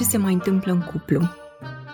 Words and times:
ce 0.00 0.06
se 0.06 0.16
mai 0.16 0.32
întâmplă 0.32 0.72
în 0.72 0.80
cuplu. 0.80 1.20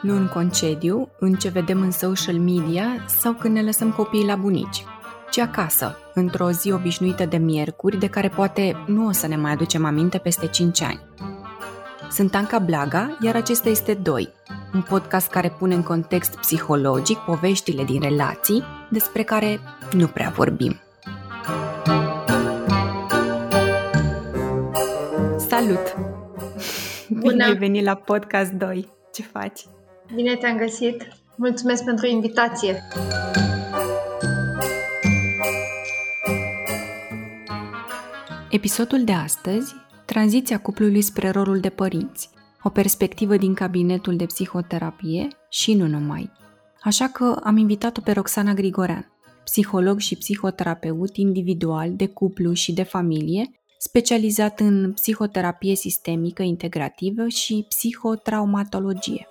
Nu 0.02 0.16
în 0.16 0.28
concediu, 0.28 1.08
în 1.18 1.34
ce 1.34 1.48
vedem 1.48 1.80
în 1.80 1.90
social 1.90 2.38
media 2.38 2.84
sau 3.06 3.32
când 3.32 3.54
ne 3.54 3.62
lăsăm 3.62 3.92
copiii 3.92 4.26
la 4.26 4.36
bunici, 4.36 4.84
ci 5.30 5.38
acasă, 5.38 5.98
într-o 6.14 6.50
zi 6.50 6.72
obișnuită 6.72 7.24
de 7.24 7.36
miercuri, 7.36 7.98
de 7.98 8.06
care 8.06 8.28
poate 8.28 8.84
nu 8.86 9.06
o 9.06 9.10
să 9.10 9.26
ne 9.26 9.36
mai 9.36 9.52
aducem 9.52 9.84
aminte 9.84 10.18
peste 10.18 10.46
5 10.46 10.82
ani. 10.82 11.00
Sunt 12.10 12.34
Anca 12.34 12.58
Blaga, 12.58 13.16
iar 13.20 13.34
acesta 13.34 13.68
este 13.68 13.94
Doi, 13.94 14.32
un 14.74 14.82
podcast 14.82 15.30
care 15.30 15.54
pune 15.58 15.74
în 15.74 15.82
context 15.82 16.36
psihologic 16.36 17.18
poveștile 17.18 17.84
din 17.84 18.00
relații 18.00 18.62
despre 18.90 19.22
care 19.22 19.60
nu 19.92 20.06
prea 20.06 20.32
vorbim. 20.36 20.80
Salut! 25.48 26.15
Bună! 27.08 27.30
Bine 27.30 27.44
ai 27.44 27.56
venit 27.56 27.84
la 27.84 27.94
Podcast 27.94 28.52
2. 28.52 28.88
Ce 29.12 29.22
faci? 29.22 29.60
Bine 30.14 30.34
te-am 30.34 30.56
găsit! 30.56 31.08
Mulțumesc 31.36 31.84
pentru 31.84 32.06
invitație! 32.06 32.82
Episodul 38.50 39.04
de 39.04 39.12
astăzi, 39.12 39.74
tranziția 40.06 40.58
cuplului 40.58 41.02
spre 41.02 41.30
rolul 41.30 41.60
de 41.60 41.68
părinți, 41.68 42.30
o 42.62 42.68
perspectivă 42.68 43.36
din 43.36 43.54
cabinetul 43.54 44.16
de 44.16 44.24
psihoterapie 44.24 45.28
și 45.48 45.74
nu 45.74 45.86
numai. 45.86 46.30
Așa 46.82 47.08
că 47.08 47.40
am 47.42 47.56
invitat-o 47.56 48.00
pe 48.00 48.12
Roxana 48.12 48.54
Grigorean, 48.54 49.12
psiholog 49.44 49.98
și 49.98 50.16
psihoterapeut 50.16 51.16
individual 51.16 51.92
de 51.96 52.06
cuplu 52.06 52.52
și 52.52 52.72
de 52.72 52.82
familie, 52.82 53.50
specializat 53.78 54.60
în 54.60 54.92
psihoterapie 54.92 55.74
sistemică 55.74 56.42
integrativă 56.42 57.28
și 57.28 57.66
psihotraumatologie. 57.68 59.26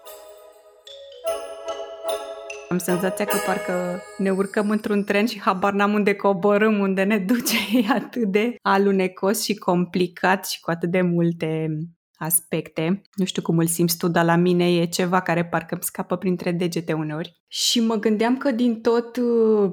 Am 2.69 2.77
senzația 2.77 3.25
că 3.25 3.37
parcă 3.45 4.01
ne 4.17 4.29
urcăm 4.29 4.69
într-un 4.69 5.03
tren 5.03 5.25
și 5.25 5.41
habar 5.41 5.73
n-am 5.73 5.93
unde 5.93 6.13
coborâm, 6.13 6.79
unde 6.79 7.03
ne 7.03 7.17
duce. 7.17 7.55
E 7.77 7.93
atât 7.93 8.23
de 8.23 8.55
alunecos 8.61 9.43
și 9.43 9.55
complicat 9.55 10.47
și 10.47 10.59
cu 10.59 10.71
atât 10.71 10.91
de 10.91 11.01
multe 11.01 11.67
aspecte. 12.15 13.01
Nu 13.13 13.25
știu 13.25 13.41
cum 13.41 13.57
îl 13.57 13.67
simți 13.67 13.97
tu, 13.97 14.07
dar 14.07 14.25
la 14.25 14.35
mine 14.35 14.75
e 14.75 14.85
ceva 14.85 15.21
care 15.21 15.45
parcă 15.45 15.73
îmi 15.73 15.83
scapă 15.83 16.15
printre 16.15 16.51
degete 16.51 16.93
uneori. 16.93 17.41
Și 17.47 17.79
mă 17.79 17.95
gândeam 17.95 18.37
că 18.37 18.51
din 18.51 18.81
tot 18.81 19.17
uh, 19.17 19.71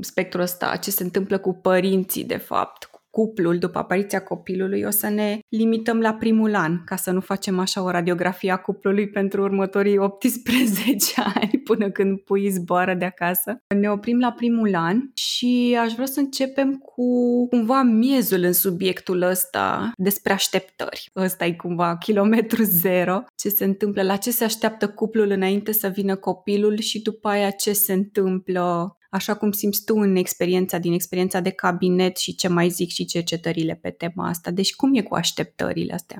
spectrul 0.00 0.42
ăsta, 0.42 0.76
ce 0.76 0.90
se 0.90 1.02
întâmplă 1.02 1.38
cu 1.38 1.54
părinții, 1.54 2.24
de 2.24 2.36
fapt, 2.36 2.84
cuplul 3.12 3.58
după 3.58 3.78
apariția 3.78 4.22
copilului, 4.22 4.82
o 4.82 4.90
să 4.90 5.08
ne 5.08 5.38
limităm 5.48 6.00
la 6.00 6.14
primul 6.14 6.54
an, 6.54 6.84
ca 6.84 6.96
să 6.96 7.10
nu 7.10 7.20
facem 7.20 7.58
așa 7.58 7.82
o 7.82 7.90
radiografie 7.90 8.50
a 8.50 8.56
cuplului 8.56 9.08
pentru 9.08 9.42
următorii 9.42 9.98
18 9.98 11.22
ani, 11.34 11.60
până 11.64 11.90
când 11.90 12.18
pui 12.18 12.50
zboară 12.50 12.94
de 12.94 13.04
acasă. 13.04 13.56
Ne 13.74 13.90
oprim 13.90 14.18
la 14.18 14.32
primul 14.32 14.74
an 14.74 15.00
și 15.14 15.78
aș 15.80 15.92
vrea 15.92 16.06
să 16.06 16.20
începem 16.20 16.74
cu 16.74 17.06
cumva 17.48 17.82
miezul 17.82 18.42
în 18.42 18.52
subiectul 18.52 19.22
ăsta 19.22 19.92
despre 19.96 20.32
așteptări. 20.32 21.10
Ăsta 21.16 21.44
e 21.44 21.52
cumva 21.52 21.96
kilometru 21.96 22.62
zero, 22.62 23.24
ce 23.34 23.48
se 23.48 23.64
întâmplă, 23.64 24.02
la 24.02 24.16
ce 24.16 24.30
se 24.30 24.44
așteaptă 24.44 24.88
cuplul 24.88 25.30
înainte 25.30 25.72
să 25.72 25.88
vină 25.88 26.16
copilul 26.16 26.78
și 26.78 27.02
după 27.02 27.28
aia 27.28 27.50
ce 27.50 27.72
se 27.72 27.92
întâmplă 27.92 28.96
așa 29.12 29.34
cum 29.36 29.52
simți 29.52 29.84
tu 29.84 29.94
în 29.96 30.16
experiența, 30.16 30.78
din 30.78 30.92
experiența 30.92 31.40
de 31.40 31.50
cabinet 31.50 32.16
și 32.16 32.34
ce 32.34 32.48
mai 32.48 32.68
zic 32.68 32.90
și 32.90 33.04
cercetările 33.04 33.74
pe 33.74 33.90
tema 33.90 34.28
asta. 34.28 34.50
Deci 34.50 34.74
cum 34.74 34.94
e 34.94 35.02
cu 35.02 35.14
așteptările 35.14 35.92
astea? 35.92 36.18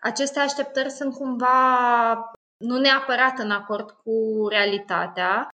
Aceste 0.00 0.38
așteptări 0.38 0.90
sunt 0.90 1.14
cumva 1.14 1.56
nu 2.56 2.78
neapărat 2.78 3.38
în 3.38 3.50
acord 3.50 3.90
cu 3.90 4.46
realitatea. 4.48 5.48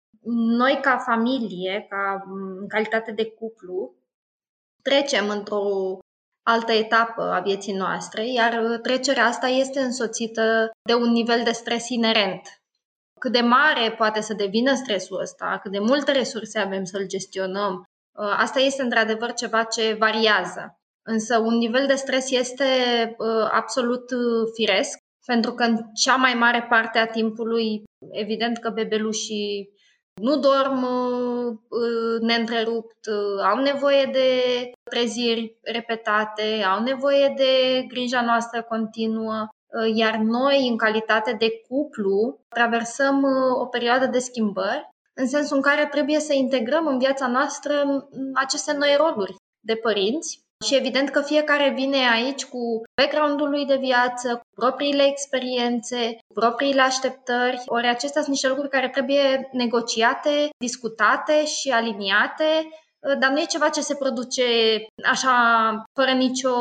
Noi 0.59 0.79
ca 0.83 0.99
familie, 0.99 1.87
ca 1.89 2.25
în 2.27 2.69
calitate 2.69 3.13
de 3.13 3.31
cuplu, 3.31 3.95
trecem 4.83 5.29
într-o 5.29 5.99
altă 6.43 6.73
etapă 6.73 7.23
a 7.23 7.41
vieții 7.41 7.77
noastre, 7.77 8.33
iar 8.33 8.79
trecerea 8.83 9.25
asta 9.25 9.47
este 9.47 9.81
însoțită 9.81 10.71
de 10.83 10.95
un 10.95 11.11
nivel 11.11 11.43
de 11.45 11.53
stres 11.53 11.89
inerent 11.89 12.61
cât 13.19 13.33
de 13.33 13.41
mare 13.41 13.95
poate 13.97 14.21
să 14.21 14.35
devină 14.35 14.75
stresul 14.75 15.21
ăsta, 15.21 15.59
cât 15.63 15.73
de 15.73 15.79
multe 15.79 16.13
resurse 16.13 16.59
avem 16.59 16.85
să-l 16.85 17.07
gestionăm, 17.07 17.75
uh, 18.19 18.35
asta 18.37 18.61
este 18.61 18.83
într-adevăr 18.83 19.33
ceva 19.33 19.63
ce 19.63 19.97
variază. 19.99 20.79
Însă 21.03 21.39
un 21.39 21.57
nivel 21.57 21.87
de 21.87 21.95
stres 21.95 22.31
este 22.31 22.65
uh, 23.19 23.49
absolut 23.53 24.11
uh, 24.11 24.49
firesc, 24.55 24.99
pentru 25.27 25.53
că 25.53 25.63
în 25.63 25.79
cea 25.95 26.17
mai 26.17 26.35
mare 26.35 26.67
parte 26.69 26.99
a 26.99 27.07
timpului, 27.07 27.83
evident 28.11 28.59
că 28.59 28.71
bebelușii 28.71 29.75
nu 30.23 30.39
dorm 30.39 30.87
neîntrerupt, 32.21 33.07
au 33.51 33.63
nevoie 33.63 34.09
de 34.13 34.31
treziri 34.91 35.59
repetate, 35.63 36.65
au 36.71 36.83
nevoie 36.83 37.35
de 37.37 37.83
grija 37.89 38.23
noastră 38.23 38.63
continuă 38.63 39.33
Uh, 39.33 39.56
iar 39.95 40.17
noi, 40.17 40.69
în 40.69 40.77
calitate 40.77 41.33
de 41.33 41.51
cuplu, 41.69 42.39
traversăm 42.49 43.23
uh, 43.23 43.61
o 43.61 43.67
perioadă 43.67 44.07
de 44.07 44.19
schimbări, 44.19 44.89
în 45.15 45.29
sensul 45.29 45.57
în 45.57 45.63
care 45.63 45.87
trebuie 45.87 46.21
să 46.21 46.33
integrăm 46.35 46.87
în 46.87 46.99
viața 46.99 47.27
noastră 47.27 48.07
aceste 48.35 48.73
noi 48.73 48.95
roluri 48.99 49.35
de 49.61 49.75
părinți. 49.75 50.45
Și 50.65 50.77
evident 50.77 51.09
că 51.11 51.21
fiecare 51.21 51.73
vine 51.77 52.11
aici 52.11 52.45
cu 52.45 52.83
background-ul 53.01 53.51
lui 53.51 53.67
de 53.67 53.77
viață, 53.77 54.35
cu 54.35 54.61
propriile 54.61 55.07
experiențe, 55.07 56.17
cu 56.27 56.41
propriile 56.41 56.81
așteptări. 56.81 57.63
Ori 57.67 57.89
acestea 57.89 58.21
sunt 58.21 58.33
niște 58.33 58.49
lucruri 58.49 58.71
care 58.71 58.89
trebuie 58.89 59.49
negociate, 59.53 60.49
discutate 60.59 61.45
și 61.45 61.71
aliniate, 61.71 62.69
uh, 62.69 63.19
dar 63.19 63.31
nu 63.31 63.41
e 63.41 63.45
ceva 63.45 63.69
ce 63.69 63.81
se 63.81 63.95
produce 63.95 64.45
așa, 65.05 65.35
fără 65.95 66.11
nicio 66.11 66.55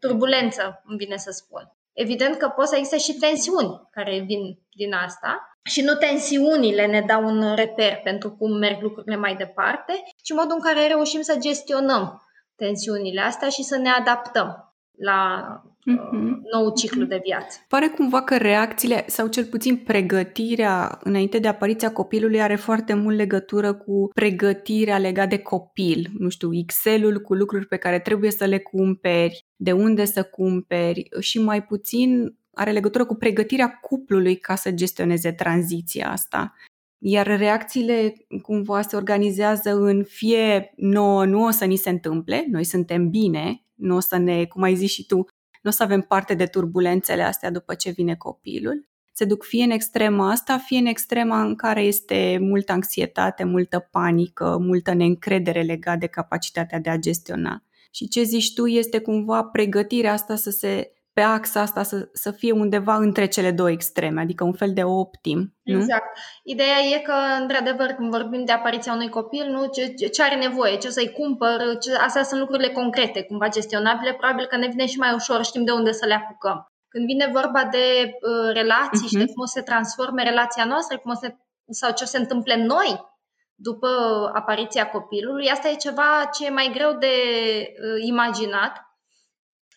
turbulență, 0.00 0.82
îmi 0.84 0.98
vine 0.98 1.16
să 1.16 1.30
spun. 1.30 1.70
Evident 1.92 2.36
că 2.36 2.48
pot 2.48 2.68
să 2.68 2.76
existe 2.76 2.98
și 2.98 3.18
tensiuni 3.18 3.88
care 3.90 4.24
vin 4.26 4.58
din 4.76 4.92
asta. 4.92 5.44
Și 5.62 5.82
nu 5.82 5.94
tensiunile 5.94 6.86
ne 6.86 7.00
dau 7.00 7.24
un 7.24 7.54
reper 7.54 8.00
pentru 8.02 8.30
cum 8.36 8.58
merg 8.58 8.82
lucrurile 8.82 9.16
mai 9.16 9.36
departe, 9.36 9.92
ci 10.22 10.32
modul 10.32 10.54
în 10.54 10.60
care 10.60 10.86
reușim 10.86 11.20
să 11.20 11.36
gestionăm 11.38 12.22
tensiunile 12.56 13.20
astea 13.20 13.48
și 13.48 13.62
să 13.62 13.76
ne 13.76 13.88
adaptăm 13.88 14.69
la 15.00 15.62
mm-hmm. 15.64 16.40
nou 16.52 16.74
ciclu 16.74 17.04
de 17.04 17.20
viață. 17.24 17.58
Pare 17.68 17.88
cumva 17.88 18.22
că 18.22 18.36
reacțiile, 18.36 19.04
sau 19.06 19.26
cel 19.26 19.44
puțin 19.44 19.76
pregătirea 19.76 20.98
înainte 21.02 21.38
de 21.38 21.48
apariția 21.48 21.92
copilului 21.92 22.42
are 22.42 22.56
foarte 22.56 22.94
mult 22.94 23.16
legătură 23.16 23.72
cu 23.74 24.10
pregătirea 24.14 24.98
legată 24.98 25.28
de 25.28 25.38
copil. 25.38 26.08
Nu 26.18 26.28
știu, 26.28 26.54
Excel-ul 26.54 27.20
cu 27.20 27.34
lucruri 27.34 27.66
pe 27.66 27.76
care 27.76 27.98
trebuie 27.98 28.30
să 28.30 28.44
le 28.44 28.58
cumperi, 28.58 29.46
de 29.56 29.72
unde 29.72 30.04
să 30.04 30.22
cumperi 30.22 31.08
și 31.20 31.42
mai 31.42 31.62
puțin 31.62 32.38
are 32.54 32.70
legătură 32.70 33.04
cu 33.04 33.14
pregătirea 33.14 33.78
cuplului 33.80 34.36
ca 34.36 34.54
să 34.54 34.70
gestioneze 34.70 35.32
tranziția 35.32 36.10
asta. 36.10 36.54
Iar 37.02 37.26
reacțiile 37.26 38.14
cumva 38.42 38.82
se 38.82 38.96
organizează 38.96 39.74
în 39.74 40.04
fie 40.04 40.72
nouă 40.76 41.24
nu 41.24 41.44
o 41.44 41.50
să 41.50 41.64
ni 41.64 41.76
se 41.76 41.90
întâmple, 41.90 42.46
noi 42.50 42.64
suntem 42.64 43.10
bine, 43.10 43.64
nu 43.80 43.96
o 43.96 44.00
să 44.00 44.16
ne, 44.16 44.44
cum 44.44 44.62
ai 44.62 44.74
zis 44.74 44.90
și 44.90 45.06
tu, 45.06 45.16
nu 45.62 45.70
o 45.70 45.70
să 45.70 45.82
avem 45.82 46.00
parte 46.00 46.34
de 46.34 46.46
turbulențele 46.46 47.22
astea 47.22 47.50
după 47.50 47.74
ce 47.74 47.90
vine 47.90 48.14
copilul. 48.14 48.88
Se 49.12 49.24
duc 49.24 49.44
fie 49.44 49.64
în 49.64 49.70
extrema 49.70 50.30
asta, 50.30 50.58
fie 50.58 50.78
în 50.78 50.86
extrema 50.86 51.42
în 51.42 51.54
care 51.54 51.82
este 51.82 52.38
multă 52.40 52.72
anxietate, 52.72 53.44
multă 53.44 53.88
panică, 53.90 54.58
multă 54.60 54.94
neîncredere 54.94 55.62
legată 55.62 55.98
de 55.98 56.06
capacitatea 56.06 56.78
de 56.78 56.90
a 56.90 56.96
gestiona. 56.96 57.64
Și 57.90 58.08
ce 58.08 58.22
zici 58.22 58.54
tu 58.54 58.66
este 58.66 59.00
cumva 59.00 59.42
pregătirea 59.44 60.12
asta 60.12 60.36
să 60.36 60.50
se 60.50 60.92
pe 61.12 61.20
axa 61.20 61.60
asta 61.60 61.82
să, 61.82 62.08
să 62.12 62.30
fie 62.30 62.52
undeva 62.52 62.94
între 62.94 63.26
cele 63.26 63.50
două 63.50 63.70
extreme, 63.70 64.20
adică 64.20 64.44
un 64.44 64.52
fel 64.52 64.72
de 64.72 64.84
optim. 64.84 65.54
Nu? 65.62 65.78
Exact. 65.78 66.18
Ideea 66.44 66.78
e 66.94 66.98
că, 66.98 67.14
într-adevăr, 67.40 67.86
când 67.86 68.10
vorbim 68.10 68.44
de 68.44 68.52
apariția 68.52 68.92
unui 68.92 69.08
copil, 69.08 69.50
nu 69.50 69.66
ce, 69.66 70.08
ce 70.08 70.22
are 70.22 70.36
nevoie, 70.36 70.76
ce 70.76 70.90
să-i 70.90 71.12
cumpăr, 71.12 71.78
ce, 71.80 71.94
astea 71.94 72.22
sunt 72.22 72.40
lucrurile 72.40 72.68
concrete, 72.68 73.22
cumva 73.22 73.48
gestionabile, 73.48 74.14
probabil 74.14 74.46
că 74.46 74.56
ne 74.56 74.66
vine 74.66 74.86
și 74.86 74.98
mai 74.98 75.14
ușor, 75.14 75.44
știm 75.44 75.64
de 75.64 75.72
unde 75.72 75.92
să 75.92 76.06
le 76.06 76.14
apucăm. 76.14 76.72
Când 76.88 77.06
vine 77.06 77.30
vorba 77.32 77.64
de 77.64 77.86
uh, 78.04 78.52
relații 78.52 79.06
uh-huh. 79.06 79.10
și 79.10 79.16
de 79.16 79.22
mhm. 79.22 79.32
cum 79.32 79.42
o 79.42 79.46
să 79.46 79.52
se 79.56 79.62
transforme 79.62 80.22
relația 80.22 80.64
noastră, 80.64 80.98
cum 80.98 81.10
o 81.10 81.14
se, 81.14 81.36
sau 81.70 81.92
ce 81.92 82.04
o 82.04 82.06
se 82.06 82.18
întâmple 82.18 82.64
noi 82.64 83.08
după 83.54 83.88
apariția 84.34 84.90
copilului, 84.90 85.48
asta 85.48 85.68
e 85.68 85.74
ceva 85.74 86.30
ce 86.32 86.46
e 86.46 86.50
mai 86.50 86.70
greu 86.74 86.92
de 86.92 87.06
uh, 87.06 88.06
imaginat, 88.06 88.89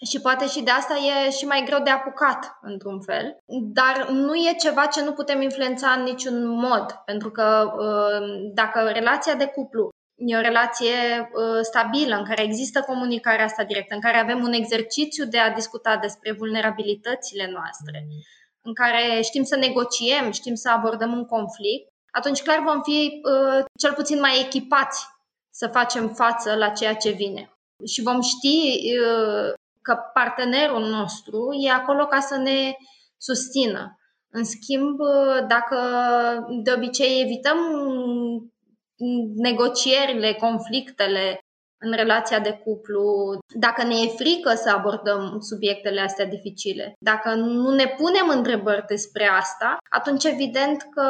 și 0.10 0.22
poate 0.22 0.48
și 0.48 0.62
de 0.62 0.72
asta 0.72 0.96
e 0.96 1.30
și 1.30 1.46
mai 1.46 1.64
greu 1.66 1.80
de 1.80 1.90
apucat, 1.90 2.58
într-un 2.62 3.02
fel. 3.02 3.38
Dar 3.74 4.10
nu 4.10 4.36
e 4.36 4.56
ceva 4.60 4.86
ce 4.86 5.04
nu 5.04 5.12
putem 5.12 5.42
influența 5.42 5.90
în 5.90 6.04
niciun 6.04 6.48
mod, 6.48 6.92
pentru 7.06 7.32
că 7.32 7.74
uh, 7.78 8.52
dacă 8.54 8.90
relația 8.94 9.36
de 9.36 9.46
cuplu 9.46 9.90
e 10.16 10.38
o 10.38 10.42
relație 10.42 10.92
uh, 11.20 11.60
stabilă, 11.62 12.16
în 12.16 12.26
care 12.26 12.44
există 12.44 12.82
comunicarea 12.82 13.46
asta 13.46 13.64
directă, 13.64 13.94
în 13.96 14.02
care 14.02 14.18
avem 14.18 14.44
un 14.44 14.54
exercițiu 14.54 15.26
de 15.26 15.38
a 15.38 15.54
discuta 15.54 15.98
despre 15.98 16.32
vulnerabilitățile 16.32 17.50
noastre, 17.52 18.08
în 18.62 18.74
care 18.74 19.22
știm 19.22 19.44
să 19.44 19.56
negociem, 19.56 20.32
știm 20.32 20.56
să 20.56 20.70
abordăm 20.70 21.12
un 21.12 21.26
conflict, 21.26 21.92
atunci 22.12 22.42
clar 22.42 22.64
vom 22.66 22.82
fi 22.82 23.22
uh, 23.24 23.66
cel 23.80 23.94
puțin 23.94 24.20
mai 24.20 24.40
echipați 24.40 25.08
să 25.50 25.68
facem 25.68 26.08
față 26.08 26.56
la 26.56 26.70
ceea 26.70 26.96
ce 26.96 27.10
vine. 27.10 27.58
Și 27.86 28.02
vom 28.02 28.22
ști 28.22 28.58
uh, 29.00 29.54
că 29.84 29.98
partenerul 30.14 30.86
nostru 30.86 31.50
e 31.66 31.72
acolo 31.72 32.06
ca 32.06 32.20
să 32.20 32.38
ne 32.38 32.76
susțină. 33.18 33.98
În 34.30 34.44
schimb, 34.44 34.98
dacă 35.48 35.78
de 36.64 36.72
obicei 36.76 37.22
evităm 37.22 37.58
negocierile, 39.36 40.34
conflictele 40.34 41.40
în 41.86 41.92
relația 41.92 42.40
de 42.40 42.62
cuplu, 42.64 43.38
dacă 43.60 43.84
ne 43.84 43.96
e 43.96 44.08
frică 44.08 44.54
să 44.54 44.70
abordăm 44.70 45.38
subiectele 45.40 46.02
astea 46.02 46.26
dificile, 46.26 46.94
dacă 47.00 47.34
nu 47.34 47.70
ne 47.76 47.88
punem 47.88 48.30
întrebări 48.30 48.86
despre 48.88 49.26
asta, 49.26 49.78
atunci 49.90 50.24
evident 50.24 50.82
că 50.82 51.08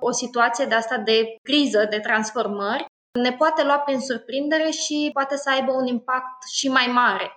o 0.00 0.10
situație 0.10 0.64
de 0.64 0.74
asta 0.74 0.96
de 0.96 1.36
criză, 1.42 1.86
de 1.90 1.98
transformări, 1.98 2.86
ne 3.22 3.32
poate 3.32 3.64
lua 3.64 3.78
prin 3.78 4.00
surprindere 4.00 4.70
și 4.70 5.10
poate 5.12 5.36
să 5.36 5.50
aibă 5.50 5.72
un 5.72 5.86
impact 5.86 6.48
și 6.52 6.68
mai 6.68 6.86
mare 6.92 7.32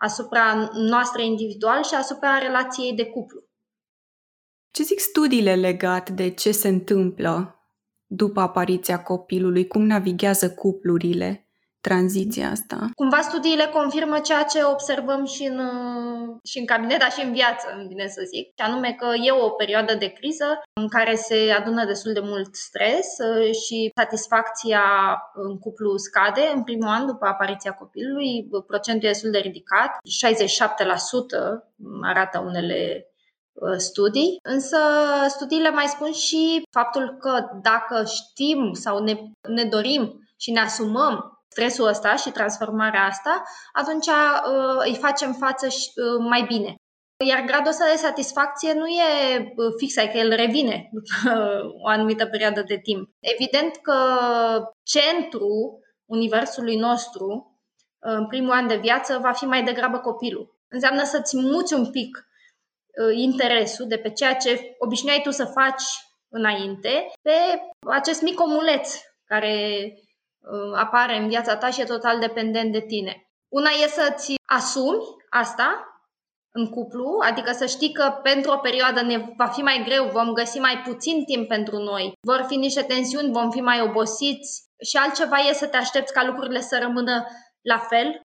asupra 0.00 0.70
noastră 0.74 1.22
individual 1.22 1.82
și 1.82 1.94
asupra 1.94 2.38
relației 2.38 2.92
de 2.94 3.06
cuplu. 3.06 3.42
Ce 4.70 4.82
zic 4.82 4.98
studiile 4.98 5.54
legate 5.54 6.12
de 6.12 6.30
ce 6.30 6.52
se 6.52 6.68
întâmplă 6.68 7.54
după 8.06 8.40
apariția 8.40 9.02
copilului? 9.02 9.66
Cum 9.66 9.82
navighează 9.82 10.54
cuplurile 10.54 11.49
tranziția 11.80 12.50
asta? 12.50 12.90
Cumva 12.94 13.20
studiile 13.20 13.66
confirmă 13.66 14.18
ceea 14.18 14.42
ce 14.42 14.64
observăm 14.64 15.24
și 15.24 15.44
în, 15.44 15.58
și 16.44 16.58
în 16.58 16.66
cabinet, 16.66 16.98
dar 16.98 17.12
și 17.12 17.24
în 17.24 17.32
viață, 17.32 17.66
îmi 17.76 17.88
vine 17.88 18.06
să 18.06 18.22
zic. 18.34 18.44
Și 18.46 18.64
anume 18.68 18.92
că 18.98 19.06
e 19.26 19.32
o 19.32 19.48
perioadă 19.48 19.94
de 19.94 20.08
criză 20.08 20.62
în 20.80 20.88
care 20.88 21.14
se 21.14 21.54
adună 21.58 21.84
destul 21.84 22.12
de 22.12 22.20
mult 22.22 22.54
stres 22.54 23.06
uh, 23.18 23.54
și 23.54 23.90
satisfacția 23.94 24.82
în 25.34 25.58
cuplu 25.58 25.96
scade. 25.96 26.50
În 26.54 26.62
primul 26.62 26.88
an, 26.88 27.06
după 27.06 27.26
apariția 27.26 27.72
copilului, 27.72 28.48
procentul 28.66 29.08
e 29.08 29.12
destul 29.12 29.30
de 29.30 29.38
ridicat, 29.38 29.90
67% 29.90 29.98
arată 32.02 32.38
unele 32.38 33.10
Uh, 33.60 33.76
studii, 33.76 34.38
însă 34.42 34.76
studiile 35.28 35.70
mai 35.70 35.86
spun 35.86 36.12
și 36.12 36.62
faptul 36.70 37.16
că 37.18 37.48
dacă 37.62 38.04
știm 38.04 38.72
sau 38.72 39.02
ne, 39.02 39.14
ne 39.48 39.64
dorim 39.64 40.28
și 40.36 40.50
ne 40.50 40.60
asumăm 40.60 41.39
stresul 41.50 41.86
ăsta 41.86 42.16
și 42.16 42.30
transformarea 42.30 43.04
asta, 43.04 43.42
atunci 43.72 44.06
uh, 44.06 44.84
îi 44.84 44.96
facem 44.96 45.32
față 45.32 45.68
și, 45.68 45.90
uh, 45.94 46.26
mai 46.28 46.42
bine. 46.42 46.74
Iar 47.26 47.44
gradul 47.44 47.70
ăsta 47.70 47.84
de 47.90 47.96
satisfacție 47.96 48.72
nu 48.72 48.86
e 48.86 49.38
uh, 49.38 49.72
fix, 49.76 49.94
că 49.94 50.18
el 50.18 50.34
revine 50.34 50.90
după 50.92 51.36
o 51.84 51.88
anumită 51.88 52.26
perioadă 52.26 52.62
de 52.62 52.78
timp. 52.82 53.08
Evident 53.20 53.76
că 53.76 53.98
centrul 54.82 55.78
universului 56.04 56.76
nostru, 56.76 57.58
uh, 58.06 58.12
în 58.12 58.26
primul 58.26 58.50
an 58.50 58.66
de 58.66 58.76
viață, 58.76 59.18
va 59.22 59.32
fi 59.32 59.44
mai 59.44 59.62
degrabă 59.62 59.98
copilul. 59.98 60.58
Înseamnă 60.68 61.04
să-ți 61.04 61.36
muți 61.36 61.74
un 61.74 61.90
pic 61.90 62.24
Uh, 62.98 63.16
interesul 63.16 63.86
de 63.86 63.98
pe 63.98 64.10
ceea 64.10 64.34
ce 64.34 64.74
obișnuiai 64.78 65.20
tu 65.22 65.30
să 65.30 65.44
faci 65.44 65.82
înainte, 66.28 67.10
pe 67.22 67.36
acest 67.90 68.22
mic 68.22 68.40
omuleț 68.40 68.94
care 69.24 69.82
uh, 69.84 70.09
apare 70.74 71.16
în 71.16 71.28
viața 71.28 71.56
ta 71.56 71.70
și 71.70 71.80
e 71.80 71.84
total 71.84 72.18
dependent 72.18 72.72
de 72.72 72.80
tine. 72.80 73.30
Una 73.48 73.70
e 73.84 73.88
să-ți 73.88 74.34
asumi 74.46 75.02
asta 75.30 75.84
în 76.52 76.68
cuplu, 76.70 77.16
adică 77.22 77.52
să 77.52 77.66
știi 77.66 77.92
că 77.92 78.18
pentru 78.22 78.50
o 78.50 78.56
perioadă 78.56 79.02
ne 79.02 79.34
va 79.36 79.46
fi 79.46 79.60
mai 79.60 79.82
greu, 79.84 80.08
vom 80.08 80.32
găsi 80.32 80.58
mai 80.58 80.82
puțin 80.84 81.24
timp 81.24 81.48
pentru 81.48 81.76
noi, 81.76 82.12
vor 82.26 82.44
fi 82.48 82.56
niște 82.56 82.82
tensiuni, 82.82 83.32
vom 83.32 83.50
fi 83.50 83.60
mai 83.60 83.80
obosiți 83.80 84.62
și 84.88 84.96
altceva 84.96 85.36
e 85.38 85.52
să 85.52 85.66
te 85.66 85.76
aștepți 85.76 86.12
ca 86.12 86.24
lucrurile 86.24 86.60
să 86.60 86.78
rămână 86.82 87.26
la 87.60 87.78
fel 87.78 88.20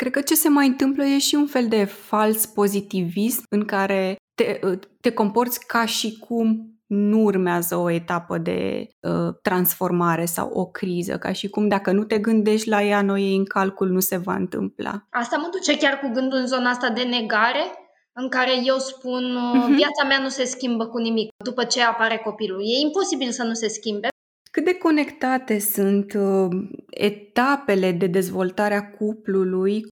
Cred 0.00 0.12
că 0.12 0.20
ce 0.20 0.34
se 0.34 0.48
mai 0.48 0.66
întâmplă 0.66 1.04
e 1.04 1.18
și 1.18 1.34
un 1.34 1.46
fel 1.46 1.68
de 1.68 1.84
fals 1.84 2.46
pozitivism 2.46 3.42
în 3.50 3.64
care 3.64 4.16
te, 4.34 4.60
te 5.00 5.12
comporți 5.12 5.66
ca 5.66 5.86
și 5.86 6.18
cum 6.18 6.74
nu 6.90 7.22
urmează 7.22 7.76
o 7.76 7.90
etapă 7.90 8.38
de 8.38 8.88
uh, 9.00 9.34
transformare 9.42 10.24
sau 10.24 10.50
o 10.52 10.66
criză, 10.66 11.18
ca 11.18 11.32
și 11.32 11.48
cum 11.48 11.68
dacă 11.68 11.92
nu 11.92 12.04
te 12.04 12.18
gândești 12.18 12.68
la 12.68 12.82
ea, 12.82 13.02
noi 13.02 13.36
în 13.36 13.44
calcul 13.44 13.88
nu 13.88 14.00
se 14.00 14.16
va 14.16 14.34
întâmpla. 14.34 15.06
Asta 15.10 15.36
mă 15.36 15.48
duce 15.50 15.76
chiar 15.76 15.98
cu 15.98 16.10
gândul 16.12 16.38
în 16.38 16.46
zona 16.46 16.70
asta 16.70 16.90
de 16.90 17.02
negare, 17.02 17.64
în 18.12 18.28
care 18.28 18.52
eu 18.64 18.78
spun 18.78 19.22
uh-huh. 19.22 19.74
viața 19.74 20.04
mea 20.08 20.18
nu 20.22 20.28
se 20.28 20.44
schimbă 20.44 20.86
cu 20.86 20.98
nimic 20.98 21.28
după 21.44 21.64
ce 21.64 21.82
apare 21.82 22.16
copilul. 22.16 22.60
E 22.60 22.80
imposibil 22.80 23.30
să 23.30 23.42
nu 23.42 23.52
se 23.52 23.68
schimbe 23.68 24.08
cât 24.50 24.64
de 24.64 24.74
conectate 24.74 25.58
sunt 25.58 26.12
uh, 26.12 26.48
etapele 26.90 27.92
de 27.92 28.06
dezvoltare 28.06 28.74
a 28.74 28.90
cuplului 28.90 29.86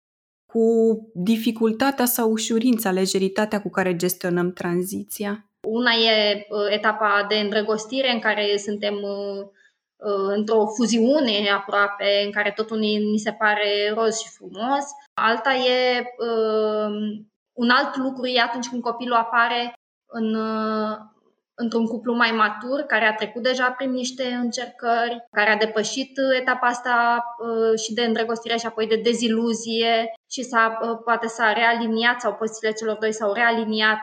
cu 0.53 0.99
dificultatea 1.15 2.05
sau 2.05 2.31
ușurința, 2.31 2.91
lejeritatea 2.91 3.61
cu 3.63 3.71
care 3.71 3.97
gestionăm 3.97 4.53
tranziția? 4.53 5.48
Una 5.67 5.93
e 5.93 6.47
uh, 6.49 6.67
etapa 6.69 7.25
de 7.29 7.35
îndrăgostire 7.35 8.13
în 8.13 8.21
care 8.21 8.57
suntem 8.57 8.95
uh, 8.95 9.47
într-o 10.37 10.67
fuziune 10.77 11.51
aproape, 11.51 12.23
în 12.25 12.33
care 12.33 12.53
totul 12.57 12.79
ni, 12.79 12.97
ni 12.97 13.19
se 13.19 13.33
pare 13.33 13.93
roz 13.95 14.19
și 14.21 14.29
frumos. 14.37 14.85
Alta 15.15 15.55
e 15.55 16.05
un 17.53 17.71
alt 17.71 17.97
lucru 17.97 18.27
e 18.27 18.41
atunci 18.41 18.69
când 18.69 18.83
copilul 18.83 19.17
apare 19.17 19.73
în 20.07 20.37
într-un 21.63 21.87
cuplu 21.87 22.15
mai 22.15 22.31
matur, 22.31 22.81
care 22.81 23.05
a 23.05 23.15
trecut 23.15 23.43
deja 23.43 23.71
prin 23.71 23.91
niște 23.91 24.25
încercări, 24.25 25.25
care 25.31 25.51
a 25.51 25.57
depășit 25.57 26.13
uh, 26.19 26.39
etapa 26.41 26.67
asta 26.67 27.25
uh, 27.39 27.79
și 27.83 27.93
de 27.95 28.03
îndrăgostire 28.03 28.57
și 28.57 28.67
apoi 28.67 28.87
de 28.87 29.01
deziluzie 29.09 30.13
și 30.31 30.43
s-a, 30.43 30.79
uh, 30.83 30.99
poate 31.05 31.27
s-a 31.27 31.53
realiniat 31.53 32.21
sau 32.21 32.35
pozițiile 32.35 32.73
celor 32.73 32.97
doi 32.97 33.13
s-au 33.13 33.33
realiniat. 33.33 34.01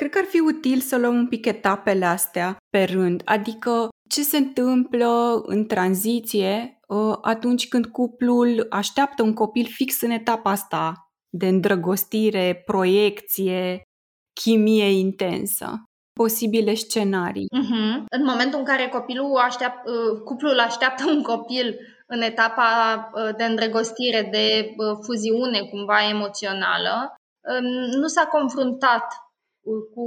Cred 0.00 0.12
că 0.12 0.18
ar 0.18 0.24
fi 0.24 0.40
util 0.40 0.80
să 0.80 0.98
luăm 0.98 1.14
un 1.14 1.28
pic 1.28 1.46
etapele 1.46 2.04
astea 2.04 2.56
pe 2.70 2.84
rând, 2.84 3.22
adică 3.24 3.88
ce 4.08 4.22
se 4.22 4.36
întâmplă 4.36 5.42
în 5.46 5.66
tranziție 5.66 6.80
atunci 7.22 7.68
când 7.68 7.86
cuplul 7.86 8.66
așteaptă 8.70 9.22
un 9.22 9.34
copil 9.34 9.66
fix 9.66 10.00
în 10.00 10.10
etapa 10.10 10.50
asta 10.50 11.10
de 11.28 11.46
îndrăgostire, 11.46 12.62
proiecție, 12.66 13.82
chimie 14.42 14.90
intensă 14.98 15.84
posibile 16.12 16.74
scenarii. 16.74 17.46
Uh-huh. 17.46 18.04
În 18.16 18.24
momentul 18.24 18.58
în 18.58 18.64
care 18.64 18.88
copilul 18.88 19.36
așteaptă, 19.36 19.90
uh, 19.90 20.20
cuplul 20.24 20.58
așteaptă 20.58 21.04
un 21.06 21.22
copil 21.22 21.78
în 22.06 22.20
etapa 22.20 22.66
uh, 23.14 23.36
de 23.36 23.44
îndrăgostire, 23.44 24.28
de 24.30 24.74
uh, 24.76 24.98
fuziune 25.02 25.60
cumva 25.60 26.08
emoțională, 26.08 27.14
um, 27.40 28.00
nu 28.00 28.06
s-a 28.06 28.26
confruntat 28.26 29.04
cu 29.94 30.00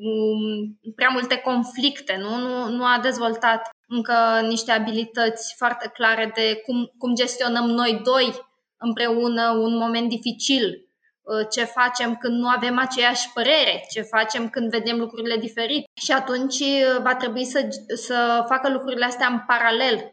um, 0.00 0.78
prea 0.94 1.08
multe 1.12 1.36
conflicte, 1.36 2.16
nu? 2.16 2.36
Nu, 2.36 2.68
nu 2.68 2.84
a 2.84 2.98
dezvoltat 3.02 3.68
încă 3.88 4.46
niște 4.48 4.72
abilități 4.72 5.54
foarte 5.56 5.90
clare 5.92 6.32
de 6.34 6.60
cum, 6.64 6.92
cum 6.98 7.14
gestionăm 7.14 7.64
noi 7.64 8.00
doi 8.04 8.34
împreună 8.76 9.50
un 9.50 9.76
moment 9.76 10.08
dificil 10.08 10.86
Uh, 11.26 11.46
ce 11.50 11.64
facem 11.64 12.16
când 12.16 12.38
nu 12.38 12.48
avem 12.48 12.78
aceeași 12.78 13.32
părere, 13.32 13.84
ce 13.90 14.00
facem 14.00 14.48
când 14.48 14.70
vedem 14.70 14.98
lucrurile 14.98 15.36
diferit. 15.36 15.84
Și 15.94 16.12
atunci 16.12 16.58
uh, 16.58 17.00
va 17.02 17.14
trebui 17.14 17.44
să, 17.44 17.68
să 17.94 18.44
facă 18.48 18.70
lucrurile 18.70 19.04
astea 19.04 19.26
în 19.26 19.40
paralel 19.46 20.12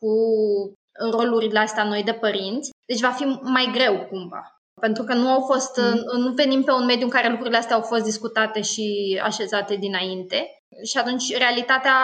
cu 0.00 0.08
rolurile 1.10 1.58
astea 1.58 1.84
noi 1.84 2.02
de 2.02 2.12
părinți. 2.12 2.70
Deci 2.86 3.00
va 3.00 3.10
fi 3.10 3.24
mai 3.42 3.70
greu 3.72 4.06
cumva. 4.06 4.57
Pentru 4.80 5.02
că 5.02 5.14
nu 5.14 5.28
au 5.28 5.40
fost, 5.40 5.80
mm. 5.80 6.20
nu 6.20 6.32
venim 6.32 6.62
pe 6.62 6.72
un 6.72 6.84
mediu 6.84 7.04
în 7.04 7.10
care 7.10 7.28
lucrurile 7.28 7.56
astea 7.56 7.76
au 7.76 7.82
fost 7.82 8.04
discutate 8.04 8.60
și 8.62 9.18
așezate 9.24 9.76
dinainte. 9.76 10.62
Și 10.84 10.98
atunci 10.98 11.36
realitatea 11.36 11.94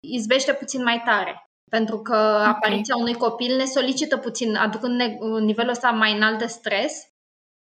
izbește 0.00 0.52
puțin 0.52 0.82
mai 0.82 1.02
tare. 1.04 1.46
Pentru 1.70 1.98
că 1.98 2.36
okay. 2.38 2.48
apariția 2.48 2.96
unui 2.96 3.14
copil 3.14 3.56
ne 3.56 3.64
solicită 3.64 4.16
puțin, 4.16 4.56
aducând 4.56 5.00
nivelul 5.40 5.70
ăsta 5.70 5.90
mai 5.90 6.16
înalt 6.16 6.38
de 6.38 6.46
stres 6.46 7.12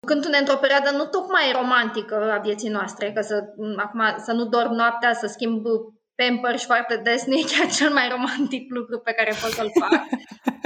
ducându-ne 0.07 0.39
într-o 0.39 0.63
perioadă 0.65 0.91
nu 0.91 1.05
tocmai 1.05 1.53
romantică 1.55 2.33
a 2.33 2.39
vieții 2.39 2.69
noastre, 2.69 3.13
că 3.13 3.21
să, 3.21 3.45
acum, 3.77 4.01
să 4.25 4.33
nu 4.33 4.45
dorm 4.45 4.73
noaptea, 4.73 5.13
să 5.13 5.27
schimb 5.27 5.67
pampers 6.15 6.65
foarte 6.65 6.97
des, 7.05 7.25
nu 7.25 7.35
e 7.39 7.45
chiar 7.57 7.71
cel 7.71 7.93
mai 7.93 8.09
romantic 8.09 8.75
lucru 8.75 8.99
pe 8.99 9.13
care 9.13 9.33
pot 9.41 9.51
să-l 9.51 9.71
fac. 9.81 10.01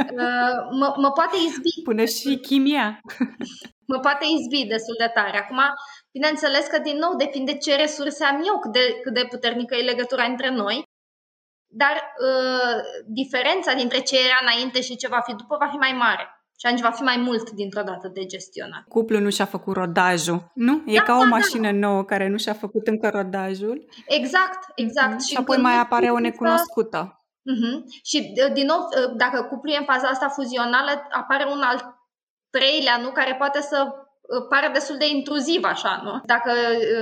Uh, 0.01 0.77
mă, 0.79 0.95
mă 0.97 1.11
poate 1.11 1.37
izbi. 1.47 1.83
Până 1.85 2.05
și 2.05 2.39
chimia. 2.43 3.01
mă 3.93 3.99
poate 4.07 4.25
izbi 4.37 4.71
destul 4.75 4.97
de 4.99 5.11
tare. 5.17 5.39
Acum, 5.39 5.61
bineînțeles 6.17 6.65
că, 6.67 6.79
din 6.79 6.97
nou, 7.05 7.13
depinde 7.25 7.53
ce 7.65 7.77
resurse 7.77 8.25
am 8.25 8.39
eu, 8.49 8.57
cât 8.63 8.73
de, 8.73 8.85
cât 9.03 9.15
de 9.15 9.25
puternică 9.33 9.75
e 9.75 9.91
legătura 9.93 10.25
între 10.25 10.51
noi. 10.63 10.77
dar 11.71 11.97
uh, 12.27 12.77
diferența 13.07 13.73
dintre 13.75 14.01
ce 14.01 14.17
era 14.17 14.39
înainte 14.41 14.81
și 14.81 14.97
ce 14.97 15.09
va 15.09 15.21
fi 15.21 15.35
după 15.35 15.57
va 15.61 15.69
fi 15.69 15.77
mai 15.77 15.95
mare. 15.99 16.25
Și 16.59 16.67
atunci 16.67 16.83
va 16.83 16.91
fi 16.91 17.03
mai 17.03 17.17
mult 17.17 17.51
dintr-o 17.51 17.83
dată 17.83 18.09
de 18.09 18.27
gestionat. 18.27 18.85
Cuplul 18.89 19.21
nu 19.21 19.31
și-a 19.31 19.45
făcut 19.45 19.75
rodajul, 19.75 20.51
nu? 20.55 20.83
E 20.87 20.97
da, 20.97 21.03
ca 21.03 21.15
o 21.15 21.19
da, 21.19 21.23
da. 21.23 21.29
mașină 21.29 21.71
da. 21.71 21.79
nouă 21.79 22.05
care 22.05 22.29
nu 22.29 22.37
și-a 22.37 22.53
făcut 22.53 22.87
încă 22.87 23.09
rodajul. 23.09 23.89
Exact, 24.07 24.59
exact. 24.75 25.15
Mm-hmm. 25.15 25.27
Și, 25.27 25.31
și 25.31 25.37
apoi 25.37 25.57
mai 25.57 25.79
apare 25.79 26.09
o 26.11 26.19
necunoscută. 26.19 27.25
Uh-huh. 27.51 27.77
Și, 28.05 28.33
din 28.53 28.67
nou, 28.67 28.79
dacă 29.17 29.43
cuplul 29.43 29.75
e 29.75 29.79
în 29.79 29.85
faza 29.85 30.09
asta 30.09 30.29
fuzională, 30.29 30.91
apare 31.11 31.45
un 31.53 31.61
alt 31.63 31.85
treilea, 32.51 32.97
nu? 32.97 33.11
Care 33.11 33.35
poate 33.35 33.61
să 33.61 33.87
pare 34.49 34.69
destul 34.69 34.97
de 34.97 35.09
intruziv 35.09 35.65
așa, 35.65 36.01
nu? 36.05 36.21
Dacă 36.25 36.53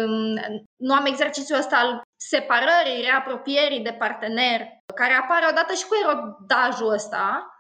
um, 0.05 0.35
nu 0.77 0.95
am 0.95 1.07
exercițiul 1.07 1.59
ăsta 1.59 1.77
al 1.77 2.03
separării, 2.17 3.03
reapropierii 3.03 3.81
de 3.81 3.97
partener, 3.99 4.61
care 4.95 5.13
apare 5.13 5.47
odată 5.51 5.73
și 5.75 5.87
cu 5.87 5.95
erodajul 6.03 6.93
ăsta, 6.93 7.53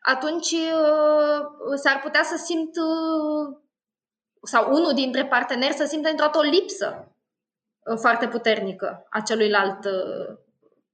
atunci 0.00 0.50
uh, 0.50 1.40
s-ar 1.74 2.00
putea 2.02 2.22
să 2.22 2.36
simt 2.36 2.76
uh, 2.76 3.58
sau 4.42 4.72
unul 4.74 4.92
dintre 4.94 5.26
parteneri 5.26 5.74
să 5.74 5.84
simtă 5.84 6.08
într 6.08 6.24
o 6.32 6.40
lipsă 6.40 7.14
uh, 7.90 7.98
foarte 7.98 8.28
puternică 8.28 9.06
a 9.10 9.20
celuilalt 9.20 9.84
uh, 9.84 10.38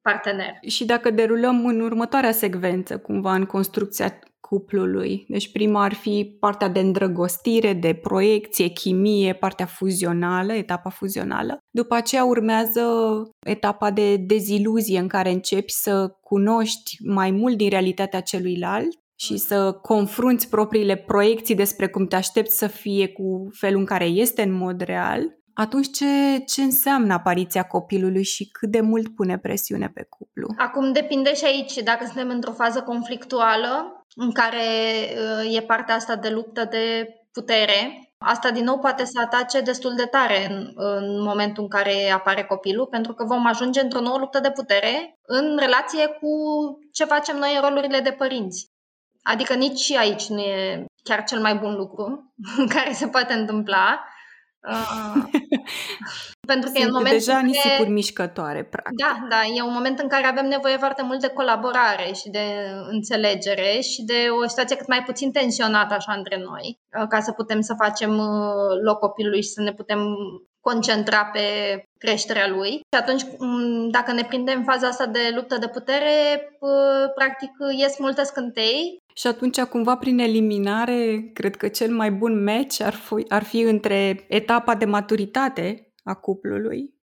partener. 0.02 0.58
Și 0.66 0.84
dacă 0.84 1.10
derulăm 1.10 1.66
în 1.66 1.80
următoarea 1.80 2.32
secvență, 2.32 2.98
cumva 2.98 3.34
în 3.34 3.44
construcția 3.44 4.18
cuplului. 4.40 5.24
Deci 5.28 5.52
prima 5.52 5.82
ar 5.82 5.94
fi 5.94 6.36
partea 6.40 6.68
de 6.68 6.80
îndrăgostire, 6.80 7.72
de 7.72 7.94
proiecție, 7.94 8.68
chimie, 8.68 9.32
partea 9.32 9.66
fuzională, 9.66 10.52
etapa 10.52 10.90
fuzională. 10.90 11.58
După 11.70 11.94
aceea 11.94 12.24
urmează 12.24 12.82
etapa 13.46 13.90
de 13.90 14.16
deziluzie 14.16 14.98
în 14.98 15.08
care 15.08 15.30
începi 15.30 15.72
să 15.72 16.16
cunoști 16.20 16.96
mai 17.04 17.30
mult 17.30 17.56
din 17.56 17.68
realitatea 17.68 18.20
celuilalt 18.20 18.88
și 19.18 19.36
să 19.36 19.72
confrunți 19.72 20.48
propriile 20.48 20.96
proiecții 20.96 21.54
despre 21.54 21.88
cum 21.88 22.06
te 22.06 22.16
aștepți 22.16 22.58
să 22.58 22.66
fie 22.66 23.08
cu 23.08 23.48
felul 23.52 23.78
în 23.78 23.86
care 23.86 24.04
este 24.04 24.42
în 24.42 24.52
mod 24.52 24.80
real 24.80 25.20
atunci 25.54 25.90
ce, 25.90 26.38
ce 26.46 26.62
înseamnă 26.62 27.12
apariția 27.12 27.62
copilului 27.62 28.24
și 28.24 28.48
cât 28.50 28.70
de 28.70 28.80
mult 28.80 29.14
pune 29.14 29.38
presiune 29.38 29.88
pe 29.94 30.06
cuplu? 30.08 30.54
Acum 30.56 30.92
depinde 30.92 31.34
și 31.34 31.44
aici 31.44 31.74
dacă 31.74 32.04
suntem 32.04 32.28
într-o 32.28 32.52
fază 32.52 32.82
conflictuală 32.82 34.04
în 34.14 34.32
care 34.32 34.64
uh, 35.44 35.56
e 35.56 35.60
partea 35.60 35.94
asta 35.94 36.16
de 36.16 36.28
luptă 36.28 36.64
de 36.70 37.14
putere. 37.32 38.12
Asta 38.18 38.50
din 38.50 38.64
nou 38.64 38.78
poate 38.78 39.04
să 39.04 39.20
atace 39.24 39.60
destul 39.60 39.94
de 39.94 40.04
tare 40.04 40.46
în, 40.50 40.72
în 40.74 41.22
momentul 41.22 41.62
în 41.62 41.68
care 41.68 42.10
apare 42.10 42.44
copilul, 42.44 42.86
pentru 42.86 43.14
că 43.14 43.24
vom 43.24 43.46
ajunge 43.46 43.80
într-o 43.80 44.00
nouă 44.00 44.18
luptă 44.18 44.40
de 44.40 44.50
putere 44.50 45.18
în 45.22 45.56
relație 45.58 46.06
cu 46.06 46.28
ce 46.92 47.04
facem 47.04 47.36
noi 47.36 47.54
în 47.54 47.68
rolurile 47.68 48.00
de 48.00 48.10
părinți. 48.10 48.70
Adică 49.22 49.54
nici 49.54 49.92
aici 49.92 50.26
nu 50.28 50.40
e 50.40 50.84
chiar 51.02 51.24
cel 51.24 51.40
mai 51.40 51.54
bun 51.54 51.74
lucru 51.74 52.34
care 52.74 52.92
se 52.92 53.08
poate 53.08 53.32
întâmpla. 53.32 54.04
Uh, 54.68 55.22
pentru 56.52 56.70
că 56.70 56.76
Sunt 56.78 56.84
e 56.84 56.86
în 56.86 56.92
momentul 56.92 57.18
deja 57.18 57.40
nisipuri 57.40 57.88
mișcătoare, 57.90 58.64
practic. 58.64 58.98
Da, 58.98 59.26
da, 59.28 59.40
e 59.56 59.62
un 59.62 59.72
moment 59.72 59.98
în 59.98 60.08
care 60.08 60.26
avem 60.26 60.46
nevoie 60.46 60.76
foarte 60.76 61.02
mult 61.02 61.20
de 61.20 61.28
colaborare 61.28 62.12
și 62.14 62.28
de 62.30 62.44
înțelegere 62.88 63.80
și 63.80 64.02
de 64.02 64.28
o 64.42 64.48
situație 64.48 64.76
cât 64.76 64.88
mai 64.88 65.02
puțin 65.02 65.32
tensionată 65.32 65.94
așa 65.94 66.12
între 66.12 66.36
noi, 66.36 66.78
uh, 67.00 67.06
ca 67.08 67.20
să 67.20 67.32
putem 67.32 67.60
să 67.60 67.74
facem 67.78 68.18
uh, 68.18 68.80
loc 68.82 68.98
copilului 68.98 69.42
și 69.42 69.48
să 69.48 69.62
ne 69.62 69.72
putem 69.72 70.00
concentra 70.60 71.24
pe 71.24 71.40
creșterea 71.98 72.48
lui. 72.48 72.70
Și 72.70 73.00
atunci, 73.00 73.22
mm, 73.38 73.88
dacă 73.90 74.12
ne 74.12 74.24
prindem 74.24 74.58
în 74.58 74.64
faza 74.64 74.86
asta 74.86 75.06
de 75.06 75.32
luptă 75.34 75.58
de 75.58 75.68
putere, 75.68 76.12
practic 77.14 77.50
ies 77.76 77.98
multe 77.98 78.22
scântei 78.22 79.01
și 79.14 79.26
atunci, 79.26 79.60
cumva, 79.60 79.96
prin 79.96 80.18
eliminare, 80.18 81.30
cred 81.34 81.56
că 81.56 81.68
cel 81.68 81.90
mai 81.90 82.10
bun 82.10 82.44
match 82.44 82.80
ar 82.80 82.94
fi, 82.94 83.24
ar 83.28 83.42
fi 83.42 83.60
între 83.60 84.24
etapa 84.28 84.74
de 84.74 84.84
maturitate 84.84 85.92
a 86.04 86.14
cuplului. 86.14 86.94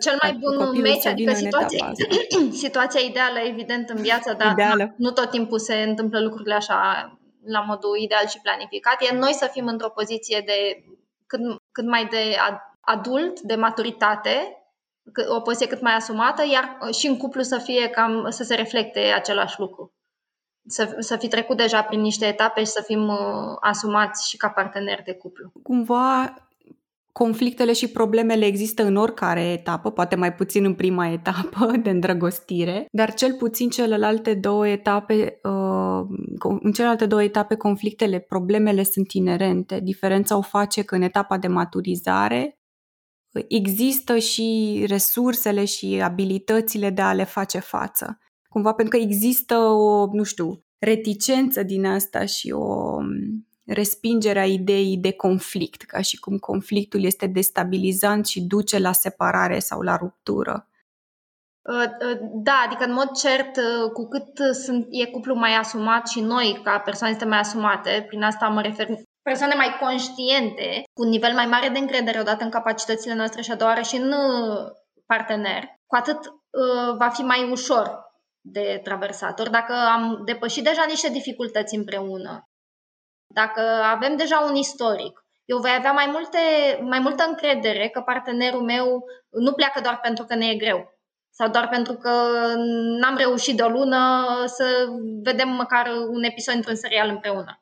Cel 0.00 0.18
mai 0.22 0.32
bun 0.32 0.80
match, 0.80 1.06
adică 1.06 1.32
situația, 1.32 1.92
situația 2.64 3.00
ideală, 3.00 3.38
evident, 3.38 3.88
în 3.88 4.02
viață, 4.02 4.34
dar 4.38 4.52
ideală. 4.52 4.94
nu 4.96 5.10
tot 5.10 5.30
timpul 5.30 5.58
se 5.58 5.74
întâmplă 5.74 6.20
lucrurile 6.20 6.54
așa 6.54 7.10
la 7.44 7.60
modul 7.60 7.98
ideal 7.98 8.26
și 8.26 8.40
planificat. 8.40 9.02
E 9.02 9.16
noi 9.16 9.32
să 9.32 9.48
fim 9.52 9.66
într-o 9.66 9.90
poziție 9.90 10.42
de 10.46 10.84
cât, 11.26 11.40
cât 11.72 11.86
mai 11.86 12.06
de 12.10 12.36
adult, 12.80 13.40
de 13.40 13.54
maturitate, 13.54 14.60
o 15.28 15.40
poziție 15.40 15.66
cât 15.66 15.80
mai 15.80 15.94
asumată, 15.94 16.42
iar 16.52 16.78
și 16.92 17.06
în 17.06 17.16
cuplu 17.16 17.42
să 17.42 17.58
fie 17.58 17.88
cam 17.88 18.26
să 18.30 18.42
se 18.42 18.54
reflecte 18.54 19.00
același 19.00 19.60
lucru 19.60 19.96
să, 20.66 20.96
să 20.98 21.16
fi 21.16 21.28
trecut 21.28 21.56
deja 21.56 21.82
prin 21.82 22.00
niște 22.00 22.26
etape 22.26 22.60
și 22.60 22.66
să 22.66 22.82
fim 22.86 23.08
uh, 23.08 23.18
asumați 23.60 24.28
și 24.28 24.36
ca 24.36 24.48
parteneri 24.48 25.02
de 25.04 25.12
cuplu. 25.12 25.52
Cumva 25.62 26.34
conflictele 27.12 27.72
și 27.72 27.88
problemele 27.88 28.44
există 28.44 28.84
în 28.84 28.96
oricare 28.96 29.50
etapă, 29.50 29.90
poate 29.90 30.16
mai 30.16 30.34
puțin 30.34 30.64
în 30.64 30.74
prima 30.74 31.08
etapă 31.18 31.72
de 31.82 31.90
îndrăgostire, 31.90 32.86
dar 32.90 33.14
cel 33.14 33.34
puțin 33.34 33.68
celelalte 33.68 34.34
două 34.34 34.68
etape, 34.68 35.40
uh, 35.42 36.04
în 36.60 36.72
celelalte 36.72 37.06
două 37.06 37.22
etape 37.22 37.54
conflictele, 37.54 38.18
problemele 38.18 38.82
sunt 38.82 39.12
inerente. 39.12 39.80
Diferența 39.80 40.36
o 40.36 40.40
face 40.40 40.82
că 40.82 40.94
în 40.94 41.02
etapa 41.02 41.38
de 41.38 41.46
maturizare 41.46 42.58
există 43.48 44.18
și 44.18 44.84
resursele 44.88 45.64
și 45.64 46.00
abilitățile 46.02 46.90
de 46.90 47.02
a 47.02 47.12
le 47.12 47.24
face 47.24 47.58
față 47.58 48.18
cumva 48.56 48.72
pentru 48.72 48.98
că 48.98 49.04
există 49.04 49.56
o, 49.58 50.06
nu 50.12 50.22
știu, 50.22 50.64
reticență 50.78 51.62
din 51.62 51.86
asta 51.86 52.24
și 52.24 52.50
o 52.50 52.98
mm, 53.00 53.46
respingere 53.66 54.38
a 54.38 54.46
ideii 54.46 54.96
de 54.96 55.12
conflict, 55.12 55.82
ca 55.82 56.00
și 56.00 56.18
cum 56.18 56.38
conflictul 56.38 57.04
este 57.04 57.26
destabilizant 57.26 58.26
și 58.26 58.40
duce 58.40 58.78
la 58.78 58.92
separare 58.92 59.58
sau 59.58 59.80
la 59.80 59.96
ruptură. 59.96 60.68
Uh, 61.62 62.10
uh, 62.10 62.18
da, 62.32 62.64
adică 62.66 62.84
în 62.84 62.92
mod 62.92 63.10
cert, 63.10 63.56
uh, 63.56 63.90
cu 63.92 64.08
cât 64.08 64.54
sunt, 64.54 64.86
e 64.90 65.06
cuplu 65.06 65.34
mai 65.34 65.54
asumat 65.54 66.08
și 66.08 66.20
noi, 66.20 66.60
ca 66.64 66.78
persoane, 66.78 67.12
suntem 67.12 67.28
mai 67.28 67.38
asumate, 67.38 68.04
prin 68.08 68.22
asta 68.22 68.48
mă 68.48 68.60
refer 68.60 68.88
persoane 69.22 69.54
mai 69.54 69.76
conștiente, 69.80 70.82
cu 70.92 71.02
un 71.02 71.08
nivel 71.08 71.32
mai 71.32 71.46
mare 71.46 71.68
de 71.68 71.78
încredere 71.78 72.20
odată 72.20 72.44
în 72.44 72.50
capacitățile 72.50 73.14
noastre 73.14 73.42
și 73.42 73.50
a 73.50 73.56
doua 73.56 73.82
și 73.82 73.96
în 73.96 74.14
partener, 75.06 75.62
cu 75.86 75.96
atât 75.96 76.18
uh, 76.26 76.96
va 76.98 77.08
fi 77.08 77.22
mai 77.22 77.50
ușor 77.50 78.05
de 78.52 78.80
traversator, 78.84 79.48
dacă 79.48 79.72
am 79.72 80.22
depășit 80.24 80.64
deja 80.64 80.84
niște 80.88 81.08
dificultăți 81.08 81.74
împreună, 81.74 82.48
dacă 83.26 83.60
avem 83.84 84.16
deja 84.16 84.40
un 84.40 84.54
istoric, 84.54 85.24
eu 85.44 85.58
voi 85.58 85.74
avea 85.78 85.92
mai, 85.92 86.08
multe, 86.12 86.38
mai 86.82 86.98
multă 86.98 87.24
încredere 87.28 87.88
că 87.88 88.00
partenerul 88.00 88.62
meu 88.62 89.04
nu 89.30 89.52
pleacă 89.52 89.80
doar 89.80 89.98
pentru 90.00 90.24
că 90.24 90.34
ne 90.34 90.46
e 90.46 90.56
greu 90.56 90.94
sau 91.30 91.48
doar 91.48 91.68
pentru 91.68 91.94
că 91.94 92.10
n-am 93.00 93.16
reușit 93.16 93.56
de 93.56 93.62
o 93.62 93.68
lună 93.68 94.24
să 94.46 94.86
vedem 95.22 95.48
măcar 95.48 95.86
un 96.08 96.22
episod 96.22 96.54
într-un 96.54 96.74
serial 96.74 97.08
împreună. 97.08 97.60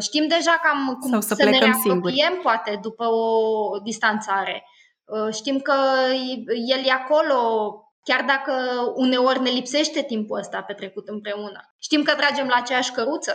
Știm 0.00 0.26
deja 0.28 0.60
cam 0.62 0.98
cum 1.00 1.20
să, 1.20 1.34
să 1.34 1.44
ne 1.44 1.58
reapropiem, 1.58 2.38
poate, 2.42 2.78
după 2.82 3.04
o 3.04 3.78
distanțare. 3.78 4.64
Știm 5.32 5.58
că 5.58 5.74
el 6.68 6.84
e 6.84 6.92
acolo 6.92 7.36
chiar 8.02 8.24
dacă 8.24 8.52
uneori 8.94 9.40
ne 9.40 9.50
lipsește 9.50 10.02
timpul 10.02 10.38
ăsta 10.38 10.62
petrecut 10.62 11.08
împreună. 11.08 11.60
Știm 11.78 12.02
că 12.02 12.14
tragem 12.14 12.46
la 12.46 12.56
aceeași 12.56 12.92
căruță 12.92 13.34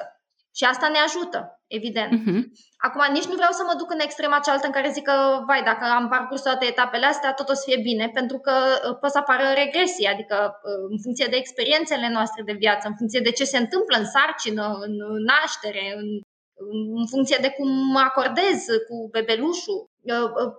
și 0.58 0.64
asta 0.64 0.88
ne 0.88 1.00
ajută, 1.08 1.40
evident. 1.68 2.12
Uh-huh. 2.18 2.42
Acum, 2.88 3.02
nici 3.14 3.30
nu 3.32 3.40
vreau 3.40 3.54
să 3.60 3.64
mă 3.66 3.76
duc 3.78 3.90
în 3.92 4.00
extrema 4.00 4.40
cealaltă 4.44 4.68
în 4.68 4.78
care 4.78 4.96
zic 4.98 5.04
că, 5.04 5.18
vai, 5.48 5.64
dacă 5.64 5.86
am 5.98 6.08
parcurs 6.16 6.42
toate 6.42 6.66
etapele 6.66 7.06
astea, 7.06 7.34
tot 7.34 7.50
o 7.50 7.54
să 7.54 7.64
fie 7.68 7.80
bine, 7.90 8.06
pentru 8.14 8.38
că 8.46 8.54
uh, 8.58 8.98
pot 9.02 9.12
să 9.12 9.18
apară 9.18 9.48
regresii, 9.56 10.12
adică 10.14 10.38
uh, 10.52 10.84
în 10.94 10.98
funcție 11.04 11.28
de 11.30 11.36
experiențele 11.36 12.10
noastre 12.10 12.42
de 12.50 12.60
viață, 12.64 12.88
în 12.88 12.96
funcție 13.00 13.20
de 13.28 13.32
ce 13.32 13.46
se 13.54 13.58
întâmplă 13.58 13.96
în 13.98 14.08
sarcină, 14.16 14.66
în 14.86 14.94
naștere, 15.32 15.86
în 16.02 16.08
în 16.96 17.08
funcție 17.08 17.38
de 17.42 17.50
cum 17.50 17.96
acordez 17.96 18.66
cu 18.88 19.08
bebelușul. 19.12 19.90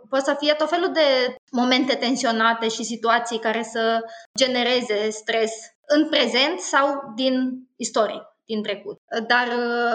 Pot 0.09 0.21
să 0.21 0.37
fie 0.39 0.53
tot 0.53 0.69
felul 0.69 0.93
de 0.93 1.35
momente 1.51 1.95
tensionate 1.95 2.69
și 2.69 2.85
situații 2.85 3.39
care 3.39 3.63
să 3.63 4.01
genereze 4.39 5.11
stres 5.11 5.53
în 5.87 6.09
prezent 6.09 6.59
sau 6.59 7.13
din 7.15 7.67
istorie, 7.77 8.23
din 8.45 8.63
trecut. 8.63 9.01
Dar 9.27 9.49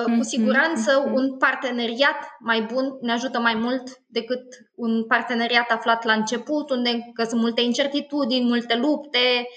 cu 0.04 0.10
mhm, 0.10 0.22
siguranță 0.22 1.04
mhm. 1.06 1.14
un 1.14 1.38
parteneriat 1.38 2.36
mai 2.40 2.62
bun 2.74 2.98
ne 3.02 3.12
ajută 3.12 3.40
mai 3.40 3.56
mult 3.56 3.84
decât 4.08 4.44
un 4.76 5.06
parteneriat 5.06 5.72
aflat 5.72 6.04
la 6.04 6.14
început, 6.14 6.70
unde 6.70 7.12
că 7.14 7.24
sunt 7.24 7.42
multe 7.42 7.62
incertitudini, 7.62 8.46
multe 8.46 8.76
lupte, 8.76 9.48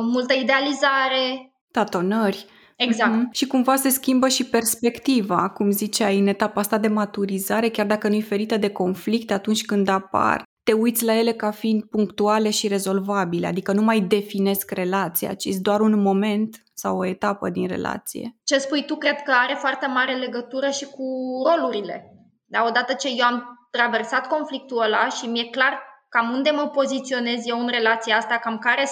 multă 0.00 0.32
idealizare. 0.34 1.52
Tatonări. 1.70 2.46
Exact. 2.76 3.14
Mm-hmm. 3.14 3.32
Și 3.32 3.46
cumva 3.46 3.76
se 3.76 3.88
schimbă 3.88 4.28
și 4.28 4.44
perspectiva, 4.44 5.48
cum 5.48 5.70
ziceai, 5.70 6.18
în 6.18 6.26
etapa 6.26 6.60
asta 6.60 6.78
de 6.78 6.88
maturizare, 6.88 7.68
chiar 7.68 7.86
dacă 7.86 8.08
nu 8.08 8.14
e 8.14 8.20
ferită 8.20 8.56
de 8.56 8.70
conflict, 8.70 9.30
atunci 9.30 9.64
când 9.64 9.88
apar, 9.88 10.42
te 10.64 10.72
uiți 10.72 11.04
la 11.04 11.18
ele 11.18 11.32
ca 11.32 11.50
fiind 11.50 11.82
punctuale 11.84 12.50
și 12.50 12.68
rezolvabile, 12.68 13.46
adică 13.46 13.72
nu 13.72 13.82
mai 13.82 14.00
definesc 14.00 14.70
relația, 14.70 15.34
ci 15.34 15.46
doar 15.46 15.80
un 15.80 16.02
moment 16.02 16.62
sau 16.74 16.98
o 16.98 17.06
etapă 17.06 17.50
din 17.50 17.68
relație. 17.68 18.36
Ce 18.44 18.58
spui 18.58 18.84
tu 18.84 18.96
cred 18.96 19.22
că 19.22 19.32
are 19.44 19.54
foarte 19.54 19.86
mare 19.86 20.14
legătură 20.14 20.68
și 20.70 20.84
cu 20.84 21.06
rolurile. 21.48 22.12
Da, 22.44 22.64
odată 22.68 22.92
ce 22.92 23.08
eu 23.08 23.26
am 23.26 23.68
traversat 23.70 24.26
conflictul 24.26 24.82
ăla 24.82 25.08
și 25.08 25.26
mi-e 25.26 25.44
clar 25.44 25.85
cam 26.08 26.30
unde 26.30 26.50
mă 26.50 26.68
poziționez 26.68 27.46
eu 27.46 27.60
în 27.60 27.68
relația 27.68 28.16
asta, 28.16 28.38
cam 28.38 28.58
care, 28.58 28.84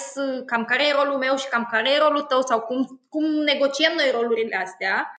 cam 0.45 0.65
care 0.65 0.87
e 0.87 0.93
rolul 0.93 1.17
meu 1.17 1.35
și 1.35 1.47
cam 1.47 1.67
care 1.71 1.91
e 1.91 1.97
rolul 1.97 2.21
tău 2.21 2.41
sau 2.41 2.59
cum, 2.59 3.05
cum 3.09 3.23
negociem 3.23 3.93
noi 3.95 4.11
rolurile 4.13 4.55
astea, 4.55 5.15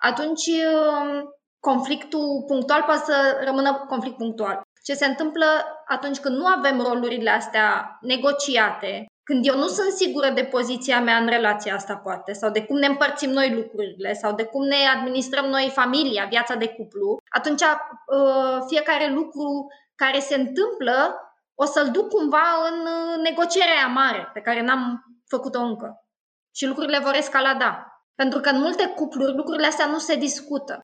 atunci 0.00 0.46
um, 0.46 1.34
conflictul 1.60 2.44
punctual 2.46 2.82
poate 2.82 3.02
să 3.04 3.40
rămână 3.44 3.84
conflict 3.88 4.16
punctual. 4.16 4.60
Ce 4.84 4.94
se 4.94 5.06
întâmplă 5.06 5.46
atunci 5.86 6.18
când 6.18 6.36
nu 6.36 6.46
avem 6.46 6.80
rolurile 6.80 7.30
astea 7.30 7.98
negociate, 8.00 9.06
când 9.24 9.46
eu 9.46 9.56
nu 9.56 9.66
sunt 9.66 9.92
sigură 9.92 10.30
de 10.30 10.44
poziția 10.44 11.00
mea 11.00 11.16
în 11.16 11.26
relația 11.26 11.74
asta, 11.74 11.96
poate, 11.96 12.32
sau 12.32 12.50
de 12.50 12.64
cum 12.64 12.78
ne 12.78 12.86
împărțim 12.86 13.30
noi 13.30 13.54
lucrurile, 13.54 14.12
sau 14.12 14.34
de 14.34 14.44
cum 14.44 14.64
ne 14.64 14.76
administrăm 14.96 15.44
noi 15.44 15.70
familia, 15.74 16.26
viața 16.30 16.54
de 16.54 16.68
cuplu, 16.68 17.16
atunci 17.28 17.60
uh, 17.60 18.58
fiecare 18.68 19.12
lucru 19.12 19.66
care 19.94 20.18
se 20.18 20.34
întâmplă 20.34 21.16
o 21.54 21.64
să-l 21.64 21.90
duc 21.90 22.08
cumva 22.08 22.68
în 22.70 22.80
uh, 22.80 23.22
negocierea 23.22 23.74
aia 23.74 23.86
mare, 23.86 24.30
pe 24.32 24.40
care 24.40 24.60
n-am 24.62 25.04
făcut-o 25.28 25.60
încă. 25.60 26.06
Și 26.54 26.66
lucrurile 26.66 26.98
vor 26.98 27.14
escalada. 27.14 27.86
Pentru 28.14 28.40
că 28.40 28.48
în 28.48 28.60
multe 28.60 28.86
cupluri 28.86 29.36
lucrurile 29.36 29.66
astea 29.66 29.86
nu 29.86 29.98
se 29.98 30.16
discută. 30.16 30.80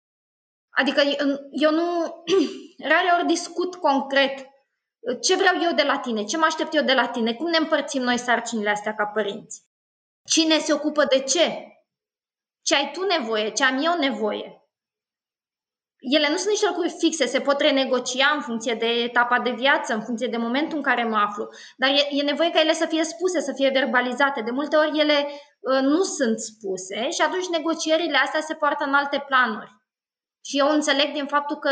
Adică 0.70 1.02
eu 1.50 1.70
nu, 1.70 2.14
rare 2.92 3.10
ori 3.16 3.26
discut 3.26 3.74
concret 3.74 4.46
ce 5.20 5.36
vreau 5.36 5.54
eu 5.62 5.72
de 5.72 5.82
la 5.82 5.98
tine, 5.98 6.24
ce 6.24 6.36
mă 6.36 6.44
aștept 6.44 6.74
eu 6.74 6.82
de 6.82 6.92
la 6.92 7.08
tine, 7.08 7.34
cum 7.34 7.50
ne 7.50 7.56
împărțim 7.56 8.02
noi 8.02 8.18
sarcinile 8.18 8.70
astea 8.70 8.94
ca 8.94 9.06
părinți. 9.06 9.62
Cine 10.24 10.58
se 10.58 10.72
ocupă 10.72 11.04
de 11.04 11.20
ce? 11.20 11.62
Ce 12.62 12.74
ai 12.74 12.90
tu 12.92 13.04
nevoie, 13.04 13.50
ce 13.50 13.64
am 13.64 13.84
eu 13.84 13.98
nevoie. 13.98 14.57
Ele 16.00 16.28
nu 16.31 16.37
sunt 16.37 16.49
niște 16.49 16.67
lucruri 16.67 16.95
fixe, 16.99 17.26
se 17.26 17.40
pot 17.40 17.61
renegocia 17.61 18.33
în 18.35 18.40
funcție 18.40 18.75
de 18.75 18.87
etapa 18.87 19.40
de 19.40 19.50
viață, 19.50 19.95
în 19.95 20.02
funcție 20.02 20.26
de 20.26 20.37
momentul 20.37 20.76
în 20.76 20.83
care 20.83 21.05
mă 21.05 21.17
aflu, 21.17 21.49
dar 21.76 21.90
e, 21.90 22.09
e 22.11 22.23
nevoie 22.23 22.50
ca 22.50 22.61
ele 22.61 22.73
să 22.73 22.87
fie 22.87 23.05
spuse, 23.05 23.40
să 23.40 23.52
fie 23.52 23.71
verbalizate. 23.71 24.40
De 24.40 24.50
multe 24.50 24.76
ori 24.76 24.99
ele 24.99 25.26
uh, 25.61 25.81
nu 25.81 26.02
sunt 26.02 26.38
spuse 26.38 27.11
și 27.11 27.23
atunci 27.23 27.49
negocierile 27.49 28.17
astea 28.17 28.40
se 28.40 28.55
poartă 28.55 28.85
în 28.85 28.95
alte 28.95 29.25
planuri. 29.26 29.76
Și 30.45 30.59
eu 30.59 30.69
înțeleg 30.69 31.12
din 31.12 31.26
faptul 31.26 31.57
că 31.57 31.71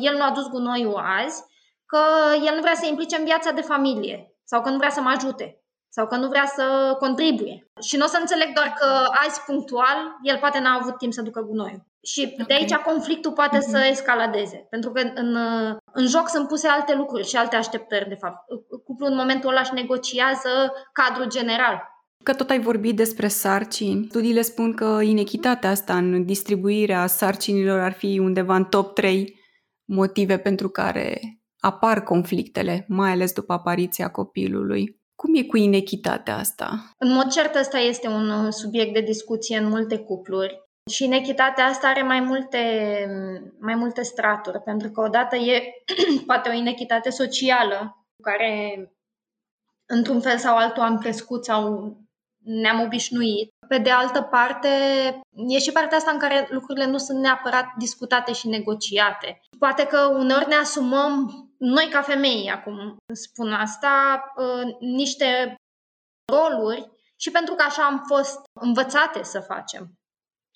el 0.00 0.16
nu 0.16 0.22
a 0.22 0.30
dus 0.30 0.48
gunoiul 0.48 1.02
azi, 1.22 1.42
că 1.86 2.00
el 2.46 2.54
nu 2.54 2.60
vrea 2.60 2.74
să 2.74 2.86
implice 2.86 3.16
în 3.16 3.24
viața 3.24 3.50
de 3.50 3.60
familie 3.60 4.34
sau 4.44 4.62
că 4.62 4.70
nu 4.70 4.76
vrea 4.76 4.90
să 4.90 5.00
mă 5.00 5.12
ajute 5.16 5.64
sau 5.88 6.06
că 6.06 6.16
nu 6.16 6.28
vrea 6.28 6.46
să 6.46 6.96
contribuie. 6.98 7.70
Și 7.80 7.96
nu 7.96 8.04
o 8.04 8.08
să 8.08 8.18
înțeleg 8.20 8.54
doar 8.54 8.74
că 8.78 8.86
azi 9.26 9.40
punctual 9.40 10.16
el 10.22 10.38
poate 10.38 10.58
n-a 10.58 10.78
avut 10.80 10.98
timp 10.98 11.12
să 11.12 11.22
ducă 11.22 11.40
gunoiul. 11.40 11.86
Și 12.04 12.30
okay. 12.32 12.44
de 12.46 12.54
aici 12.54 12.74
conflictul 12.74 13.32
poate 13.32 13.56
mm-hmm. 13.56 13.70
să 13.70 13.76
mhm. 13.76 13.90
escaladeze. 13.90 14.66
Pentru 14.70 14.90
că 14.90 15.00
în, 15.14 15.36
în 15.92 16.06
joc 16.06 16.28
sunt 16.28 16.48
puse 16.48 16.68
alte 16.68 16.94
lucruri 16.94 17.28
și 17.28 17.36
alte 17.36 17.56
așteptări, 17.56 18.08
de 18.08 18.14
fapt. 18.14 18.38
Cuplul 18.84 19.10
în 19.10 19.16
momentul 19.16 19.50
ăla 19.50 19.60
își 19.60 19.74
negociază 19.74 20.72
cadrul 20.92 21.28
general. 21.28 21.92
Că 22.24 22.34
tot 22.34 22.50
ai 22.50 22.60
vorbit 22.60 22.96
despre 22.96 23.28
sarcini. 23.28 24.06
Studiile 24.08 24.42
spun 24.42 24.74
că 24.74 25.00
inechitatea 25.02 25.70
asta 25.70 25.96
în 25.96 26.24
distribuirea 26.24 27.06
sarcinilor 27.06 27.78
ar 27.78 27.92
fi 27.92 28.18
undeva 28.18 28.56
în 28.56 28.64
top 28.64 28.94
3 28.94 29.42
motive 29.84 30.38
pentru 30.38 30.68
care 30.68 31.20
apar 31.58 32.02
conflictele, 32.02 32.84
mai 32.88 33.10
ales 33.10 33.32
după 33.32 33.52
apariția 33.52 34.10
copilului. 34.10 35.02
Cum 35.14 35.34
e 35.34 35.42
cu 35.42 35.56
inechitatea 35.56 36.36
asta? 36.36 36.90
În 36.98 37.12
mod 37.12 37.26
cert, 37.30 37.54
ăsta 37.54 37.78
este 37.78 38.08
un 38.08 38.50
subiect 38.50 38.92
de 38.92 39.00
discuție 39.00 39.58
în 39.58 39.68
multe 39.68 39.98
cupluri. 39.98 40.63
Și 40.90 41.04
inechitatea 41.04 41.64
asta 41.64 41.88
are 41.88 42.02
mai 42.02 42.20
multe, 42.20 42.60
mai 43.60 43.74
multe 43.74 44.02
straturi, 44.02 44.62
pentru 44.62 44.90
că 44.90 45.00
odată 45.00 45.36
e 45.36 45.84
poate 46.26 46.48
o 46.48 46.52
inechitate 46.52 47.10
socială 47.10 48.06
cu 48.16 48.22
care 48.22 48.92
într-un 49.86 50.20
fel 50.20 50.38
sau 50.38 50.56
altul 50.56 50.82
am 50.82 50.98
crescut 50.98 51.44
sau 51.44 51.96
ne-am 52.44 52.80
obișnuit. 52.80 53.52
Pe 53.68 53.78
de 53.78 53.90
altă 53.90 54.22
parte, 54.22 54.68
e 55.48 55.58
și 55.58 55.72
partea 55.72 55.96
asta 55.96 56.10
în 56.10 56.18
care 56.18 56.48
lucrurile 56.50 56.86
nu 56.86 56.98
sunt 56.98 57.18
neapărat 57.18 57.66
discutate 57.78 58.32
și 58.32 58.48
negociate. 58.48 59.40
Poate 59.58 59.86
că 59.86 59.98
uneori 59.98 60.48
ne 60.48 60.54
asumăm, 60.54 61.30
noi 61.58 61.88
ca 61.90 62.02
femei 62.02 62.50
acum 62.50 62.96
spun 63.14 63.52
asta, 63.52 64.24
uh, 64.36 64.76
niște 64.80 65.54
roluri 66.32 66.90
și 67.16 67.30
pentru 67.30 67.54
că 67.54 67.62
așa 67.62 67.84
am 67.84 68.04
fost 68.06 68.40
învățate 68.60 69.22
să 69.22 69.40
facem. 69.40 69.92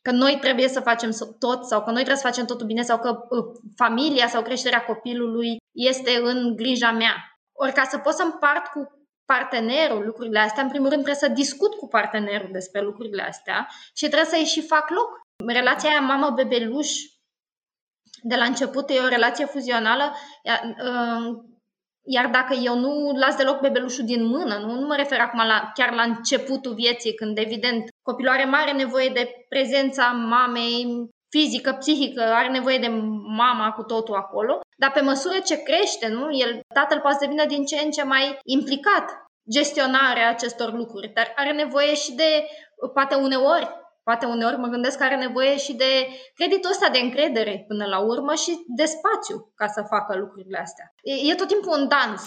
Că 0.08 0.14
noi 0.14 0.38
trebuie 0.40 0.68
să 0.68 0.80
facem 0.80 1.10
tot 1.38 1.66
sau 1.66 1.78
că 1.82 1.90
noi 1.90 2.02
trebuie 2.02 2.16
să 2.16 2.26
facem 2.26 2.44
totul 2.44 2.66
bine 2.66 2.82
sau 2.82 2.98
că 2.98 3.26
uh, 3.28 3.44
familia 3.76 4.28
sau 4.28 4.42
creșterea 4.42 4.84
copilului 4.84 5.56
este 5.72 6.20
în 6.22 6.56
grija 6.56 6.90
mea. 6.90 7.14
Ori 7.52 7.72
ca 7.72 7.84
să 7.84 7.98
pot 7.98 8.12
să 8.14 8.22
împart 8.22 8.66
cu 8.66 9.06
partenerul 9.24 10.04
lucrurile 10.04 10.38
astea, 10.38 10.62
în 10.62 10.68
primul 10.68 10.88
rând 10.88 11.02
trebuie 11.02 11.28
să 11.28 11.34
discut 11.42 11.74
cu 11.74 11.88
partenerul 11.88 12.48
despre 12.52 12.80
lucrurile 12.80 13.22
astea 13.22 13.68
și 13.94 14.06
trebuie 14.06 14.30
să-i 14.30 14.44
și 14.44 14.66
fac 14.66 14.90
loc. 14.90 15.20
Relația 15.46 15.90
aia 15.90 16.00
mamă-bebeluș 16.00 16.90
de 18.22 18.36
la 18.36 18.44
început 18.44 18.90
e 18.90 18.98
o 18.98 19.08
relație 19.08 19.44
fuzională, 19.44 20.14
uh, 20.44 21.38
iar 22.16 22.26
dacă 22.26 22.54
eu 22.54 22.78
nu 22.78 23.10
las 23.22 23.36
deloc 23.36 23.60
bebelușul 23.60 24.04
din 24.04 24.24
mână, 24.24 24.54
nu, 24.58 24.72
nu 24.80 24.86
mă 24.86 24.94
refer 24.96 25.20
acum 25.20 25.38
la, 25.46 25.70
chiar 25.74 25.92
la 25.92 26.02
începutul 26.02 26.74
vieții, 26.74 27.14
când 27.14 27.38
evident 27.38 27.84
copilul 28.02 28.32
are 28.32 28.44
mare 28.44 28.72
nevoie 28.72 29.08
de 29.08 29.30
prezența 29.48 30.04
mamei 30.06 31.08
fizică, 31.30 31.72
psihică, 31.72 32.22
are 32.22 32.48
nevoie 32.48 32.78
de 32.78 32.88
mama 33.36 33.70
cu 33.70 33.82
totul 33.82 34.14
acolo, 34.14 34.60
dar 34.76 34.90
pe 34.90 35.00
măsură 35.00 35.38
ce 35.38 35.62
crește, 35.62 36.08
nu, 36.08 36.36
el, 36.36 36.60
tatăl 36.74 37.00
poate 37.00 37.16
să 37.20 37.24
devină 37.24 37.44
din 37.46 37.64
ce 37.64 37.76
în 37.84 37.90
ce 37.90 38.02
mai 38.02 38.38
implicat 38.44 39.06
gestionarea 39.50 40.28
acestor 40.28 40.72
lucruri, 40.72 41.12
dar 41.14 41.32
are 41.36 41.52
nevoie 41.52 41.94
și 41.94 42.12
de, 42.14 42.46
poate 42.94 43.14
uneori, 43.14 43.68
poate 44.08 44.26
uneori 44.26 44.56
mă 44.56 44.66
gândesc 44.66 44.96
că 44.98 45.04
are 45.04 45.16
nevoie 45.16 45.56
și 45.56 45.74
de 45.74 45.90
creditul 46.34 46.70
ăsta 46.70 46.88
de 46.92 46.98
încredere 46.98 47.64
până 47.68 47.84
la 47.86 47.98
urmă 47.98 48.34
și 48.34 48.52
de 48.66 48.84
spațiu 48.84 49.52
ca 49.54 49.66
să 49.66 49.82
facă 49.88 50.18
lucrurile 50.18 50.58
astea. 50.58 50.86
E, 51.02 51.30
e 51.30 51.34
tot 51.34 51.48
timpul 51.48 51.72
un 51.78 51.88
dans. 51.88 52.22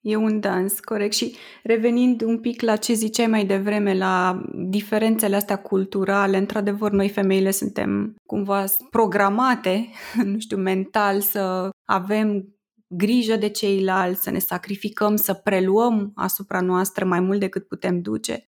E 0.00 0.16
un 0.16 0.40
dans, 0.40 0.80
corect. 0.80 1.12
Și 1.12 1.36
revenind 1.62 2.22
un 2.22 2.40
pic 2.40 2.62
la 2.62 2.76
ce 2.76 2.92
ziceai 2.92 3.26
mai 3.26 3.44
devreme, 3.44 3.94
la 3.94 4.42
diferențele 4.52 5.36
astea 5.36 5.56
culturale, 5.56 6.36
într-adevăr, 6.36 6.90
noi 6.90 7.08
femeile 7.08 7.50
suntem 7.50 8.14
cumva 8.26 8.64
programate, 8.90 9.88
nu 10.32 10.38
știu, 10.38 10.56
mental, 10.56 11.20
să 11.20 11.70
avem 11.88 12.56
grijă 12.88 13.36
de 13.36 13.48
ceilalți, 13.48 14.22
să 14.22 14.30
ne 14.30 14.38
sacrificăm, 14.38 15.16
să 15.16 15.34
preluăm 15.34 16.12
asupra 16.14 16.60
noastră 16.60 17.04
mai 17.04 17.20
mult 17.20 17.40
decât 17.40 17.66
putem 17.66 18.00
duce. 18.00 18.46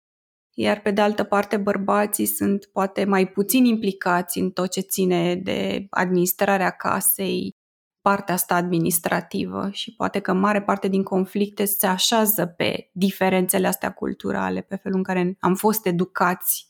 Iar 0.59 0.81
pe 0.81 0.91
de 0.91 1.01
altă 1.01 1.25
parte, 1.25 1.57
bărbații 1.57 2.27
sunt 2.27 2.65
poate 2.65 3.05
mai 3.05 3.27
puțin 3.27 3.65
implicați 3.65 4.39
în 4.39 4.51
tot 4.51 4.71
ce 4.71 4.81
ține 4.81 5.35
de 5.35 5.87
administrarea 5.91 6.71
casei, 6.71 7.57
partea 8.01 8.35
asta 8.35 8.55
administrativă 8.55 9.69
și 9.73 9.95
poate 9.95 10.21
că 10.21 10.33
mare 10.33 10.63
parte 10.63 10.89
din 10.89 11.03
conflicte 11.03 11.65
se 11.65 11.87
așează 11.87 12.47
pe 12.47 12.91
diferențele 12.93 13.67
astea 13.67 13.93
culturale, 13.93 14.61
pe 14.61 14.77
felul 14.77 14.97
în 14.97 15.05
care 15.05 15.37
am 15.41 15.55
fost 15.55 15.87
educați 15.87 16.67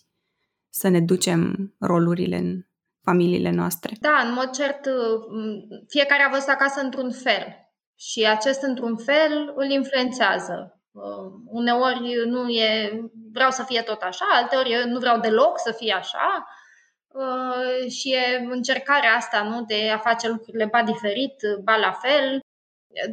să 0.70 0.88
ne 0.88 1.00
ducem 1.00 1.74
rolurile 1.78 2.36
în 2.36 2.66
familiile 3.02 3.50
noastre. 3.50 3.96
Da, 4.00 4.22
în 4.26 4.32
mod 4.32 4.50
cert, 4.50 4.88
fiecare 5.88 6.22
a 6.22 6.30
văzut 6.30 6.48
acasă 6.48 6.80
într-un 6.80 7.10
fel 7.10 7.44
și 7.94 8.26
acest 8.26 8.62
într-un 8.62 8.96
fel 8.96 9.52
îl 9.56 9.70
influențează. 9.70 10.75
Uh, 10.96 11.32
uneori 11.46 12.22
nu 12.26 12.48
e, 12.48 13.00
vreau 13.32 13.50
să 13.50 13.62
fie 13.62 13.82
tot 13.82 14.02
așa, 14.02 14.24
alteori 14.32 14.72
eu 14.72 14.88
nu 14.88 14.98
vreau 14.98 15.20
deloc 15.20 15.58
să 15.58 15.72
fie 15.72 15.92
așa, 15.92 16.46
Uh, 17.16 17.90
și 17.90 18.12
e 18.12 18.46
încercarea 18.50 19.14
asta 19.14 19.42
nu? 19.42 19.64
de 19.64 19.90
a 19.90 19.98
face 19.98 20.28
lucrurile 20.28 20.68
ba 20.70 20.82
diferit, 20.82 21.34
ba 21.62 21.76
la 21.76 21.92
fel, 21.92 22.40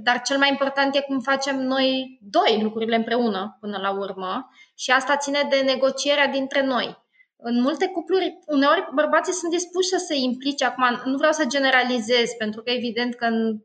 dar 0.04 0.22
cel 0.22 0.38
mai 0.38 0.50
important 0.50 0.96
e 0.96 1.02
cum 1.02 1.19
facem 1.19 1.62
noi 1.62 2.19
doi 2.22 2.60
lucrurile 2.62 2.96
împreună 2.96 3.58
până 3.60 3.78
la 3.78 3.91
urmă 3.91 4.50
și 4.76 4.91
asta 4.91 5.17
ține 5.17 5.48
de 5.50 5.62
negocierea 5.65 6.28
dintre 6.28 6.65
noi. 6.65 7.02
În 7.38 7.62
multe 7.62 7.88
cupluri, 7.88 8.39
uneori 8.46 8.88
bărbații 8.93 9.34
sunt 9.34 9.52
dispuși 9.52 9.88
să 9.88 9.98
se 9.98 10.15
implice. 10.15 10.65
Acum, 10.65 11.02
nu 11.12 11.17
vreau 11.17 11.32
să 11.32 11.46
generalizez, 11.46 12.30
pentru 12.38 12.62
că 12.62 12.72
evident 12.72 13.15
că 13.15 13.26
în 13.26 13.60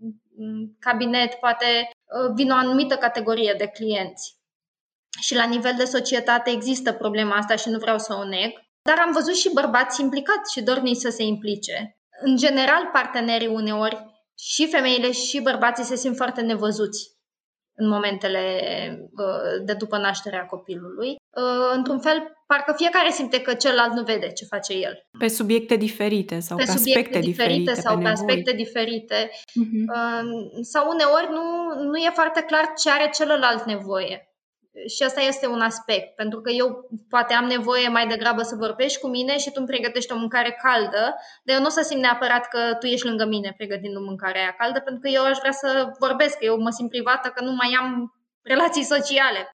cabinet 0.78 1.34
poate 1.34 1.66
uh, 1.90 2.32
vine 2.34 2.52
o 2.52 2.56
anumită 2.56 2.96
categorie 2.96 3.54
de 3.58 3.66
clienți. 3.66 4.36
Și 5.20 5.34
la 5.34 5.44
nivel 5.44 5.74
de 5.76 5.84
societate 5.84 6.50
există 6.50 6.92
problema 6.92 7.36
asta 7.36 7.56
și 7.56 7.68
nu 7.68 7.78
vreau 7.78 7.98
să 7.98 8.14
o 8.14 8.24
neg. 8.24 8.52
Dar 8.82 8.98
am 8.98 9.12
văzut 9.12 9.34
și 9.34 9.52
bărbați 9.52 10.00
implicați 10.00 10.52
și 10.52 10.62
dorniți 10.62 11.00
să 11.00 11.10
se 11.10 11.22
implice. 11.22 11.98
În 12.20 12.36
general, 12.36 12.88
partenerii 12.92 13.46
uneori 13.46 14.06
și 14.38 14.68
femeile 14.68 15.12
și 15.12 15.40
bărbații 15.40 15.84
se 15.84 15.96
simt 15.96 16.16
foarte 16.16 16.40
nevăzuți 16.40 17.17
în 17.80 17.88
momentele 17.88 18.42
uh, 19.16 19.64
de 19.64 19.72
după 19.72 19.96
nașterea 19.96 20.44
copilului. 20.44 21.10
Uh, 21.10 21.70
într-un 21.74 21.98
fel, 21.98 22.18
parcă 22.46 22.74
fiecare 22.76 23.10
simte 23.10 23.40
că 23.40 23.54
celălalt 23.54 23.92
nu 23.92 24.02
vede 24.02 24.32
ce 24.32 24.44
face 24.44 24.72
el. 24.72 25.06
Pe 25.18 25.28
subiecte 25.28 25.76
diferite 25.76 26.38
sau 26.40 26.56
pe, 26.56 26.62
pe 26.64 26.70
subiecte 26.70 27.00
aspecte 27.00 27.26
diferite, 27.26 27.58
diferite 27.58 27.80
sau 27.80 27.96
pe, 27.96 28.02
pe 28.02 28.08
aspecte 28.08 28.52
diferite. 28.52 29.30
Uh-huh. 29.30 29.84
Sau 30.60 30.88
uneori 30.88 31.28
nu, 31.30 31.44
nu 31.82 31.96
e 31.96 32.10
foarte 32.14 32.40
clar 32.40 32.72
ce 32.76 32.90
are 32.90 33.10
celălalt 33.12 33.64
nevoie. 33.64 34.27
Și 34.86 35.02
asta 35.02 35.20
este 35.20 35.46
un 35.46 35.60
aspect, 35.60 36.14
pentru 36.14 36.40
că 36.40 36.50
eu 36.50 36.88
poate 37.08 37.34
am 37.34 37.44
nevoie 37.44 37.88
mai 37.88 38.06
degrabă 38.06 38.42
să 38.42 38.54
vorbești 38.56 39.00
cu 39.00 39.08
mine 39.08 39.38
și 39.38 39.50
tu 39.50 39.54
îmi 39.56 39.66
pregătești 39.66 40.12
o 40.12 40.16
mâncare 40.18 40.58
caldă, 40.62 41.14
dar 41.42 41.56
eu 41.56 41.60
nu 41.60 41.66
o 41.66 41.68
să 41.68 41.82
simt 41.82 42.00
neapărat 42.00 42.48
că 42.48 42.74
tu 42.80 42.86
ești 42.86 43.06
lângă 43.06 43.24
mine 43.24 43.54
pregătind 43.56 43.96
o 43.96 44.00
mâncare 44.00 44.38
aia 44.38 44.54
caldă, 44.58 44.80
pentru 44.80 45.00
că 45.00 45.08
eu 45.08 45.24
aș 45.24 45.38
vrea 45.38 45.52
să 45.52 45.92
vorbesc, 45.98 46.38
că 46.38 46.44
eu 46.44 46.58
mă 46.60 46.70
simt 46.70 46.88
privată, 46.88 47.28
că 47.28 47.44
nu 47.44 47.52
mai 47.52 47.76
am 47.80 48.12
relații 48.42 48.82
sociale. 48.82 49.50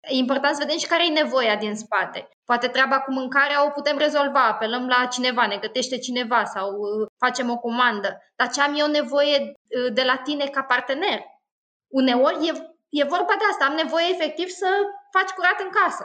E 0.00 0.14
important 0.14 0.54
să 0.54 0.62
vedem 0.62 0.78
și 0.78 0.86
care 0.86 1.06
e 1.06 1.22
nevoia 1.22 1.56
din 1.56 1.74
spate. 1.76 2.28
Poate 2.44 2.68
treaba 2.68 3.00
cu 3.00 3.12
mâncarea 3.12 3.66
o 3.66 3.70
putem 3.70 3.98
rezolva, 3.98 4.46
apelăm 4.46 4.86
la 4.86 5.06
cineva, 5.06 5.46
ne 5.46 5.56
gătește 5.56 5.98
cineva 5.98 6.44
sau 6.44 6.70
uh, 6.70 7.06
facem 7.18 7.50
o 7.50 7.58
comandă. 7.58 8.18
Dar 8.36 8.48
ce 8.50 8.60
am 8.60 8.74
eu 8.78 8.86
nevoie 8.86 9.38
uh, 9.38 9.92
de 9.92 10.02
la 10.02 10.16
tine 10.16 10.44
ca 10.44 10.62
partener? 10.62 11.20
Uneori 11.88 12.46
e 12.48 12.75
e 13.00 13.14
vorba 13.14 13.34
de 13.40 13.46
asta. 13.50 13.64
Am 13.64 13.74
nevoie 13.74 14.06
efectiv 14.10 14.48
să 14.48 14.68
faci 15.10 15.30
curat 15.36 15.58
în 15.60 15.70
casă. 15.78 16.04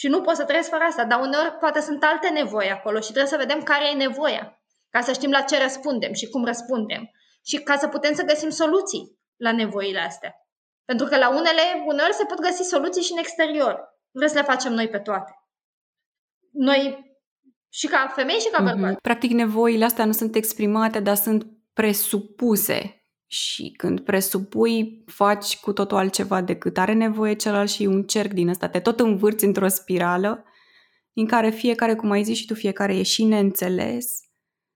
Și 0.00 0.08
nu 0.08 0.20
poți 0.20 0.36
să 0.36 0.44
trăiesc 0.44 0.68
fără 0.68 0.84
asta, 0.84 1.04
dar 1.04 1.20
uneori 1.20 1.52
poate 1.52 1.80
sunt 1.80 2.02
alte 2.02 2.28
nevoi 2.28 2.70
acolo 2.70 2.98
și 3.00 3.12
trebuie 3.12 3.34
să 3.34 3.44
vedem 3.44 3.62
care 3.62 3.84
e 3.90 4.04
nevoia, 4.06 4.60
ca 4.90 5.00
să 5.00 5.12
știm 5.12 5.30
la 5.30 5.40
ce 5.40 5.62
răspundem 5.62 6.12
și 6.12 6.28
cum 6.28 6.44
răspundem 6.44 7.10
și 7.44 7.56
ca 7.56 7.76
să 7.76 7.88
putem 7.88 8.14
să 8.14 8.22
găsim 8.22 8.50
soluții 8.50 9.18
la 9.36 9.52
nevoile 9.52 10.00
astea. 10.00 10.32
Pentru 10.84 11.06
că 11.06 11.16
la 11.16 11.28
unele, 11.28 11.62
uneori 11.84 12.12
se 12.12 12.24
pot 12.24 12.40
găsi 12.40 12.62
soluții 12.62 13.02
și 13.02 13.12
în 13.12 13.18
exterior. 13.18 13.74
Vrem 14.10 14.28
să 14.28 14.34
le 14.34 14.42
facem 14.42 14.72
noi 14.72 14.88
pe 14.88 14.98
toate. 14.98 15.32
Noi 16.52 17.06
și 17.68 17.86
ca 17.86 18.12
femei 18.14 18.38
și 18.38 18.50
ca 18.50 18.62
mhm. 18.62 18.72
bărbați. 18.72 18.94
Mm-hmm. 18.94 19.02
Practic 19.02 19.30
nevoile 19.30 19.84
astea 19.84 20.04
nu 20.04 20.12
sunt 20.12 20.34
exprimate, 20.34 21.00
dar 21.00 21.16
sunt 21.16 21.46
presupuse 21.72 22.95
și 23.26 23.74
când 23.76 24.00
presupui, 24.00 25.02
faci 25.06 25.56
cu 25.56 25.72
totul 25.72 25.96
altceva 25.96 26.40
decât 26.40 26.78
are 26.78 26.92
nevoie 26.92 27.34
celălalt 27.34 27.70
și 27.70 27.82
un 27.82 28.02
cerc 28.02 28.32
din 28.32 28.48
ăsta. 28.48 28.68
Te 28.68 28.80
tot 28.80 29.00
învârți 29.00 29.44
într-o 29.44 29.68
spirală 29.68 30.44
în 31.12 31.26
care 31.26 31.50
fiecare, 31.50 31.94
cum 31.94 32.10
ai 32.10 32.22
zis 32.22 32.36
și 32.36 32.46
tu, 32.46 32.54
fiecare 32.54 32.96
e 32.96 33.02
și 33.02 33.24
neînțeles. 33.24 34.20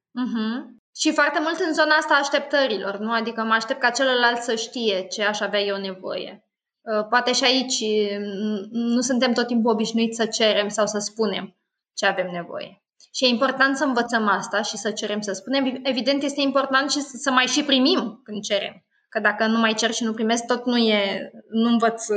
Uh-huh. 0.09 0.79
Și 0.97 1.13
foarte 1.13 1.39
mult 1.41 1.59
în 1.59 1.75
zona 1.75 1.95
asta 1.95 2.15
așteptărilor, 2.15 2.99
nu? 2.99 3.13
Adică 3.13 3.43
mă 3.43 3.53
aștept 3.53 3.81
ca 3.81 3.91
celălalt 3.91 4.41
să 4.41 4.55
știe 4.55 5.07
ce 5.07 5.25
aș 5.25 5.41
avea 5.41 5.61
eu 5.61 5.77
nevoie. 5.77 6.45
Uh, 6.81 7.07
poate 7.09 7.33
și 7.33 7.45
aici 7.45 7.81
mm, 8.19 8.69
nu 8.71 9.01
suntem 9.01 9.33
tot 9.33 9.47
timpul 9.47 9.73
obișnuiți 9.73 10.17
să 10.17 10.27
cerem 10.27 10.69
sau 10.69 10.87
să 10.87 10.99
spunem 10.99 11.57
ce 11.95 12.07
avem 12.07 12.31
nevoie. 12.31 12.83
Și 13.15 13.25
e 13.25 13.29
important 13.29 13.77
să 13.77 13.85
învățăm 13.85 14.29
asta 14.29 14.63
și 14.63 14.77
să 14.77 14.91
cerem 14.91 15.21
să 15.21 15.33
spunem. 15.33 15.81
Evident, 15.83 16.23
este 16.23 16.41
important 16.41 16.91
și 16.91 17.01
să 17.01 17.31
mai 17.31 17.47
și 17.47 17.65
primim 17.65 18.21
când 18.25 18.43
cerem. 18.43 18.85
Că 19.09 19.21
dacă 19.21 19.47
nu 19.47 19.59
mai 19.59 19.75
cer 19.75 19.91
și 19.91 20.05
nu 20.05 20.13
primesc, 20.13 20.47
tot 20.47 20.65
nu, 20.65 20.77
e, 20.77 21.31
nu 21.51 21.69
învăț 21.69 22.09
uh, 22.09 22.17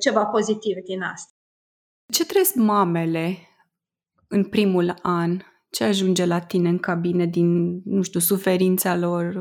ceva 0.00 0.24
pozitiv 0.24 0.76
din 0.84 1.02
asta. 1.02 1.32
Ce 2.12 2.26
trăiesc 2.26 2.54
mamele 2.54 3.38
în 4.28 4.44
primul 4.44 4.94
an? 5.02 5.38
Ce 5.70 5.84
ajunge 5.84 6.24
la 6.24 6.40
tine 6.40 6.68
în 6.68 6.78
cabine 6.78 7.26
din, 7.26 7.80
nu 7.84 8.02
știu, 8.02 8.20
suferința 8.20 8.96
lor? 8.96 9.34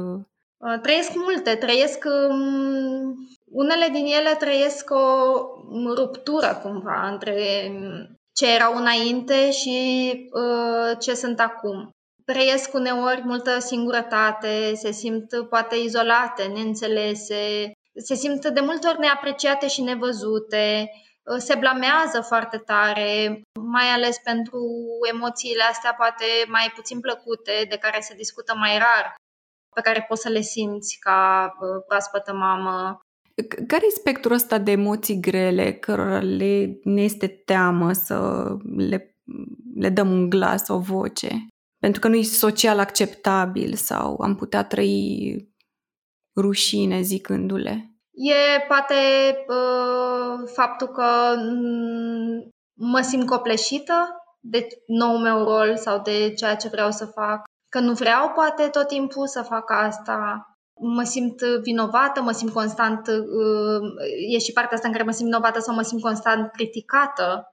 Uh, 0.57 0.79
trăiesc 0.81 1.11
multe. 1.15 1.55
Trăiesc... 1.55 2.03
Um, 2.29 3.15
unele 3.45 3.87
din 3.91 4.05
ele 4.05 4.35
trăiesc 4.39 4.89
o 4.89 5.93
ruptură 5.95 6.59
cumva 6.63 7.09
între 7.11 7.35
ce 8.35 8.53
erau 8.53 8.75
înainte 8.75 9.51
și 9.51 9.77
uh, 10.31 10.97
ce 10.99 11.13
sunt 11.13 11.39
acum. 11.39 11.89
Trăiesc 12.25 12.73
uneori 12.73 13.21
multă 13.23 13.59
singurătate, 13.59 14.73
se 14.75 14.91
simt 14.91 15.47
poate 15.49 15.75
izolate, 15.75 16.43
neînțelese, 16.43 17.71
se 17.95 18.15
simt 18.15 18.45
de 18.47 18.59
multe 18.59 18.87
ori 18.87 18.99
neapreciate 18.99 19.67
și 19.67 19.81
nevăzute, 19.81 20.89
uh, 21.23 21.37
se 21.37 21.55
blamează 21.55 22.21
foarte 22.21 22.57
tare, 22.57 23.41
mai 23.59 23.87
ales 23.87 24.17
pentru 24.17 24.59
emoțiile 25.13 25.63
astea 25.63 25.93
poate 25.93 26.25
mai 26.47 26.71
puțin 26.75 26.99
plăcute, 26.99 27.65
de 27.69 27.77
care 27.77 27.99
se 27.99 28.13
discută 28.15 28.55
mai 28.55 28.77
rar, 28.77 29.15
pe 29.75 29.81
care 29.81 30.05
poți 30.07 30.21
să 30.21 30.29
le 30.29 30.41
simți 30.41 30.97
ca 30.99 31.51
uh, 31.59 31.83
proaspătă 31.87 32.33
mamă. 32.33 32.99
Care 33.67 33.85
e 33.85 33.89
spectrul 33.89 34.35
ăsta 34.35 34.57
de 34.57 34.71
emoții 34.71 35.19
grele 35.19 35.73
cărora 35.73 36.19
le, 36.19 36.79
ne 36.83 37.01
este 37.01 37.27
teamă 37.27 37.91
să 37.91 38.47
le, 38.77 39.17
le 39.75 39.89
dăm 39.89 40.11
un 40.11 40.29
glas, 40.29 40.67
o 40.67 40.79
voce? 40.79 41.47
Pentru 41.79 41.99
că 41.99 42.07
nu 42.07 42.15
e 42.15 42.23
social 42.23 42.79
acceptabil 42.79 43.73
sau 43.73 44.21
am 44.21 44.35
putea 44.35 44.63
trăi 44.63 45.53
rușine 46.35 47.01
zicându-le? 47.01 47.95
E 48.11 48.65
poate 48.67 48.95
uh, 49.47 50.49
faptul 50.53 50.87
că 50.87 51.35
mă 52.73 53.01
simt 53.01 53.25
copleșită 53.25 54.25
de 54.39 54.67
nou 54.87 55.17
meu 55.17 55.43
rol 55.43 55.77
sau 55.77 56.01
de 56.01 56.33
ceea 56.33 56.55
ce 56.55 56.67
vreau 56.67 56.91
să 56.91 57.05
fac, 57.05 57.43
că 57.69 57.79
nu 57.79 57.93
vreau 57.93 58.29
poate 58.29 58.67
tot 58.67 58.87
timpul 58.87 59.27
să 59.27 59.41
fac 59.41 59.71
asta, 59.71 60.45
mă 60.79 61.03
simt 61.03 61.41
vinovată, 61.41 62.21
mă 62.21 62.31
simt 62.31 62.53
constant, 62.53 63.07
uh, 63.07 63.81
e 64.33 64.37
și 64.37 64.51
partea 64.51 64.75
asta 64.75 64.87
în 64.87 64.93
care 64.93 65.05
mă 65.05 65.11
simt 65.11 65.29
vinovată 65.29 65.59
sau 65.59 65.75
mă 65.75 65.81
simt 65.81 66.01
constant 66.01 66.51
criticată. 66.51 67.49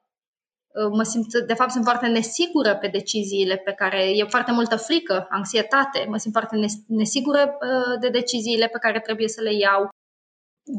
Uh, 0.75 0.91
mă 0.93 1.03
simt, 1.03 1.27
de 1.47 1.55
fapt, 1.55 1.71
sunt 1.71 1.85
foarte 1.85 2.07
nesigură 2.07 2.77
pe 2.77 2.89
deciziile 2.89 3.57
pe 3.57 3.73
care 3.73 4.11
e 4.17 4.25
foarte 4.25 4.53
multă 4.53 4.77
frică, 4.77 5.27
anxietate, 5.31 6.07
mă 6.09 6.17
simt 6.17 6.33
foarte 6.33 6.57
nesigură 6.87 7.41
uh, 7.41 8.01
de 8.01 8.09
deciziile 8.09 8.67
pe 8.67 8.79
care 8.79 9.01
trebuie 9.01 9.29
să 9.29 9.41
le 9.41 9.55
iau. 9.55 9.89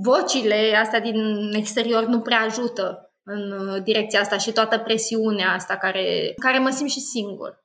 Vocile 0.03 0.75
astea 0.81 0.99
din 0.99 1.51
exterior 1.53 2.05
nu 2.05 2.21
prea 2.21 2.39
ajută 2.39 3.13
în 3.23 3.43
direcția 3.83 4.19
asta 4.19 4.37
și 4.37 4.51
toată 4.51 4.79
presiunea 4.79 5.53
asta 5.53 5.77
care, 5.77 6.33
care 6.39 6.59
mă 6.59 6.69
simt 6.69 6.89
și 6.89 6.99
singur. 6.99 7.62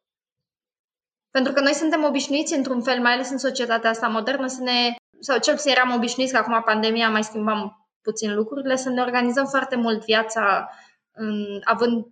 Pentru 1.39 1.57
că 1.57 1.63
noi 1.63 1.75
suntem 1.75 2.05
obișnuiți 2.05 2.55
într-un 2.55 2.83
fel, 2.83 3.01
mai 3.01 3.13
ales 3.13 3.31
în 3.31 3.39
societatea 3.39 3.91
asta 3.91 4.09
modernă, 4.09 4.47
să 4.47 4.63
ne, 4.63 4.95
sau 5.21 5.39
cel 5.39 5.55
puțin 5.55 5.71
eram 5.71 5.95
obișnuiți 5.95 6.33
că 6.33 6.39
acum 6.39 6.63
pandemia 6.65 7.11
mai 7.11 7.25
schimbam 7.25 7.89
puțin 8.03 8.35
lucrurile, 8.35 8.77
să 8.77 8.89
ne 8.89 9.01
organizăm 9.01 9.47
foarte 9.47 9.77
mult 9.77 10.05
viața 10.05 10.69
în, 11.13 11.61
având 11.65 12.07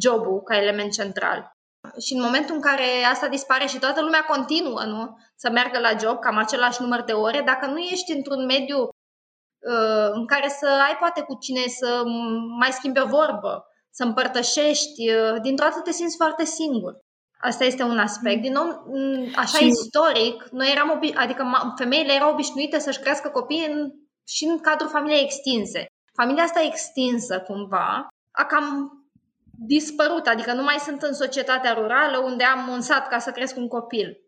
jobul 0.00 0.42
ca 0.42 0.56
element 0.56 0.92
central. 0.92 1.56
Și 2.00 2.14
în 2.14 2.20
momentul 2.20 2.54
în 2.54 2.60
care 2.60 2.84
asta 3.12 3.28
dispare 3.28 3.66
și 3.66 3.78
toată 3.78 4.00
lumea 4.02 4.24
continuă 4.24 4.82
nu? 4.84 5.18
să 5.36 5.50
meargă 5.50 5.78
la 5.78 5.96
job, 6.00 6.18
cam 6.18 6.36
același 6.36 6.82
număr 6.82 7.02
de 7.02 7.12
ore, 7.12 7.42
dacă 7.44 7.66
nu 7.66 7.78
ești 7.78 8.12
într-un 8.12 8.44
mediu 8.44 8.78
uh, 8.78 10.08
în 10.12 10.26
care 10.26 10.48
să 10.48 10.66
ai 10.88 10.96
poate 10.98 11.20
cu 11.20 11.38
cine 11.40 11.66
să 11.66 12.02
mai 12.58 12.72
schimbi 12.72 13.00
o 13.00 13.06
vorbă, 13.06 13.66
să 13.90 14.04
împărtășești, 14.04 15.10
uh, 15.10 15.40
dintr-o 15.42 15.66
dată 15.68 15.80
te 15.80 15.90
simți 15.90 16.16
foarte 16.16 16.44
singur. 16.44 17.04
Asta 17.40 17.64
este 17.64 17.82
un 17.82 17.98
aspect. 17.98 18.40
Din 18.42 18.52
nou, 18.52 18.86
așa 19.34 19.58
și... 19.58 19.66
istoric, 19.66 20.48
noi 20.50 20.70
eram 20.70 20.98
obi- 20.98 21.14
adică 21.14 21.72
femeile 21.76 22.12
erau 22.12 22.32
obișnuite 22.32 22.78
să-și 22.78 23.00
crească 23.00 23.28
copii 23.28 23.66
în, 23.70 23.92
și 24.28 24.44
în 24.44 24.60
cadrul 24.60 24.88
familiei 24.88 25.22
extinse. 25.22 25.86
Familia 26.14 26.42
asta 26.42 26.62
extinsă, 26.62 27.40
cumva, 27.40 28.08
a 28.30 28.44
cam 28.44 28.90
dispărut, 29.58 30.26
adică 30.26 30.52
nu 30.52 30.62
mai 30.62 30.78
sunt 30.78 31.02
în 31.02 31.14
societatea 31.14 31.72
rurală 31.72 32.18
unde 32.18 32.44
am 32.44 32.68
un 32.68 32.80
sat 32.80 33.08
ca 33.08 33.18
să 33.18 33.30
cresc 33.30 33.56
un 33.56 33.68
copil. 33.68 34.20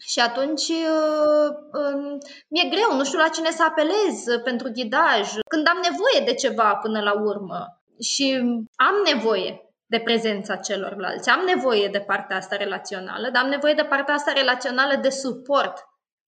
Și 0.00 0.18
atunci 0.20 0.68
uh, 0.68 1.48
um, 1.72 2.18
mi-e 2.48 2.68
greu, 2.68 2.96
nu 2.96 3.04
știu 3.04 3.18
la 3.18 3.28
cine 3.28 3.50
să 3.50 3.62
apelez 3.62 4.42
pentru 4.44 4.70
ghidaj, 4.72 5.32
când 5.48 5.68
am 5.68 5.80
nevoie 5.82 6.24
de 6.24 6.34
ceva 6.34 6.74
până 6.74 7.00
la 7.00 7.12
urmă. 7.20 7.80
Și 8.00 8.42
am 8.76 8.94
nevoie 9.12 9.65
de 9.86 10.00
prezența 10.04 10.56
celorlalți. 10.56 11.30
Am 11.30 11.44
nevoie 11.44 11.88
de 11.88 11.98
partea 11.98 12.36
asta 12.36 12.56
relațională, 12.56 13.30
dar 13.30 13.42
am 13.42 13.48
nevoie 13.48 13.74
de 13.74 13.86
partea 13.88 14.14
asta 14.14 14.32
relațională 14.32 14.96
de 14.96 15.08
suport, 15.08 15.74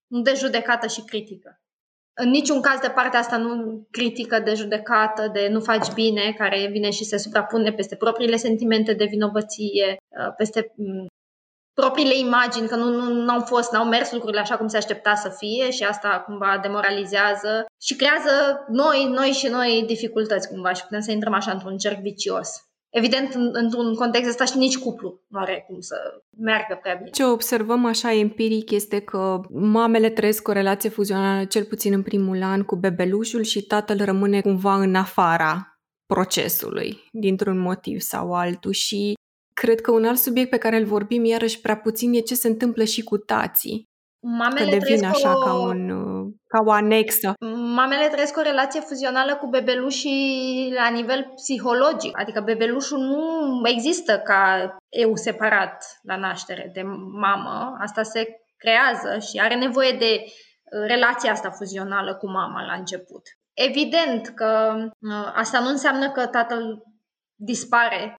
nu 0.07 0.21
de 0.21 0.33
judecată 0.35 0.87
și 0.87 1.01
critică. 1.01 1.61
În 2.21 2.29
niciun 2.29 2.61
caz 2.61 2.79
de 2.79 2.89
partea 2.89 3.19
asta 3.19 3.37
nu 3.37 3.87
critică 3.91 4.39
de 4.39 4.53
judecată, 4.53 5.27
de 5.33 5.47
nu 5.47 5.59
faci 5.59 5.93
bine, 5.93 6.33
care 6.37 6.67
vine 6.71 6.89
și 6.89 7.03
se 7.03 7.17
suprapune 7.17 7.71
peste 7.71 7.95
propriile 7.95 8.35
sentimente 8.35 8.93
de 8.93 9.05
vinovăție, 9.05 9.97
uh, 10.07 10.33
peste 10.37 10.73
mm, 10.75 11.07
propriile 11.73 12.17
imagini, 12.17 12.67
că 12.67 12.75
nu, 12.75 12.89
nu, 12.89 13.13
nu 13.13 13.31
au 13.31 13.41
fost, 13.41 13.71
n-au 13.71 13.85
mers 13.85 14.11
lucrurile 14.11 14.41
așa 14.41 14.57
cum 14.57 14.67
se 14.67 14.77
aștepta 14.77 15.15
să 15.15 15.29
fie 15.29 15.71
și 15.71 15.83
asta 15.83 16.23
cumva 16.25 16.59
demoralizează 16.61 17.65
și 17.81 17.95
creează 17.95 18.65
noi, 18.67 19.05
noi 19.05 19.29
și 19.29 19.47
noi 19.47 19.83
dificultăți 19.87 20.47
cumva 20.47 20.73
și 20.73 20.83
putem 20.83 20.99
să 20.99 21.11
intrăm 21.11 21.33
așa 21.33 21.51
într-un 21.51 21.77
cerc 21.77 21.99
vicios. 21.99 22.68
Evident, 22.89 23.33
într-un 23.51 23.95
context 23.95 24.29
ăsta 24.29 24.45
și 24.45 24.57
nici 24.57 24.77
cuplu 24.77 25.21
nu 25.27 25.39
are 25.39 25.65
cum 25.67 25.79
să 25.79 25.95
meargă 26.37 26.79
prea 26.81 26.95
bine. 26.95 27.09
Ce 27.09 27.23
observăm 27.23 27.85
așa 27.85 28.13
empiric 28.13 28.71
este 28.71 28.99
că 28.99 29.41
mamele 29.49 30.09
trăiesc 30.09 30.47
o 30.47 30.51
relație 30.51 30.89
fuzională 30.89 31.45
cel 31.45 31.63
puțin 31.63 31.93
în 31.93 32.03
primul 32.03 32.43
an 32.43 32.63
cu 32.63 32.75
bebelușul 32.75 33.43
și 33.43 33.61
tatăl 33.61 33.97
rămâne 34.03 34.41
cumva 34.41 34.75
în 34.75 34.95
afara 34.95 35.79
procesului, 36.05 36.97
dintr-un 37.11 37.59
motiv 37.59 37.99
sau 37.99 38.33
altul 38.33 38.71
și 38.71 39.13
cred 39.53 39.81
că 39.81 39.91
un 39.91 40.05
alt 40.05 40.17
subiect 40.17 40.49
pe 40.49 40.57
care 40.57 40.77
îl 40.77 40.85
vorbim 40.85 41.25
iarăși 41.25 41.61
prea 41.61 41.77
puțin 41.77 42.13
e 42.13 42.19
ce 42.19 42.35
se 42.35 42.47
întâmplă 42.47 42.83
și 42.83 43.03
cu 43.03 43.17
tații. 43.17 43.83
Mamele 44.21 44.69
că 44.69 44.77
devin 44.77 45.05
așa 45.05 45.37
o... 45.37 45.39
ca, 45.39 45.53
un, 45.53 45.89
ca 46.47 46.63
o 46.65 46.71
anexă. 46.71 47.33
Mamele 47.75 48.07
trăiesc 48.07 48.37
o 48.37 48.41
relație 48.41 48.79
fuzională 48.79 49.35
cu 49.35 49.47
bebelușii 49.47 50.71
la 50.75 50.89
nivel 50.89 51.31
psihologic. 51.35 52.19
Adică 52.19 52.41
bebelușul 52.41 52.99
nu 52.99 53.61
există 53.69 54.19
ca 54.19 54.75
eu 54.89 55.15
separat 55.15 55.99
la 56.01 56.15
naștere 56.15 56.71
de 56.73 56.81
mamă. 57.11 57.77
Asta 57.79 58.03
se 58.03 58.27
creează 58.57 59.19
și 59.19 59.39
are 59.39 59.55
nevoie 59.55 59.91
de 59.91 60.23
uh, 60.23 60.87
relația 60.87 61.31
asta 61.31 61.49
fuzională 61.49 62.15
cu 62.15 62.29
mama 62.29 62.65
la 62.65 62.73
început. 62.73 63.21
Evident 63.53 64.27
că 64.27 64.75
uh, 64.99 65.31
asta 65.35 65.59
nu 65.59 65.67
înseamnă 65.67 66.11
că 66.11 66.25
tatăl 66.25 66.83
dispare 67.35 68.15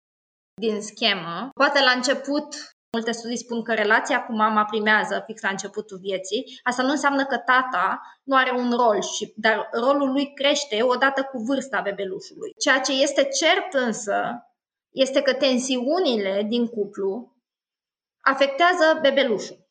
din 0.61 0.81
schemă. 0.81 1.49
Poate 1.53 1.79
la 1.83 1.91
început 1.91 2.47
Multe 2.91 3.11
studii 3.11 3.37
spun 3.37 3.63
că 3.63 3.73
relația 3.73 4.25
cu 4.25 4.31
mama 4.31 4.65
primează 4.65 5.23
fix 5.25 5.41
la 5.41 5.49
începutul 5.49 5.97
vieții. 5.97 6.59
Asta 6.63 6.83
nu 6.83 6.89
înseamnă 6.89 7.25
că 7.25 7.37
tata 7.37 8.01
nu 8.23 8.35
are 8.35 8.51
un 8.51 8.71
rol, 8.71 9.01
și, 9.01 9.33
dar 9.35 9.69
rolul 9.71 10.11
lui 10.11 10.33
crește 10.33 10.81
odată 10.81 11.23
cu 11.23 11.37
vârsta 11.37 11.81
bebelușului. 11.81 12.53
Ceea 12.57 12.79
ce 12.79 12.91
este 12.91 13.23
cert 13.23 13.73
însă 13.73 14.43
este 14.89 15.21
că 15.21 15.33
tensiunile 15.33 16.45
din 16.47 16.67
cuplu 16.67 17.35
afectează 18.21 18.99
bebelușul. 19.01 19.67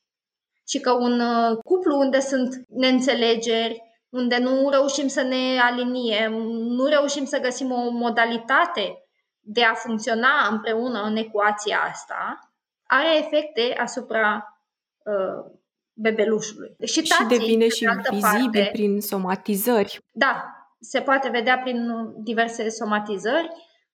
Și 0.67 0.81
că 0.81 0.93
un 0.93 1.21
uh, 1.21 1.59
cuplu 1.65 1.99
unde 1.99 2.21
sunt 2.21 2.65
neînțelegeri, 2.69 3.83
unde 4.09 4.39
nu 4.39 4.69
reușim 4.71 5.09
să 5.09 5.23
ne 5.23 5.61
aliniem, 5.61 6.33
nu 6.51 6.85
reușim 6.85 7.25
să 7.25 7.41
găsim 7.41 7.73
o 7.73 7.91
modalitate 7.91 9.03
de 9.41 9.65
a 9.65 9.75
funcționa 9.75 10.49
împreună 10.51 11.03
în 11.03 11.17
ecuația 11.17 11.79
asta, 11.91 12.48
are 12.88 13.18
efecte 13.18 13.74
asupra 13.79 14.61
uh, 15.05 15.53
bebelușului. 15.92 16.77
Și, 16.85 17.03
și 17.03 17.24
devine 17.29 17.68
și 17.68 17.88
vizibil 18.11 18.51
parte, 18.51 18.68
prin 18.72 19.01
somatizări. 19.01 19.98
Da, 20.12 20.44
se 20.81 21.01
poate 21.01 21.29
vedea 21.29 21.59
prin 21.59 21.88
diverse 22.16 22.68
somatizări. 22.68 23.48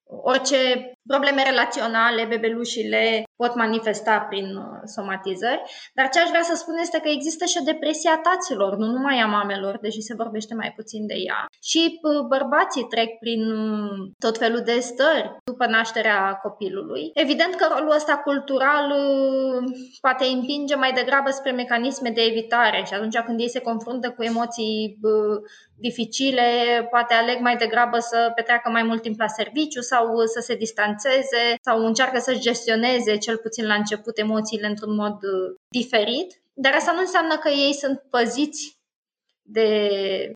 Orice 0.04 0.92
probleme 1.06 1.42
relaționale, 1.42 2.24
bebelușile 2.24 3.24
pot 3.36 3.54
manifesta 3.54 4.26
prin 4.30 4.56
uh, 4.56 4.64
somatizări, 4.84 5.62
dar 5.94 6.08
ce 6.08 6.20
aș 6.20 6.28
vrea 6.28 6.42
să 6.42 6.54
spun 6.56 6.76
este 6.80 6.98
că 7.00 7.08
există 7.08 7.44
și 7.44 7.58
o 7.60 7.64
depresie 7.64 8.10
a 8.10 8.18
taților, 8.18 8.76
nu 8.76 8.86
numai 8.86 9.18
a 9.18 9.26
mamelor, 9.26 9.78
deși 9.80 10.00
se 10.00 10.14
vorbește 10.14 10.54
mai 10.54 10.72
puțin 10.76 11.06
de 11.06 11.14
ea. 11.26 11.46
Și 11.62 11.82
uh, 12.02 12.20
bărbații 12.34 12.84
trec 12.84 13.10
prin 13.18 13.42
uh, 13.50 14.10
tot 14.18 14.38
felul 14.38 14.62
de 14.64 14.78
stări 14.78 15.36
după 15.44 15.66
nașterea 15.66 16.38
copilului. 16.42 17.10
Evident 17.14 17.54
că 17.54 17.66
rolul 17.70 17.94
ăsta 17.94 18.16
cultural 18.16 18.86
poate 20.00 20.24
împinge 20.24 20.74
mai 20.74 20.92
degrabă 20.92 21.30
spre 21.30 21.50
mecanisme 21.50 22.10
de 22.10 22.20
evitare 22.20 22.82
și 22.86 22.94
atunci 22.94 23.18
când 23.18 23.40
ei 23.40 23.48
se 23.48 23.60
confruntă 23.60 24.10
cu 24.10 24.22
emoții 24.22 24.98
dificile, 25.78 26.42
poate 26.90 27.14
aleg 27.14 27.40
mai 27.40 27.56
degrabă 27.56 27.98
să 27.98 28.32
petreacă 28.34 28.70
mai 28.70 28.82
mult 28.82 29.02
timp 29.02 29.18
la 29.18 29.26
serviciu 29.26 29.80
sau 29.80 30.06
să 30.34 30.40
se 30.40 30.54
distanțeze 30.54 30.93
sau 31.62 31.86
încearcă 31.86 32.18
să 32.18 32.34
gestioneze 32.34 33.18
cel 33.18 33.36
puțin 33.36 33.66
la 33.66 33.74
început 33.74 34.18
emoțiile 34.18 34.66
într-un 34.66 34.94
mod 34.94 35.12
uh, 35.12 35.54
diferit, 35.68 36.42
dar 36.52 36.72
asta 36.74 36.92
nu 36.92 37.00
înseamnă 37.00 37.36
că 37.36 37.48
ei 37.48 37.72
sunt 37.72 38.02
păziți 38.10 38.78
de 39.42 39.68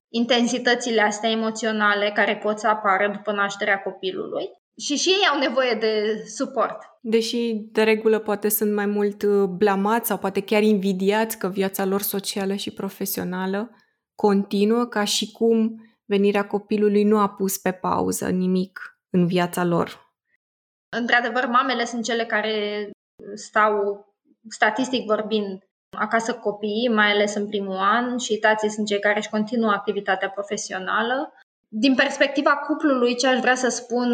intensitățile 0.08 1.00
astea 1.00 1.30
emoționale 1.30 2.12
care 2.14 2.36
pot 2.36 2.58
să 2.58 2.66
apară 2.66 3.12
după 3.12 3.32
nașterea 3.32 3.82
copilului. 3.82 4.50
Și 4.76 4.96
și 4.96 5.08
ei 5.08 5.28
au 5.32 5.38
nevoie 5.38 5.74
de 5.80 6.22
suport. 6.26 6.78
Deși, 7.00 7.52
de 7.54 7.82
regulă, 7.82 8.18
poate 8.18 8.48
sunt 8.48 8.74
mai 8.74 8.86
mult 8.86 9.22
uh, 9.22 9.44
blamați 9.44 10.06
sau 10.06 10.18
poate 10.18 10.40
chiar 10.40 10.62
invidiați 10.62 11.38
că 11.38 11.48
viața 11.48 11.84
lor 11.84 12.00
socială 12.00 12.54
și 12.54 12.70
profesională 12.70 13.70
continuă, 14.14 14.84
ca 14.84 15.04
și 15.04 15.32
cum 15.32 15.82
venirea 16.04 16.46
copilului 16.46 17.04
nu 17.04 17.18
a 17.18 17.28
pus 17.28 17.58
pe 17.58 17.72
pauză 17.72 18.28
nimic 18.28 18.98
în 19.10 19.26
viața 19.26 19.64
lor. 19.64 20.07
Într-adevăr, 20.96 21.46
mamele 21.46 21.84
sunt 21.84 22.04
cele 22.04 22.24
care 22.24 22.90
stau, 23.34 24.06
statistic 24.50 25.06
vorbind, 25.06 25.62
acasă 25.98 26.34
copiii, 26.34 26.88
mai 26.88 27.10
ales 27.10 27.34
în 27.34 27.46
primul 27.46 27.76
an, 27.76 28.18
și 28.18 28.38
tații 28.38 28.70
sunt 28.70 28.86
cei 28.86 29.00
care 29.00 29.18
își 29.18 29.30
continuă 29.30 29.70
activitatea 29.70 30.30
profesională. 30.30 31.32
Din 31.68 31.94
perspectiva 31.94 32.56
cuplului, 32.56 33.16
ce 33.16 33.26
aș 33.26 33.38
vrea 33.38 33.54
să 33.54 33.68
spun 33.68 34.08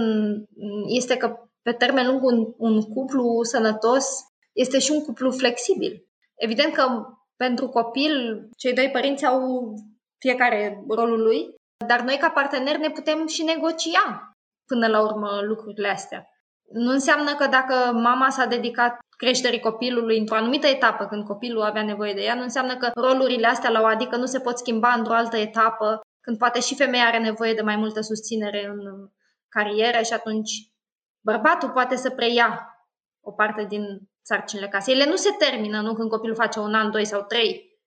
este 0.86 1.16
că 1.16 1.38
pe 1.62 1.72
termen 1.72 2.06
lung 2.06 2.22
un, 2.22 2.54
un 2.56 2.82
cuplu 2.82 3.42
sănătos 3.42 4.06
este 4.52 4.78
și 4.78 4.90
un 4.90 5.04
cuplu 5.04 5.30
flexibil. 5.30 6.04
Evident 6.34 6.72
că 6.72 7.06
pentru 7.36 7.68
copil, 7.68 8.48
cei 8.56 8.74
doi 8.74 8.90
părinți 8.90 9.26
au 9.26 9.74
fiecare 10.18 10.84
rolul 10.88 11.22
lui, 11.22 11.54
dar 11.86 12.00
noi 12.00 12.16
ca 12.16 12.30
parteneri 12.30 12.78
ne 12.78 12.90
putem 12.90 13.26
și 13.26 13.42
negocia 13.42 14.32
până 14.66 14.86
la 14.86 15.02
urmă 15.02 15.40
lucrurile 15.42 15.88
astea. 15.88 16.28
Nu 16.74 16.90
înseamnă 16.90 17.34
că 17.34 17.46
dacă 17.46 17.92
mama 17.92 18.30
s-a 18.30 18.46
dedicat 18.46 18.98
creșterii 19.16 19.60
copilului 19.60 20.18
într-o 20.18 20.36
anumită 20.36 20.66
etapă, 20.66 21.06
când 21.06 21.24
copilul 21.24 21.62
avea 21.62 21.82
nevoie 21.82 22.14
de 22.14 22.20
ea, 22.20 22.34
nu 22.34 22.42
înseamnă 22.42 22.76
că 22.76 22.90
rolurile 22.94 23.46
astea 23.46 23.70
la 23.70 23.80
o 23.80 23.84
adică 23.84 24.16
nu 24.16 24.26
se 24.26 24.40
pot 24.40 24.58
schimba 24.58 24.92
într-o 24.92 25.14
altă 25.14 25.36
etapă, 25.36 26.00
când 26.20 26.38
poate 26.38 26.60
și 26.60 26.74
femeia 26.74 27.04
are 27.04 27.18
nevoie 27.18 27.54
de 27.54 27.62
mai 27.62 27.76
multă 27.76 28.00
susținere 28.00 28.66
în 28.66 29.10
carieră 29.48 30.02
și 30.02 30.12
atunci 30.12 30.50
bărbatul 31.24 31.70
poate 31.70 31.96
să 31.96 32.10
preia 32.10 32.78
o 33.20 33.32
parte 33.32 33.64
din 33.64 33.84
sarcinile 34.22 34.68
casei. 34.68 34.94
Ele 34.94 35.08
nu 35.08 35.16
se 35.16 35.30
termină, 35.38 35.80
nu 35.80 35.94
când 35.94 36.10
copilul 36.10 36.36
face 36.36 36.58
un 36.58 36.74
an, 36.74 36.90
doi 36.90 37.04
sau 37.04 37.22
trei. 37.22 37.78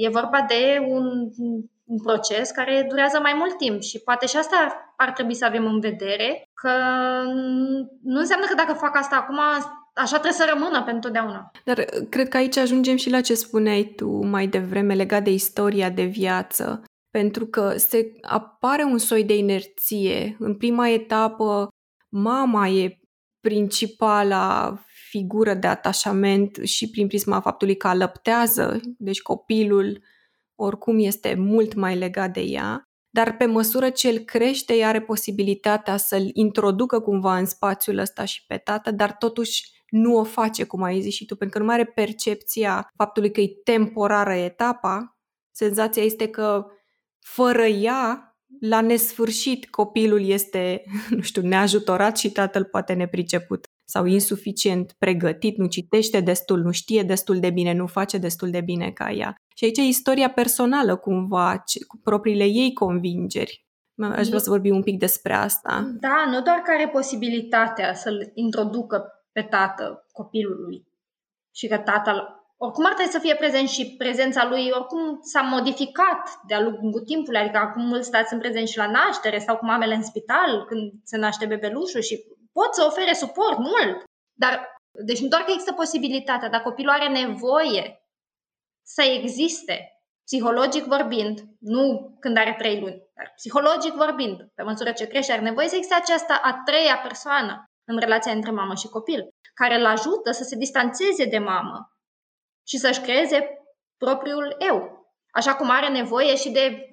E 0.00 0.08
vorba 0.08 0.44
de 0.48 0.86
un 0.88 1.30
un 1.84 2.02
proces 2.02 2.50
care 2.50 2.86
durează 2.88 3.18
mai 3.20 3.34
mult 3.36 3.56
timp 3.56 3.80
și 3.80 4.00
poate 4.00 4.26
și 4.26 4.36
asta 4.36 4.56
ar 4.96 5.10
trebui 5.10 5.34
să 5.34 5.44
avem 5.44 5.64
în 5.64 5.80
vedere, 5.80 6.48
că 6.54 6.70
nu 8.02 8.18
înseamnă 8.18 8.46
că 8.46 8.54
dacă 8.54 8.72
fac 8.72 8.96
asta 8.96 9.16
acum, 9.16 9.38
așa 9.94 10.18
trebuie 10.18 10.32
să 10.32 10.52
rămână 10.54 10.82
pentru 10.82 11.00
totdeauna. 11.00 11.50
Dar 11.64 11.78
uh, 11.78 12.06
cred 12.08 12.28
că 12.28 12.36
aici 12.36 12.56
ajungem 12.56 12.96
și 12.96 13.10
la 13.10 13.20
ce 13.20 13.34
spuneai 13.34 13.92
tu 13.96 14.08
mai 14.26 14.46
devreme 14.46 14.94
legat 14.94 15.22
de 15.22 15.30
istoria 15.30 15.90
de 15.90 16.04
viață, 16.04 16.82
pentru 17.10 17.46
că 17.46 17.74
se 17.76 18.12
apare 18.20 18.82
un 18.82 18.98
soi 18.98 19.24
de 19.24 19.36
inerție. 19.36 20.36
În 20.38 20.56
prima 20.56 20.88
etapă, 20.88 21.68
mama 22.08 22.68
e 22.68 22.98
principala 23.40 24.76
figură 25.08 25.54
de 25.54 25.66
atașament 25.66 26.56
și 26.62 26.90
prin 26.90 27.06
prisma 27.06 27.40
faptului 27.40 27.76
că 27.76 27.88
alăptează, 27.88 28.80
deci 28.98 29.22
copilul 29.22 30.02
oricum 30.54 30.98
este 30.98 31.34
mult 31.34 31.74
mai 31.74 31.96
legat 31.96 32.32
de 32.32 32.40
ea, 32.40 32.82
dar 33.10 33.36
pe 33.36 33.44
măsură 33.44 33.90
ce 33.90 34.08
el 34.08 34.18
crește, 34.18 34.74
ea 34.74 34.88
are 34.88 35.00
posibilitatea 35.00 35.96
să-l 35.96 36.30
introducă 36.32 37.00
cumva 37.00 37.36
în 37.36 37.46
spațiul 37.46 37.98
ăsta 37.98 38.24
și 38.24 38.46
pe 38.46 38.56
tată, 38.56 38.90
dar 38.90 39.12
totuși 39.12 39.70
nu 39.88 40.16
o 40.16 40.24
face, 40.24 40.64
cum 40.64 40.82
ai 40.82 41.00
zis 41.00 41.14
și 41.14 41.24
tu, 41.24 41.36
pentru 41.36 41.56
că 41.56 41.62
nu 41.64 41.70
mai 41.70 41.80
are 41.80 41.90
percepția 41.94 42.90
faptului 42.96 43.30
că 43.30 43.40
e 43.40 43.48
temporară 43.64 44.34
etapa. 44.34 45.16
Senzația 45.50 46.02
este 46.02 46.28
că 46.28 46.66
fără 47.18 47.64
ea, 47.64 48.36
la 48.60 48.80
nesfârșit, 48.80 49.70
copilul 49.70 50.26
este, 50.28 50.82
nu 51.16 51.20
știu, 51.20 51.42
neajutorat 51.42 52.16
și 52.16 52.30
tatăl 52.30 52.64
poate 52.64 52.92
nepriceput 52.92 53.66
sau 53.92 54.04
insuficient 54.04 54.92
pregătit, 54.98 55.56
nu 55.56 55.66
citește 55.66 56.20
destul, 56.20 56.60
nu 56.60 56.70
știe 56.70 57.02
destul 57.02 57.38
de 57.40 57.50
bine, 57.50 57.72
nu 57.72 57.86
face 57.86 58.18
destul 58.18 58.50
de 58.50 58.60
bine 58.60 58.90
ca 58.90 59.10
ea. 59.10 59.34
Și 59.54 59.64
aici 59.64 59.78
e 59.78 59.82
istoria 59.82 60.30
personală 60.30 60.96
cumva, 60.96 61.62
cu 61.86 61.96
propriile 62.02 62.44
ei 62.44 62.72
convingeri. 62.72 63.66
Aș 64.02 64.26
vrea 64.26 64.38
să 64.38 64.50
vorbim 64.50 64.74
un 64.74 64.82
pic 64.82 64.98
despre 64.98 65.32
asta. 65.34 65.92
Da, 66.00 66.24
nu 66.30 66.42
doar 66.42 66.58
că 66.58 66.70
are 66.70 66.88
posibilitatea 66.88 67.94
să-l 67.94 68.30
introducă 68.34 69.04
pe 69.32 69.42
tată 69.42 70.06
copilului 70.12 70.86
și 71.54 71.66
că 71.68 71.78
tatăl 71.78 72.18
oricum 72.56 72.84
ar 72.86 72.94
trebui 72.94 73.12
să 73.12 73.18
fie 73.18 73.34
prezent 73.34 73.68
și 73.68 73.94
prezența 73.98 74.48
lui 74.48 74.70
oricum 74.78 75.18
s-a 75.20 75.40
modificat 75.40 76.22
de-a 76.46 76.60
lungul 76.60 77.00
timpului, 77.00 77.40
adică 77.40 77.58
acum 77.58 77.82
mulți 77.86 78.06
stați 78.06 78.28
sunt 78.28 78.40
prezenți 78.40 78.72
și 78.72 78.78
la 78.78 78.90
naștere 78.90 79.38
sau 79.38 79.56
cu 79.56 79.64
mamele 79.64 79.94
în 79.94 80.02
spital 80.02 80.64
când 80.68 80.92
se 81.02 81.16
naște 81.16 81.46
bebelușul 81.46 82.00
și 82.00 82.16
pot 82.52 82.74
să 82.74 82.84
ofere 82.86 83.12
suport 83.12 83.58
mult. 83.58 84.04
Dar, 84.38 84.76
deci 85.04 85.20
nu 85.20 85.28
doar 85.28 85.42
că 85.42 85.50
există 85.50 85.72
posibilitatea, 85.72 86.48
dar 86.48 86.62
copilul 86.62 86.92
are 86.92 87.08
nevoie 87.08 88.02
să 88.86 89.02
existe, 89.02 89.92
psihologic 90.24 90.84
vorbind, 90.84 91.40
nu 91.58 92.16
când 92.20 92.36
are 92.36 92.54
trei 92.58 92.80
luni, 92.80 93.02
dar 93.14 93.32
psihologic 93.36 93.92
vorbind, 93.92 94.50
pe 94.54 94.62
măsură 94.62 94.92
ce 94.92 95.06
crește, 95.06 95.32
are 95.32 95.40
nevoie 95.40 95.68
să 95.68 95.74
existe 95.74 95.94
această 95.94 96.32
a 96.42 96.62
treia 96.64 96.98
persoană 96.98 97.64
în 97.84 97.98
relația 97.98 98.32
între 98.32 98.50
mamă 98.50 98.74
și 98.74 98.88
copil, 98.88 99.28
care 99.54 99.74
îl 99.74 99.86
ajută 99.86 100.30
să 100.30 100.42
se 100.42 100.56
distanțeze 100.56 101.24
de 101.24 101.38
mamă 101.38 101.92
și 102.66 102.78
să-și 102.78 103.00
creeze 103.00 103.48
propriul 103.96 104.56
eu. 104.58 105.06
Așa 105.32 105.54
cum 105.54 105.70
are 105.70 105.88
nevoie 105.88 106.36
și 106.36 106.50
de 106.50 106.86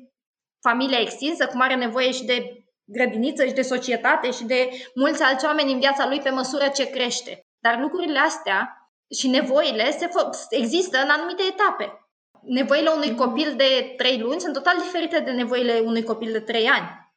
familia 0.61 0.99
extinsă, 0.99 1.47
cum 1.47 1.61
are 1.61 1.75
nevoie 1.75 2.11
și 2.11 2.23
de 2.23 2.58
grădiniță 2.91 3.45
și 3.45 3.53
de 3.53 3.61
societate 3.61 4.31
și 4.31 4.43
de 4.43 4.69
mulți 4.95 5.23
alți 5.23 5.45
oameni 5.45 5.71
în 5.71 5.79
viața 5.79 6.07
lui 6.07 6.19
pe 6.19 6.29
măsură 6.29 6.67
ce 6.73 6.89
crește. 6.89 7.39
Dar 7.59 7.79
lucrurile 7.79 8.19
astea 8.19 8.73
și 9.19 9.27
nevoile 9.27 9.91
se 9.91 10.09
există 10.49 10.97
în 10.97 11.09
anumite 11.09 11.43
etape. 11.49 12.09
Nevoile 12.41 12.89
unui 12.89 13.09
mhm. 13.09 13.17
copil 13.17 13.53
de 13.57 13.93
3 13.97 14.19
luni 14.19 14.39
sunt 14.39 14.53
total 14.53 14.77
diferite 14.77 15.19
de 15.19 15.31
nevoile 15.31 15.81
unui 15.85 16.03
copil 16.03 16.31
de 16.31 16.39
3 16.39 16.67
ani 16.67 17.07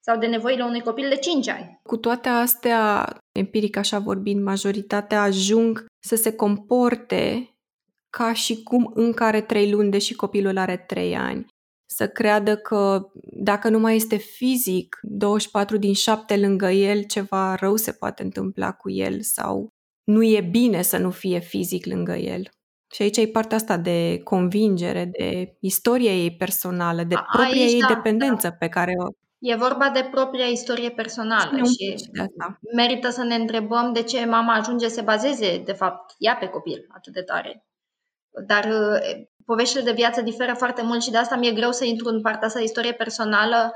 sau 0.00 0.18
de 0.18 0.26
nevoile 0.26 0.64
unui 0.64 0.80
copil 0.80 1.08
de 1.08 1.16
5 1.16 1.48
ani. 1.48 1.80
Cu 1.82 1.96
toate 1.96 2.28
astea, 2.28 3.16
empiric 3.32 3.76
așa 3.76 3.98
vorbind, 3.98 4.42
majoritatea 4.42 5.22
ajung 5.22 5.84
să 6.06 6.16
se 6.16 6.34
comporte 6.34 7.48
ca 8.10 8.32
și 8.32 8.62
cum 8.62 8.90
încă 8.94 9.24
are 9.24 9.40
3 9.40 9.70
luni, 9.70 9.90
deși 9.90 10.14
copilul 10.14 10.58
are 10.58 10.76
3 10.76 11.16
ani 11.16 11.46
să 11.94 12.08
creadă 12.08 12.56
că 12.56 13.10
dacă 13.22 13.68
nu 13.68 13.78
mai 13.78 13.96
este 13.96 14.16
fizic 14.16 14.98
24 15.02 15.76
din 15.76 15.94
7 15.94 16.36
lângă 16.36 16.70
el, 16.70 17.02
ceva 17.02 17.54
rău 17.54 17.76
se 17.76 17.92
poate 17.92 18.22
întâmpla 18.22 18.72
cu 18.72 18.90
el 18.90 19.20
sau 19.20 19.68
nu 20.04 20.22
e 20.22 20.40
bine 20.40 20.82
să 20.82 20.98
nu 20.98 21.10
fie 21.10 21.38
fizic 21.38 21.86
lângă 21.86 22.12
el. 22.12 22.42
Și 22.92 23.02
aici 23.02 23.16
e 23.16 23.26
partea 23.26 23.56
asta 23.56 23.76
de 23.76 24.20
convingere, 24.24 25.04
de 25.04 25.56
istoria 25.60 26.12
ei 26.12 26.36
personală, 26.36 27.02
de 27.02 27.14
A, 27.14 27.26
propria 27.32 27.62
aici, 27.62 27.72
ei 27.72 27.80
da, 27.80 27.86
dependență 27.86 28.48
da. 28.48 28.54
pe 28.54 28.68
care 28.68 28.92
o... 28.98 29.06
E 29.38 29.56
vorba 29.56 29.90
de 29.90 30.08
propria 30.10 30.46
istorie 30.46 30.90
personală 30.90 31.56
și, 31.56 31.96
și 31.96 32.10
de 32.12 32.20
asta. 32.20 32.58
merită 32.74 33.10
să 33.10 33.22
ne 33.22 33.34
întrebăm 33.34 33.92
de 33.92 34.02
ce 34.02 34.24
mama 34.24 34.54
ajunge 34.54 34.88
să 34.88 34.94
se 34.94 35.02
bazeze, 35.02 35.62
de 35.64 35.72
fapt, 35.72 36.14
ea 36.18 36.36
pe 36.36 36.46
copil 36.46 36.86
atât 36.88 37.12
de 37.12 37.22
tare. 37.22 37.66
Dar 38.46 38.64
poveștile 39.46 39.82
de 39.82 39.92
viață 39.92 40.20
diferă 40.20 40.54
foarte 40.54 40.82
mult 40.82 41.02
și 41.02 41.10
de 41.10 41.16
asta 41.18 41.36
mi-e 41.36 41.52
greu 41.52 41.72
să 41.72 41.84
intru 41.84 42.08
în 42.08 42.20
partea 42.20 42.46
asta 42.46 42.58
de 42.58 42.64
istorie 42.64 42.92
personală, 42.92 43.74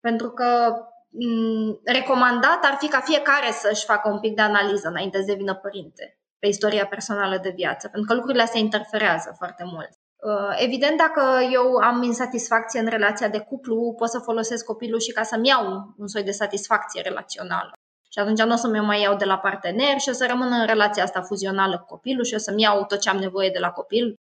pentru 0.00 0.30
că 0.30 0.72
m- 1.08 1.80
recomandat 1.84 2.64
ar 2.64 2.76
fi 2.78 2.88
ca 2.88 3.00
fiecare 3.00 3.50
să-și 3.52 3.84
facă 3.84 4.08
un 4.10 4.20
pic 4.20 4.34
de 4.34 4.42
analiză 4.42 4.88
înainte 4.88 5.18
să 5.18 5.24
devină 5.26 5.54
părinte 5.54 6.18
pe 6.38 6.46
istoria 6.46 6.86
personală 6.86 7.38
de 7.42 7.52
viață, 7.56 7.88
pentru 7.88 8.08
că 8.08 8.14
lucrurile 8.14 8.42
astea 8.42 8.60
interferează 8.60 9.34
foarte 9.36 9.64
mult. 9.64 9.88
Uh, 10.20 10.54
evident, 10.56 10.96
dacă 10.98 11.40
eu 11.52 11.76
am 11.76 12.02
insatisfacție 12.02 12.80
în 12.80 12.86
relația 12.86 13.28
de 13.28 13.38
cuplu, 13.38 13.94
pot 13.98 14.08
să 14.08 14.18
folosesc 14.18 14.64
copilul 14.64 15.00
și 15.00 15.12
ca 15.12 15.22
să-mi 15.22 15.48
iau 15.48 15.94
un 15.98 16.06
soi 16.06 16.22
de 16.22 16.30
satisfacție 16.30 17.02
relațională. 17.02 17.72
Și 18.12 18.18
atunci 18.18 18.42
nu 18.42 18.52
o 18.52 18.56
să-mi 18.56 18.80
mai 18.80 19.00
iau 19.00 19.16
de 19.16 19.24
la 19.24 19.38
partener 19.38 19.98
și 19.98 20.08
o 20.08 20.12
să 20.12 20.26
rămân 20.28 20.52
în 20.52 20.66
relația 20.66 21.02
asta 21.02 21.22
fuzională 21.22 21.78
cu 21.78 21.84
copilul 21.84 22.24
și 22.24 22.34
o 22.34 22.38
să-mi 22.38 22.62
iau 22.62 22.84
tot 22.84 23.00
ce 23.00 23.08
am 23.08 23.16
nevoie 23.16 23.50
de 23.50 23.58
la 23.58 23.70
copil 23.70 24.14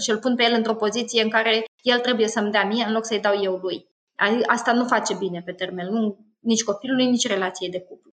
și 0.00 0.10
îl 0.10 0.18
pun 0.18 0.34
pe 0.36 0.42
el 0.42 0.52
într-o 0.52 0.74
poziție 0.74 1.22
în 1.22 1.30
care 1.30 1.64
el 1.82 1.98
trebuie 1.98 2.28
să-mi 2.28 2.50
dea 2.50 2.64
mie 2.64 2.84
în 2.84 2.92
loc 2.92 3.04
să-i 3.04 3.20
dau 3.20 3.42
eu 3.42 3.56
lui. 3.56 3.86
Asta 4.46 4.72
nu 4.72 4.84
face 4.84 5.14
bine 5.14 5.42
pe 5.44 5.52
termen 5.52 5.92
lung 5.92 6.16
nici 6.40 6.64
copilului, 6.64 7.06
nici 7.06 7.26
relației 7.26 7.70
de 7.70 7.80
cuplu. 7.80 8.10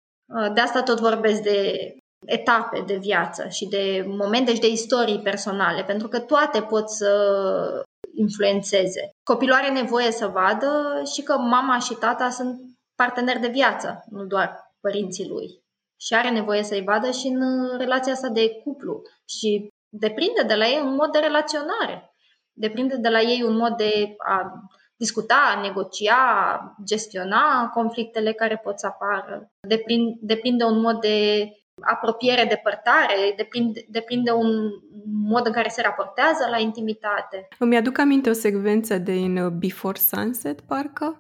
De 0.54 0.62
asta 0.62 0.84
tot 0.84 1.00
vorbesc 1.00 1.42
de 1.42 1.78
etape 2.26 2.84
de 2.88 2.96
viață 2.96 3.48
și 3.48 3.66
de 3.66 4.06
momente 4.08 4.54
și 4.54 4.60
de 4.60 4.68
istorii 4.68 5.20
personale, 5.20 5.84
pentru 5.84 6.08
că 6.08 6.20
toate 6.20 6.62
pot 6.62 6.90
să 6.90 7.84
influențeze. 8.16 9.10
Copilul 9.24 9.56
are 9.56 9.72
nevoie 9.72 10.12
să 10.12 10.28
vadă 10.28 11.02
și 11.14 11.22
că 11.22 11.38
mama 11.38 11.80
și 11.80 11.94
tata 11.94 12.30
sunt 12.30 12.62
parteneri 12.96 13.40
de 13.40 13.48
viață, 13.48 14.04
nu 14.10 14.26
doar 14.26 14.72
părinții 14.82 15.28
lui. 15.28 15.62
Și 16.02 16.14
are 16.14 16.30
nevoie 16.30 16.64
să-i 16.64 16.84
vadă 16.84 17.12
și 17.12 17.28
în 17.28 17.78
relația 17.78 18.14
asta 18.14 18.30
de 18.30 18.50
cuplu. 18.64 19.02
Și 19.30 19.68
depinde 19.94 20.44
de 20.48 20.56
la 20.56 20.66
ei 20.66 20.82
un 20.84 20.96
mod 20.96 21.12
de 21.12 21.20
relaționare. 21.20 22.14
Depinde 22.54 22.96
de 22.96 23.10
la 23.10 23.22
ei 23.22 23.44
un 23.44 23.56
mod 23.56 23.76
de 23.76 24.16
a 24.18 24.52
discuta, 24.96 25.54
a 25.56 25.62
negocia, 25.62 26.16
a 26.16 26.76
gestiona 26.86 27.70
conflictele 27.74 28.32
care 28.34 28.58
pot 28.64 28.80
să 28.80 28.86
apară. 28.86 29.52
Depinde, 29.68 30.18
depinde 30.22 30.64
un 30.64 30.80
mod 30.82 31.00
de 31.00 31.48
apropiere, 31.82 32.46
depărtare, 32.46 33.34
depinde, 33.38 33.86
depinde 33.90 34.32
un 34.32 34.70
mod 35.06 35.46
în 35.46 35.52
care 35.52 35.70
se 35.70 35.82
raportează 35.82 36.48
la 36.50 36.58
intimitate. 36.58 37.48
Îmi 37.60 37.78
aduc 37.78 37.98
aminte 37.98 38.30
o 38.30 38.34
secvență 38.34 38.98
din 38.98 39.38
uh, 39.38 39.52
Before 39.52 39.98
Sunset, 39.98 40.62
parcă, 40.62 41.18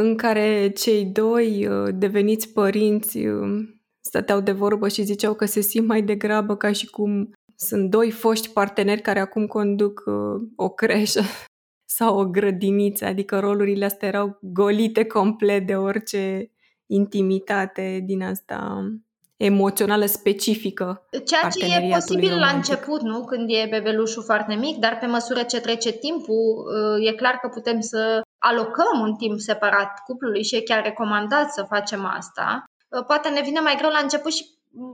în 0.00 0.16
care 0.16 0.70
cei 0.70 1.04
doi 1.04 1.66
uh, 1.66 1.88
deveniți 1.94 2.52
părinți 2.52 3.26
uh, 3.26 3.68
stăteau 4.00 4.40
de 4.40 4.52
vorbă 4.52 4.88
și 4.88 5.02
ziceau 5.02 5.34
că 5.34 5.44
se 5.44 5.60
simt 5.60 5.86
mai 5.86 6.02
degrabă 6.02 6.56
ca 6.56 6.72
și 6.72 6.86
cum 6.86 7.32
sunt 7.56 7.90
doi 7.90 8.10
foști 8.10 8.48
parteneri 8.48 9.00
care 9.00 9.20
acum 9.20 9.46
conduc 9.46 10.02
uh, 10.06 10.48
o 10.56 10.68
creșă 10.68 11.22
sau 11.96 12.18
o 12.18 12.24
grădiniță, 12.24 13.04
adică 13.04 13.38
rolurile 13.38 13.84
astea 13.84 14.08
erau 14.08 14.38
golite 14.40 15.04
complet 15.04 15.66
de 15.66 15.76
orice 15.76 16.50
intimitate 16.86 18.02
din 18.04 18.22
asta 18.22 18.88
emoțională 19.36 20.06
specifică. 20.06 21.08
Ceea 21.24 21.48
ce 21.48 21.64
e 21.64 21.90
posibil 21.94 22.30
romantic. 22.30 22.50
la 22.50 22.56
început, 22.56 23.00
nu? 23.00 23.24
Când 23.24 23.50
e 23.50 23.66
bebelușul 23.70 24.22
foarte 24.22 24.54
mic, 24.54 24.76
dar 24.76 24.98
pe 24.98 25.06
măsură 25.06 25.42
ce 25.42 25.60
trece 25.60 25.92
timpul, 25.92 26.66
uh, 26.98 27.08
e 27.08 27.14
clar 27.14 27.34
că 27.34 27.48
putem 27.48 27.80
să 27.80 28.20
alocăm 28.38 29.00
un 29.00 29.14
timp 29.14 29.38
separat 29.38 30.02
cuplului 30.06 30.44
și 30.44 30.56
e 30.56 30.60
chiar 30.60 30.82
recomandat 30.82 31.52
să 31.52 31.66
facem 31.68 32.04
asta. 32.04 32.64
Uh, 32.88 33.04
poate 33.06 33.28
ne 33.28 33.40
vine 33.40 33.60
mai 33.60 33.76
greu 33.76 33.90
la 33.90 33.98
început 34.02 34.32
și 34.32 34.44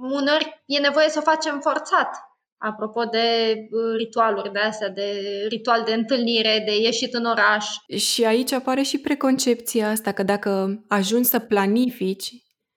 uneori 0.01 0.62
e 0.66 0.79
nevoie 0.79 1.09
să 1.09 1.18
o 1.18 1.31
facem 1.31 1.61
forțat 1.61 2.30
apropo 2.61 3.05
de 3.05 3.55
uh, 3.70 3.96
ritualuri 3.96 4.53
de 4.53 4.59
astea, 4.59 4.88
de 4.88 5.11
ritual 5.49 5.83
de 5.85 5.92
întâlnire, 5.92 6.62
de 6.66 6.83
ieșit 6.83 7.14
în 7.14 7.25
oraș. 7.25 7.66
Și 7.96 8.25
aici 8.25 8.53
apare 8.53 8.83
și 8.83 8.99
preconcepția 8.99 9.90
asta 9.90 10.12
că 10.12 10.23
dacă 10.23 10.83
ajungi 10.88 11.29
să 11.29 11.38
planifici 11.38 12.33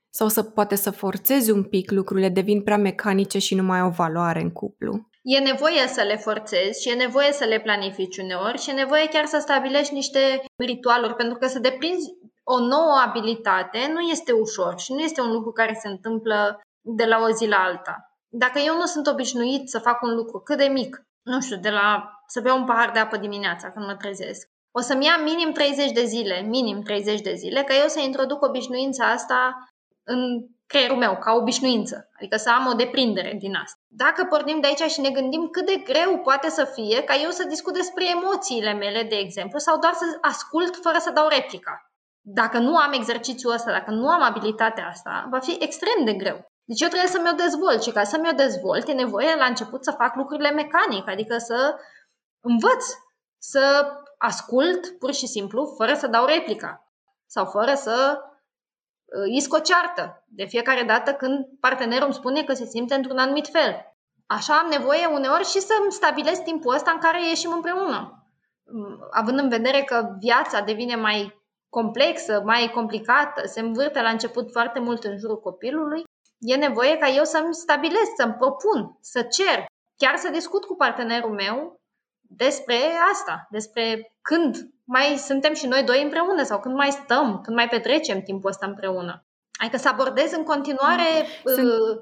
sau 0.10 0.28
să 0.28 0.43
poate 0.43 0.76
să 0.76 0.91
forțezi 0.91 1.52
un 1.52 1.63
pic 1.63 1.91
lucrurile, 1.91 2.30
devin 2.30 2.62
prea 2.62 2.78
mecanice 2.78 3.39
și 3.39 3.56
nu 3.56 3.63
mai 3.63 3.80
au 3.80 3.89
valoare 3.89 4.41
în 4.41 4.52
cuplu. 4.52 5.10
E 5.22 5.39
nevoie 5.39 5.88
să 5.88 6.02
le 6.02 6.17
forțezi 6.17 6.82
și 6.82 6.89
e 6.89 6.93
nevoie 6.93 7.32
să 7.32 7.46
le 7.46 7.60
planifici 7.60 8.17
uneori 8.17 8.62
și 8.62 8.69
e 8.69 8.74
nevoie 8.74 9.08
chiar 9.08 9.26
să 9.26 9.38
stabilești 9.41 9.93
niște 9.93 10.43
ritualuri, 10.65 11.15
pentru 11.15 11.38
că 11.38 11.48
să 11.48 11.60
deprinzi 11.60 12.08
o 12.43 12.60
nouă 12.60 12.96
abilitate 13.08 13.80
nu 13.93 14.00
este 14.00 14.32
ușor 14.32 14.80
și 14.80 14.93
nu 14.93 15.00
este 15.00 15.22
un 15.22 15.32
lucru 15.32 15.52
care 15.52 15.80
se 15.82 15.88
întâmplă 15.88 16.62
de 16.82 17.06
la 17.06 17.17
o 17.17 17.30
zi 17.32 17.48
la 17.48 17.58
alta. 17.58 18.12
Dacă 18.36 18.60
eu 18.60 18.76
nu 18.76 18.86
sunt 18.86 19.08
obișnuit 19.08 19.69
să 19.69 19.80
fac 19.80 20.02
un 20.02 20.15
lucru 20.15 20.39
cât 20.39 20.58
de 20.58 20.65
mic, 20.65 21.02
nu 21.22 21.41
știu, 21.41 21.58
de 21.58 21.69
la 21.69 22.19
să 22.28 22.41
beau 22.41 22.58
un 22.58 22.65
pahar 22.65 22.91
de 22.91 23.00
apă 23.00 23.17
dimineața 23.17 23.72
când 23.72 23.86
mă 23.86 23.96
trezesc, 23.96 24.50
o 24.72 24.82
să-mi 24.82 25.06
ia 25.06 25.17
minim 25.17 25.52
30 25.52 25.91
de 25.91 26.04
zile, 26.04 26.41
minim 26.41 26.82
30 26.82 27.22
de 27.22 27.34
zile, 27.34 27.63
ca 27.63 27.74
eu 27.76 27.88
să 27.88 28.00
introduc 28.00 28.41
obișnuința 28.41 29.06
asta 29.12 29.69
în 30.04 30.46
creierul 30.65 30.98
meu, 30.98 31.17
ca 31.17 31.34
obișnuință, 31.34 32.10
adică 32.17 32.38
să 32.38 32.50
am 32.50 32.67
o 32.67 32.74
deprindere 32.74 33.36
din 33.39 33.56
asta. 33.56 33.80
Dacă 33.88 34.26
pornim 34.26 34.60
de 34.60 34.67
aici 34.67 34.91
și 34.91 35.02
ne 35.02 35.10
gândim 35.10 35.48
cât 35.52 35.65
de 35.65 35.76
greu 35.76 36.19
poate 36.19 36.50
să 36.50 36.63
fie 36.63 37.04
ca 37.04 37.15
eu 37.24 37.30
să 37.30 37.48
discut 37.48 37.74
despre 37.74 38.10
emoțiile 38.10 38.74
mele, 38.74 39.04
de 39.04 39.15
exemplu, 39.15 39.60
sau 39.60 39.80
doar 39.80 39.93
să 39.93 40.06
ascult 40.22 40.76
fără 40.76 40.98
să 41.00 41.12
dau 41.12 41.28
replica. 41.28 41.91
Dacă 42.22 42.58
nu 42.58 42.78
am 42.78 42.91
exercițiul 42.91 43.54
ăsta, 43.54 43.72
dacă 43.72 43.91
nu 43.91 44.08
am 44.08 44.22
abilitatea 44.22 44.88
asta, 44.88 45.28
va 45.30 45.39
fi 45.39 45.58
extrem 45.60 46.06
de 46.06 46.13
greu. 46.13 46.53
Deci 46.65 46.82
eu 46.82 46.88
trebuie 46.88 47.10
să 47.10 47.19
mi-o 47.19 47.32
dezvolt 47.32 47.84
și 47.84 47.91
ca 47.91 48.04
să 48.04 48.17
mi-o 48.17 48.32
dezvolt 48.32 48.88
e 48.88 48.93
nevoie 48.93 49.36
la 49.36 49.45
început 49.45 49.84
să 49.84 49.91
fac 49.91 50.15
lucrurile 50.15 50.52
mecanic, 50.52 51.08
adică 51.10 51.38
să 51.38 51.76
învăț, 52.41 52.86
să 53.38 53.93
ascult 54.17 54.97
pur 54.99 55.13
și 55.13 55.28
simplu 55.28 55.73
fără 55.78 55.93
să 55.93 56.08
dau 56.08 56.26
replica 56.26 56.91
sau 57.26 57.45
fără 57.45 57.73
să 57.73 58.19
uh, 58.19 59.36
isc 59.36 59.54
o 59.54 59.60
ceartă 59.60 60.23
de 60.28 60.45
fiecare 60.45 60.84
dată 60.84 61.13
când 61.13 61.45
partenerul 61.60 62.06
îmi 62.06 62.13
spune 62.13 62.43
că 62.43 62.54
se 62.54 62.65
simte 62.65 62.93
într-un 62.95 63.17
anumit 63.17 63.47
fel. 63.47 63.95
Așa 64.28 64.58
am 64.58 64.67
nevoie 64.69 65.06
uneori 65.06 65.45
și 65.45 65.60
să-mi 65.60 65.91
stabilesc 65.91 66.43
timpul 66.43 66.73
ăsta 66.73 66.91
în 66.91 66.99
care 66.99 67.28
ieșim 67.28 67.52
împreună. 67.52 68.28
Mm, 68.64 68.97
având 69.11 69.39
în 69.39 69.49
vedere 69.49 69.82
că 69.82 70.16
viața 70.20 70.61
devine 70.61 70.95
mai 70.95 71.41
complexă, 71.70 72.41
mai 72.45 72.72
complicată, 72.74 73.47
se 73.47 73.59
învârte 73.59 74.01
la 74.01 74.09
început 74.09 74.51
foarte 74.51 74.80
mult 74.80 75.03
în 75.03 75.18
jurul 75.18 75.39
copilului, 75.39 76.03
e 76.44 76.56
nevoie 76.56 76.98
ca 76.98 77.08
eu 77.10 77.24
să-mi 77.24 77.54
stabilesc, 77.54 78.12
să-mi 78.18 78.34
propun, 78.34 78.98
să 79.02 79.22
cer, 79.22 79.66
chiar 79.96 80.18
să 80.18 80.30
discut 80.30 80.66
cu 80.66 80.76
partenerul 80.76 81.32
meu 81.32 81.82
despre 82.22 82.78
asta, 83.12 83.48
despre 83.50 84.14
când 84.22 84.56
mai 84.84 85.18
suntem 85.18 85.54
și 85.54 85.68
noi 85.68 85.84
doi 85.84 86.04
împreună 86.04 86.44
sau 86.44 86.60
când 86.60 86.76
mai 86.76 86.91
stăm, 86.91 87.41
când 87.41 87.56
mai 87.56 87.68
petrecem 87.68 88.22
timpul 88.22 88.50
ăsta 88.50 88.66
împreună. 88.66 89.26
Adică 89.62 89.78
să 89.78 89.89
abordez 89.89 90.32
în 90.32 90.44
continuare 90.44 91.04
Sunt... 91.44 91.68
uh, 91.68 91.98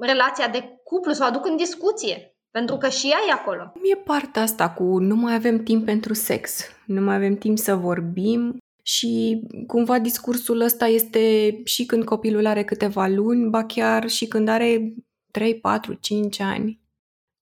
relația 0.00 0.48
de 0.48 0.80
cuplu, 0.84 1.12
să 1.12 1.22
o 1.22 1.26
aduc 1.26 1.46
în 1.46 1.56
discuție, 1.56 2.36
pentru 2.50 2.76
că 2.76 2.88
și 2.88 3.10
ea 3.10 3.18
e 3.28 3.32
acolo. 3.32 3.70
Cum 3.72 3.82
e 3.84 3.96
partea 3.96 4.42
asta 4.42 4.70
cu 4.70 4.82
nu 4.98 5.14
mai 5.14 5.34
avem 5.34 5.62
timp 5.62 5.84
pentru 5.84 6.14
sex, 6.14 6.70
nu 6.86 7.00
mai 7.00 7.14
avem 7.14 7.36
timp 7.36 7.58
să 7.58 7.74
vorbim 7.74 8.56
și 8.86 9.42
cumva 9.66 9.98
discursul 9.98 10.60
ăsta 10.60 10.86
este 10.86 11.54
și 11.64 11.86
când 11.86 12.04
copilul 12.04 12.46
are 12.46 12.64
câteva 12.64 13.06
luni, 13.06 13.48
ba 13.48 13.64
chiar 13.64 14.08
și 14.08 14.26
când 14.26 14.48
are 14.48 14.94
3, 15.30 15.60
4, 15.60 15.94
5 15.94 16.40
ani. 16.40 16.80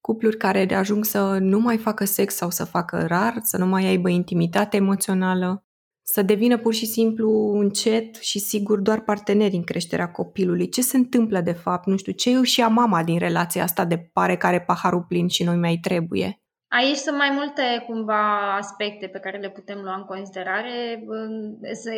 Cupluri 0.00 0.36
care 0.36 0.74
ajung 0.74 1.04
să 1.04 1.38
nu 1.40 1.58
mai 1.58 1.78
facă 1.78 2.04
sex 2.04 2.34
sau 2.34 2.50
să 2.50 2.64
facă 2.64 3.06
rar, 3.06 3.38
să 3.42 3.56
nu 3.56 3.66
mai 3.66 3.86
aibă 3.86 4.08
intimitate 4.08 4.76
emoțională, 4.76 5.64
să 6.02 6.22
devină 6.22 6.58
pur 6.58 6.74
și 6.74 6.86
simplu 6.86 7.58
încet 7.58 8.14
și 8.14 8.38
sigur 8.38 8.80
doar 8.80 9.00
parteneri 9.00 9.56
în 9.56 9.64
creșterea 9.64 10.10
copilului. 10.10 10.68
Ce 10.68 10.82
se 10.82 10.96
întâmplă 10.96 11.40
de 11.40 11.52
fapt? 11.52 11.86
Nu 11.86 11.96
știu, 11.96 12.12
ce 12.12 12.30
își 12.30 12.60
ia 12.60 12.68
mama 12.68 13.04
din 13.04 13.18
relația 13.18 13.62
asta 13.62 13.84
de 13.84 13.98
pare 13.98 14.36
care 14.36 14.60
paharul 14.60 15.04
plin 15.08 15.28
și 15.28 15.42
noi 15.42 15.56
mai 15.56 15.78
trebuie? 15.82 16.43
Aici 16.76 16.96
sunt 16.96 17.16
mai 17.16 17.30
multe 17.30 17.84
cumva 17.86 18.54
aspecte 18.56 19.06
pe 19.06 19.18
care 19.18 19.38
le 19.38 19.50
putem 19.50 19.80
lua 19.82 19.94
în 19.94 20.04
considerare. 20.04 21.04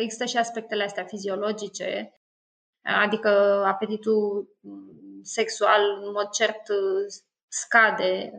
Există 0.01 0.25
și 0.25 0.37
aspectele 0.37 0.83
astea 0.83 1.03
fiziologice, 1.03 2.13
adică 3.05 3.29
apetitul 3.65 4.47
sexual 5.23 5.81
în 6.03 6.11
mod 6.11 6.29
cert 6.29 6.61
scade 7.47 8.31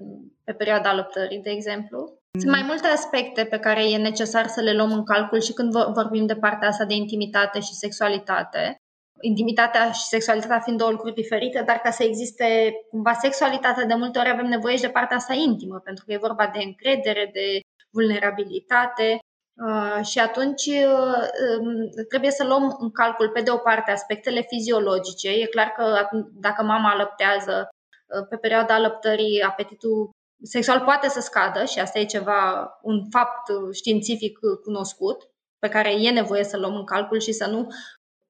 pe 0.45 0.53
perioada 0.53 0.89
alăptării, 0.89 1.43
de 1.43 1.51
exemplu. 1.51 2.19
Sunt 2.39 2.53
mai 2.53 2.63
multe 2.67 2.87
aspecte 2.87 3.45
pe 3.45 3.59
care 3.59 3.91
e 3.91 3.97
necesar 3.97 4.47
să 4.47 4.61
le 4.61 4.73
luăm 4.73 4.93
în 4.93 5.05
calcul 5.05 5.41
și 5.41 5.53
când 5.53 5.73
vorbim 5.73 6.27
de 6.27 6.37
partea 6.37 6.69
asta 6.69 6.85
de 6.85 6.95
intimitate 6.95 7.61
și 7.61 7.73
sexualitate. 7.73 8.77
Intimitatea 9.21 9.91
și 9.91 10.03
sexualitatea 10.03 10.61
fiind 10.61 10.79
două 10.79 10.91
lucruri 10.91 11.15
diferite, 11.15 11.63
dar 11.67 11.77
ca 11.77 11.91
să 11.91 12.03
existe 12.03 12.73
cumva 12.91 13.13
sexualitate, 13.13 13.85
de 13.85 13.95
multe 13.95 14.19
ori 14.19 14.29
avem 14.31 14.47
nevoie 14.47 14.77
și 14.77 14.83
de 14.83 14.89
partea 14.89 15.17
asta 15.17 15.35
intimă, 15.35 15.79
pentru 15.79 16.05
că 16.05 16.13
e 16.13 16.27
vorba 16.29 16.51
de 16.53 16.63
încredere, 16.63 17.31
de 17.33 17.61
vulnerabilitate. 17.91 19.19
Uh, 19.67 20.05
și 20.05 20.19
atunci 20.19 20.67
uh, 20.67 21.23
um, 21.61 22.05
trebuie 22.09 22.31
să 22.31 22.45
luăm 22.45 22.77
în 22.79 22.91
calcul, 22.91 23.29
pe 23.31 23.41
de 23.41 23.51
o 23.51 23.57
parte, 23.57 23.91
aspectele 23.91 24.41
fiziologice. 24.41 25.29
E 25.31 25.47
clar 25.47 25.67
că 25.67 26.09
dacă 26.33 26.63
mama 26.63 26.91
alăptează, 26.91 27.69
uh, 27.69 28.27
pe 28.29 28.37
perioada 28.37 28.75
alăptării, 28.75 29.43
apetitul 29.43 30.11
sexual 30.43 30.81
poate 30.81 31.09
să 31.09 31.21
scadă 31.21 31.65
și 31.65 31.79
asta 31.79 31.99
e 31.99 32.05
ceva, 32.05 32.71
un 32.83 33.09
fapt 33.11 33.73
științific 33.73 34.39
cunoscut 34.65 35.23
pe 35.59 35.69
care 35.69 35.91
e 35.93 36.11
nevoie 36.11 36.45
să 36.45 36.57
luăm 36.57 36.75
în 36.75 36.85
calcul 36.85 37.21
și 37.21 37.33
să 37.33 37.47
nu 37.47 37.69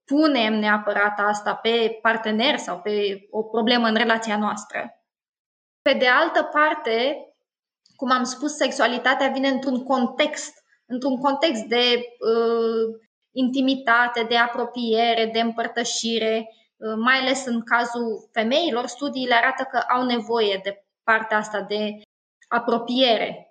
punem 0.09 0.54
neapărat 0.54 1.18
asta 1.18 1.54
pe 1.54 1.98
partener 2.02 2.59
sau 2.59 2.80
pe 2.80 3.26
o 3.30 3.42
problemă 3.42 3.86
în 3.86 3.94
relația 3.94 4.38
noastră. 4.38 5.02
Pe 5.82 5.92
de 5.92 6.06
altă 6.06 6.42
parte, 6.42 7.16
cum 7.96 8.11
am 8.11 8.24
spus, 8.24 8.56
sexualitatea 8.56 9.28
vine 9.28 9.48
într-un 9.48 9.84
context, 9.84 10.64
într-un 10.86 11.16
context 11.20 11.64
de 11.64 11.84
uh, 11.94 12.98
intimitate, 13.32 14.22
de 14.22 14.36
apropiere, 14.36 15.30
de 15.32 15.40
împărtășire, 15.40 16.48
uh, 16.76 16.94
mai 16.96 17.18
ales 17.18 17.46
în 17.46 17.62
cazul 17.62 18.28
femeilor, 18.32 18.86
studiile 18.86 19.34
arată 19.34 19.62
că 19.70 19.76
au 19.76 20.04
nevoie 20.04 20.61
de 20.62 20.84
partea 21.02 21.36
asta 21.36 21.61
de 21.61 22.00
apropiere 22.48 23.47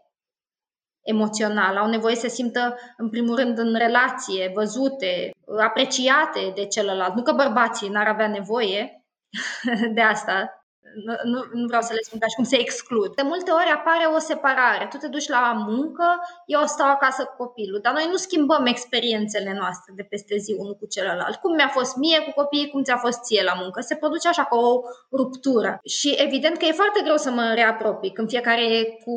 emoțională. 1.08 1.80
Au 1.80 1.90
nevoie 1.90 2.16
să 2.16 2.28
simtă, 2.28 2.78
în 2.98 3.10
primul 3.10 3.36
rând, 3.36 3.58
în 3.58 3.76
relație, 3.76 4.52
văzute, 4.54 5.32
apreciate 5.58 6.52
de 6.56 6.66
celălalt. 6.66 7.16
Nu 7.16 7.22
că 7.22 7.32
bărbații 7.32 7.90
n-ar 7.90 8.08
avea 8.08 8.28
nevoie 8.28 9.06
de 9.96 10.02
asta, 10.02 10.58
nu, 11.06 11.14
nu, 11.32 11.40
nu 11.54 11.66
vreau 11.68 11.82
să 11.82 11.94
le 11.94 12.02
spun 12.02 12.20
ca 12.20 12.28
și 12.28 12.36
cum 12.36 12.44
se 12.44 12.60
exclud. 12.60 13.16
De 13.16 13.22
multe 13.22 13.52
ori 13.52 13.72
apare 13.76 14.06
o 14.16 14.20
separare. 14.20 14.88
Tu 14.90 14.98
te 14.98 15.08
duci 15.08 15.28
la 15.28 15.66
muncă, 15.68 16.08
eu 16.46 16.62
stau 16.66 16.90
acasă 16.90 17.24
cu 17.24 17.44
copilul, 17.44 17.80
dar 17.82 17.94
noi 17.94 18.08
nu 18.10 18.16
schimbăm 18.16 18.66
experiențele 18.66 19.54
noastre 19.54 19.94
de 19.96 20.04
peste 20.04 20.38
zi 20.38 20.56
unul 20.58 20.76
cu 20.76 20.86
celălalt. 20.86 21.36
Cum 21.36 21.54
mi-a 21.56 21.68
fost 21.68 21.96
mie 21.96 22.20
cu 22.20 22.32
copiii, 22.42 22.70
cum 22.70 22.84
ți-a 22.84 22.98
fost 22.98 23.20
ție 23.24 23.44
la 23.44 23.54
muncă. 23.62 23.82
Se 23.82 23.96
produce 23.96 24.28
așa 24.28 24.44
ca 24.44 24.56
o 24.56 24.82
ruptură. 25.12 25.80
Și 25.86 26.10
evident 26.18 26.58
că 26.58 26.66
e 26.66 26.82
foarte 26.82 27.02
greu 27.04 27.18
să 27.18 27.32
mă 27.32 27.52
reapropii 27.56 28.12
când 28.12 28.30
fiecare 28.30 28.64
e 28.78 28.98
cu 29.06 29.16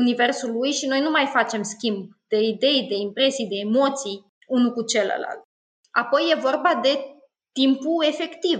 universul 0.00 0.50
lui 0.52 0.72
și 0.72 0.86
noi 0.86 1.00
nu 1.00 1.10
mai 1.10 1.26
facem 1.26 1.62
schimb 1.62 2.08
de 2.28 2.40
idei, 2.40 2.86
de 2.88 2.94
impresii, 2.94 3.46
de 3.46 3.56
emoții 3.56 4.32
unul 4.46 4.72
cu 4.72 4.82
celălalt. 4.82 5.42
Apoi 5.90 6.30
e 6.30 6.40
vorba 6.40 6.74
de 6.74 6.92
timpul 7.52 8.04
efectiv 8.04 8.58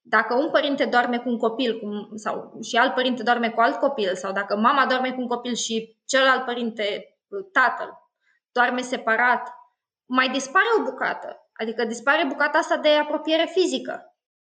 dacă 0.00 0.34
un 0.34 0.50
părinte 0.50 0.84
doarme 0.84 1.18
cu 1.18 1.28
un 1.28 1.38
copil 1.38 1.78
cum, 1.78 2.16
sau 2.16 2.58
și 2.62 2.76
alt 2.76 2.94
părinte 2.94 3.22
doarme 3.22 3.50
cu 3.50 3.60
alt 3.60 3.76
copil 3.76 4.14
sau 4.14 4.32
dacă 4.32 4.56
mama 4.56 4.86
doarme 4.86 5.12
cu 5.12 5.20
un 5.20 5.26
copil 5.26 5.54
și 5.54 5.96
celălalt 6.04 6.44
părinte, 6.44 7.18
tatăl, 7.52 7.90
doarme 8.52 8.80
separat, 8.80 9.48
mai 10.06 10.28
dispare 10.28 10.66
o 10.78 10.82
bucată. 10.82 11.50
Adică 11.52 11.84
dispare 11.84 12.26
bucata 12.26 12.58
asta 12.58 12.76
de 12.76 12.88
apropiere 12.88 13.50
fizică. 13.52 14.16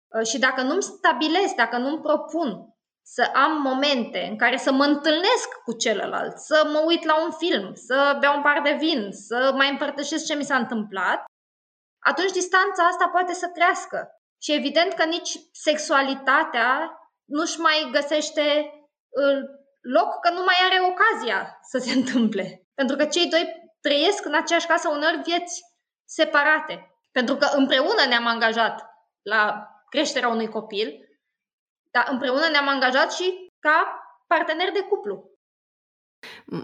Uh, 0.07 0.25
și 0.25 0.39
dacă 0.39 0.61
nu-mi 0.61 0.81
stabilesc, 0.81 1.55
dacă 1.55 1.77
nu-mi 1.77 2.01
propun 2.01 2.68
să 3.11 3.29
am 3.33 3.61
momente 3.61 4.27
în 4.29 4.37
care 4.37 4.57
să 4.57 4.71
mă 4.71 4.83
întâlnesc 4.83 5.49
cu 5.65 5.73
celălalt, 5.73 6.37
să 6.37 6.69
mă 6.71 6.83
uit 6.85 7.03
la 7.03 7.23
un 7.23 7.31
film, 7.31 7.73
să 7.73 8.17
beau 8.19 8.35
un 8.35 8.41
par 8.41 8.61
de 8.61 8.75
vin, 8.79 9.11
să 9.11 9.51
mai 9.55 9.69
împărtășesc 9.69 10.25
ce 10.25 10.35
mi 10.35 10.43
s-a 10.43 10.55
întâmplat, 10.55 11.23
atunci 11.99 12.31
distanța 12.31 12.83
asta 12.83 13.07
poate 13.07 13.33
să 13.33 13.47
crească. 13.47 14.07
Și 14.41 14.53
evident 14.53 14.93
că 14.93 15.05
nici 15.05 15.39
sexualitatea 15.51 16.99
nu-și 17.25 17.59
mai 17.59 17.89
găsește 17.91 18.73
loc, 19.81 20.19
că 20.21 20.29
nu 20.31 20.43
mai 20.43 20.55
are 20.65 20.79
ocazia 20.91 21.59
să 21.61 21.77
se 21.77 21.91
întâmple. 21.99 22.67
Pentru 22.73 22.95
că 22.95 23.05
cei 23.05 23.29
doi 23.29 23.71
trăiesc 23.81 24.25
în 24.25 24.35
aceeași 24.35 24.67
casă 24.67 24.89
uneori 24.89 25.21
vieți 25.23 25.61
separate. 26.05 26.93
Pentru 27.11 27.35
că 27.35 27.47
împreună 27.55 28.05
ne-am 28.07 28.25
angajat 28.25 28.85
la 29.21 29.67
creșterea 29.89 30.29
unui 30.29 30.47
copil, 30.47 31.08
dar 31.91 32.07
împreună 32.11 32.47
ne-am 32.51 32.67
angajat 32.67 33.13
și 33.13 33.47
ca 33.59 33.77
parteneri 34.27 34.73
de 34.73 34.81
cuplu. 34.89 35.29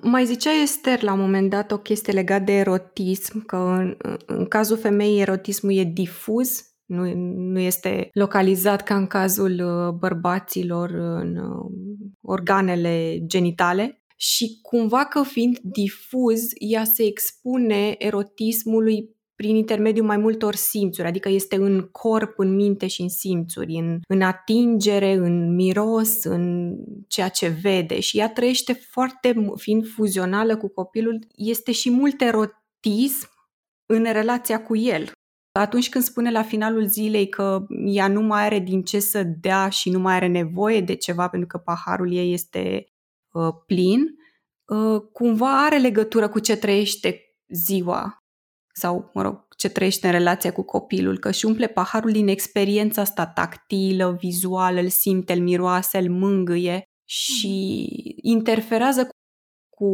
Mai 0.02 0.26
zicea 0.26 0.52
Esther 0.52 1.02
la 1.02 1.14
un 1.14 1.20
moment 1.20 1.50
dat 1.50 1.72
o 1.72 1.78
chestie 1.78 2.14
legată 2.14 2.44
de 2.44 2.52
erotism, 2.52 3.46
că 3.46 3.56
în, 3.56 3.98
în 4.26 4.48
cazul 4.48 4.78
femeii 4.78 5.22
erotismul 5.22 5.78
e 5.78 5.84
difuz 5.84 6.76
nu, 6.86 7.14
nu 7.36 7.60
este 7.60 8.10
localizat 8.14 8.84
ca 8.84 8.96
în 8.96 9.08
cazul 9.08 9.52
uh, 9.52 9.94
bărbaților 9.94 10.90
în 10.90 11.38
uh, 11.38 11.72
organele 12.22 13.20
genitale 13.26 14.04
și 14.16 14.60
cumva 14.62 15.06
că 15.06 15.24
fiind 15.24 15.58
difuz, 15.62 16.42
ea 16.60 16.84
se 16.84 17.04
expune 17.04 17.96
erotismului 17.98 19.15
prin 19.36 19.56
intermediul 19.56 20.06
mai 20.06 20.18
multor 20.18 20.56
simțuri, 20.56 21.08
adică 21.08 21.30
este 21.30 21.56
în 21.56 21.82
corp, 21.82 22.40
în 22.40 22.56
minte 22.56 22.88
și 22.88 23.02
în 23.02 23.10
simțuri, 23.10 23.74
în, 23.74 24.00
în 24.08 24.22
atingere, 24.22 25.14
în 25.14 25.56
miros, 25.56 26.24
în 26.24 26.76
ceea 27.08 27.30
ce 27.30 27.48
vede. 27.48 28.00
Și 28.00 28.18
ea 28.18 28.30
trăiește 28.30 28.74
foarte, 28.74 29.54
fiind 29.56 29.88
fuzională 29.88 30.58
cu 30.58 30.68
copilul, 30.68 31.20
este 31.36 31.72
și 31.72 31.90
mult 31.90 32.22
erotism 32.22 33.30
în 33.86 34.04
relația 34.04 34.64
cu 34.64 34.76
el. 34.76 35.12
Atunci 35.60 35.90
când 35.90 36.04
spune 36.04 36.32
la 36.32 36.44
finalul 36.44 36.86
zilei 36.86 37.30
că 37.30 37.66
ea 37.86 38.08
nu 38.08 38.22
mai 38.22 38.44
are 38.44 38.60
din 38.60 38.84
ce 38.84 39.00
să 39.00 39.24
dea 39.24 39.70
și 39.70 39.90
nu 39.90 40.00
mai 40.00 40.14
are 40.14 40.28
nevoie 40.28 40.82
de 40.82 40.96
ceva 40.96 41.28
pentru 41.28 41.48
că 41.48 41.58
paharul 41.58 42.14
ei 42.14 42.34
este 42.34 42.86
uh, 43.32 43.54
plin, 43.66 44.06
uh, 44.66 45.02
cumva 45.12 45.66
are 45.66 45.78
legătură 45.78 46.30
cu 46.30 46.40
ce 46.40 46.56
trăiește 46.56 47.20
ziua 47.48 48.25
sau, 48.80 49.10
mă 49.14 49.22
rog, 49.22 49.48
ce 49.58 49.70
trăiește 49.70 50.06
în 50.06 50.12
relația 50.14 50.52
cu 50.52 50.64
copilul, 50.64 51.20
că 51.20 51.32
și 51.32 51.46
umple 51.46 51.68
paharul 51.68 52.12
din 52.12 52.28
experiența 52.28 53.02
asta 53.02 53.28
tactilă, 53.28 54.18
vizuală, 54.20 54.80
îl 54.80 54.90
simte, 54.90 55.34
îl 55.34 55.42
miroase, 55.42 55.98
îl 55.98 56.10
mângâie 56.10 56.84
și 57.10 57.86
interferează 58.22 59.10
cu 59.70 59.86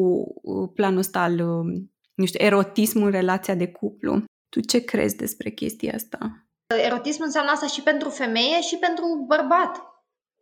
uh, 0.41 0.69
planul 0.73 0.97
ăsta 0.97 1.19
al, 1.19 1.33
uh, 1.33 1.81
nu 2.13 2.25
știu, 2.25 2.45
erotismul 2.45 3.05
în 3.05 3.11
relația 3.11 3.55
de 3.55 3.71
cuplu. 3.71 4.23
Tu 4.49 4.59
ce 4.59 4.83
crezi 4.83 5.15
despre 5.15 5.49
chestia 5.49 5.93
asta? 5.95 6.47
Erotismul 6.85 7.25
înseamnă 7.25 7.51
asta 7.51 7.67
și 7.67 7.81
pentru 7.81 8.09
femeie 8.09 8.61
și 8.61 8.77
pentru 8.77 9.25
bărbat. 9.27 9.81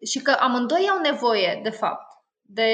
Și 0.06 0.22
că 0.22 0.32
amândoi 0.32 0.90
au 0.92 1.02
nevoie, 1.02 1.60
de 1.64 1.70
fapt, 1.70 2.08
de 2.42 2.70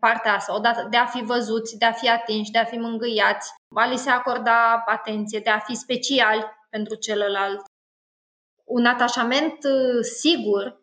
partea 0.00 0.34
asta, 0.34 0.54
odată 0.54 0.86
de 0.90 0.96
a 0.96 1.06
fi 1.06 1.22
văzuți, 1.22 1.78
de 1.78 1.84
a 1.84 1.92
fi 1.92 2.08
atinși, 2.08 2.50
de 2.50 2.58
a 2.58 2.64
fi 2.64 2.78
mângâiați, 2.78 3.52
a 3.74 3.86
li 3.86 3.96
se 3.96 4.10
acorda 4.10 4.82
atenție, 4.86 5.40
de 5.40 5.50
a 5.50 5.58
fi 5.58 5.74
speciali 5.74 6.44
pentru 6.70 6.94
celălalt. 6.94 7.60
Un 8.64 8.86
atașament 8.86 9.64
uh, 9.64 10.02
sigur 10.02 10.82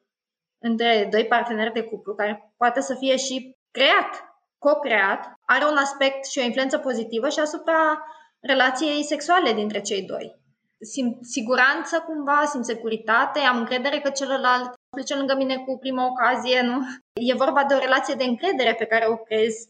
între 0.62 1.08
doi 1.12 1.26
parteneri 1.26 1.74
de 1.74 1.84
cuplu, 1.84 2.16
care 2.16 2.54
poate 2.58 2.82
să 2.82 2.96
fie 2.96 3.16
și 3.16 3.56
creat, 3.72 4.36
co-creat, 4.58 5.34
are 5.46 5.66
un 5.66 5.78
aspect 5.78 6.26
și 6.26 6.40
o 6.40 6.44
influență 6.44 6.78
pozitivă 6.78 7.30
și 7.30 7.40
asupra 7.40 8.06
relației 8.40 9.04
sexuale 9.04 9.54
dintre 9.54 9.82
cei 9.82 10.02
doi. 10.06 10.44
Simt 10.80 11.26
siguranță 11.26 12.00
cumva, 12.00 12.46
simt 12.46 12.66
securitate, 12.66 13.40
am 13.40 13.58
încredere 13.58 14.00
că 14.00 14.10
celălalt 14.10 14.74
plece 14.96 15.16
lângă 15.16 15.36
mine 15.36 15.56
cu 15.58 15.78
prima 15.78 16.06
ocazie, 16.06 16.62
nu? 16.62 16.78
E 17.14 17.44
vorba 17.44 17.64
de 17.64 17.74
o 17.74 17.78
relație 17.78 18.16
de 18.16 18.24
încredere 18.24 18.74
pe 18.74 18.86
care 18.86 19.06
o 19.08 19.18
creezi 19.18 19.70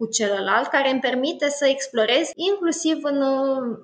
cu 0.00 0.06
celălalt 0.06 0.66
care 0.66 0.90
îmi 0.90 1.00
permite 1.00 1.48
să 1.48 1.66
explorez 1.66 2.30
inclusiv 2.34 2.98
în, 3.02 3.22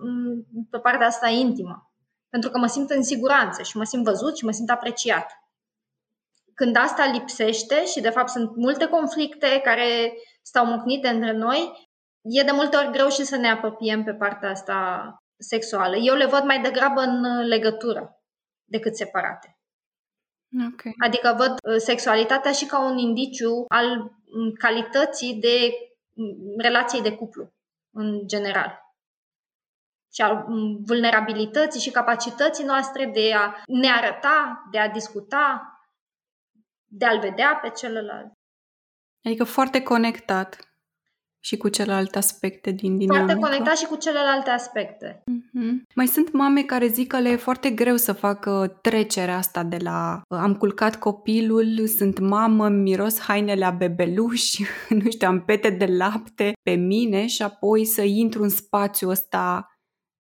în, 0.00 0.42
pe 0.70 0.78
partea 0.78 1.06
asta 1.06 1.28
intimă. 1.28 1.90
Pentru 2.28 2.50
că 2.50 2.58
mă 2.58 2.66
simt 2.66 2.90
în 2.90 3.02
siguranță 3.02 3.62
și 3.62 3.76
mă 3.76 3.84
simt 3.84 4.04
văzut 4.04 4.36
și 4.36 4.44
mă 4.44 4.50
simt 4.50 4.70
apreciat. 4.70 5.30
Când 6.54 6.76
asta 6.76 7.10
lipsește 7.12 7.84
și 7.84 8.00
de 8.00 8.10
fapt 8.10 8.28
sunt 8.28 8.56
multe 8.56 8.86
conflicte 8.86 9.60
care 9.64 10.12
stau 10.42 10.66
mocnite 10.66 11.08
între 11.08 11.32
noi, 11.32 11.88
e 12.22 12.42
de 12.42 12.50
multe 12.50 12.76
ori 12.76 12.90
greu 12.90 13.08
și 13.08 13.24
să 13.24 13.36
ne 13.36 13.50
apropiem 13.50 14.04
pe 14.04 14.14
partea 14.14 14.50
asta 14.50 14.78
sexuală. 15.38 15.96
Eu 15.96 16.14
le 16.14 16.26
văd 16.26 16.44
mai 16.44 16.60
degrabă 16.60 17.00
în 17.00 17.46
legătură 17.46 18.20
decât 18.64 18.96
separate. 18.96 19.55
Okay. 20.72 20.94
Adică 20.98 21.34
văd 21.38 21.50
uh, 21.50 21.76
sexualitatea 21.76 22.52
și 22.52 22.66
ca 22.66 22.80
un 22.80 22.98
indiciu 22.98 23.64
al 23.68 23.98
mm, 23.98 24.52
calității 24.58 25.34
de 25.34 25.72
mm, 26.12 26.54
relației 26.58 27.02
de 27.02 27.14
cuplu, 27.14 27.54
în 27.90 28.26
general. 28.26 28.80
Și 30.12 30.22
al 30.22 30.44
mm, 30.48 30.84
vulnerabilității 30.84 31.80
și 31.80 31.90
capacității 31.90 32.64
noastre 32.64 33.06
de 33.06 33.32
a 33.34 33.62
ne 33.66 33.88
arăta, 33.90 34.68
de 34.70 34.78
a 34.78 34.88
discuta, 34.88 35.70
de 36.84 37.04
a-l 37.04 37.18
vedea 37.18 37.58
pe 37.62 37.70
celălalt. 37.70 38.32
Adică 39.24 39.44
foarte 39.44 39.82
conectat 39.82 40.75
și 41.46 41.56
cu 41.56 41.68
celelalte 41.68 42.18
aspecte 42.18 42.70
din 42.70 42.96
dinamică. 42.96 43.24
Foarte 43.24 43.42
conectat 43.42 43.76
și 43.76 43.86
cu 43.86 43.96
celelalte 43.96 44.50
aspecte. 44.50 45.22
Mm-hmm. 45.22 45.92
Mai 45.94 46.06
sunt 46.06 46.32
mame 46.32 46.62
care 46.62 46.86
zic 46.86 47.06
că 47.06 47.18
le 47.18 47.28
e 47.28 47.36
foarte 47.36 47.70
greu 47.70 47.96
să 47.96 48.12
facă 48.12 48.78
trecerea 48.82 49.36
asta 49.36 49.62
de 49.62 49.76
la 49.80 50.20
am 50.28 50.54
culcat 50.54 50.98
copilul, 50.98 51.86
sunt 51.86 52.18
mamă, 52.18 52.68
miros 52.68 53.20
hainele 53.20 53.64
a 53.64 53.70
bebeluș, 53.70 54.58
nu 55.04 55.10
știu, 55.10 55.28
am 55.28 55.44
pete 55.44 55.70
de 55.70 55.86
lapte 55.86 56.52
pe 56.62 56.74
mine 56.74 57.26
și 57.26 57.42
apoi 57.42 57.84
să 57.84 58.02
intru 58.02 58.42
în 58.42 58.48
spațiul 58.48 59.10
ăsta 59.10 59.70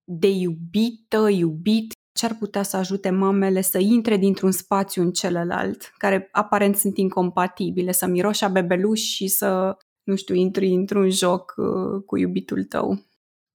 de 0.04 0.28
iubită, 0.28 1.28
iubit, 1.28 1.92
ce 2.16 2.26
ar 2.26 2.36
putea 2.38 2.62
să 2.62 2.76
ajute 2.76 3.10
mamele 3.10 3.60
să 3.60 3.78
intre 3.78 4.16
dintr-un 4.16 4.50
spațiu 4.50 5.02
în 5.02 5.10
celălalt, 5.10 5.92
care 5.96 6.28
aparent 6.32 6.76
sunt 6.76 6.96
incompatibile, 6.96 7.92
să 7.92 8.06
miroși 8.06 8.50
bebeluș 8.50 9.00
și 9.00 9.28
să 9.28 9.76
nu 10.06 10.16
știu, 10.16 10.34
intri 10.34 10.66
într-un 10.66 11.10
joc 11.10 11.54
uh, 11.56 12.02
cu 12.06 12.16
iubitul 12.16 12.64
tău? 12.64 12.98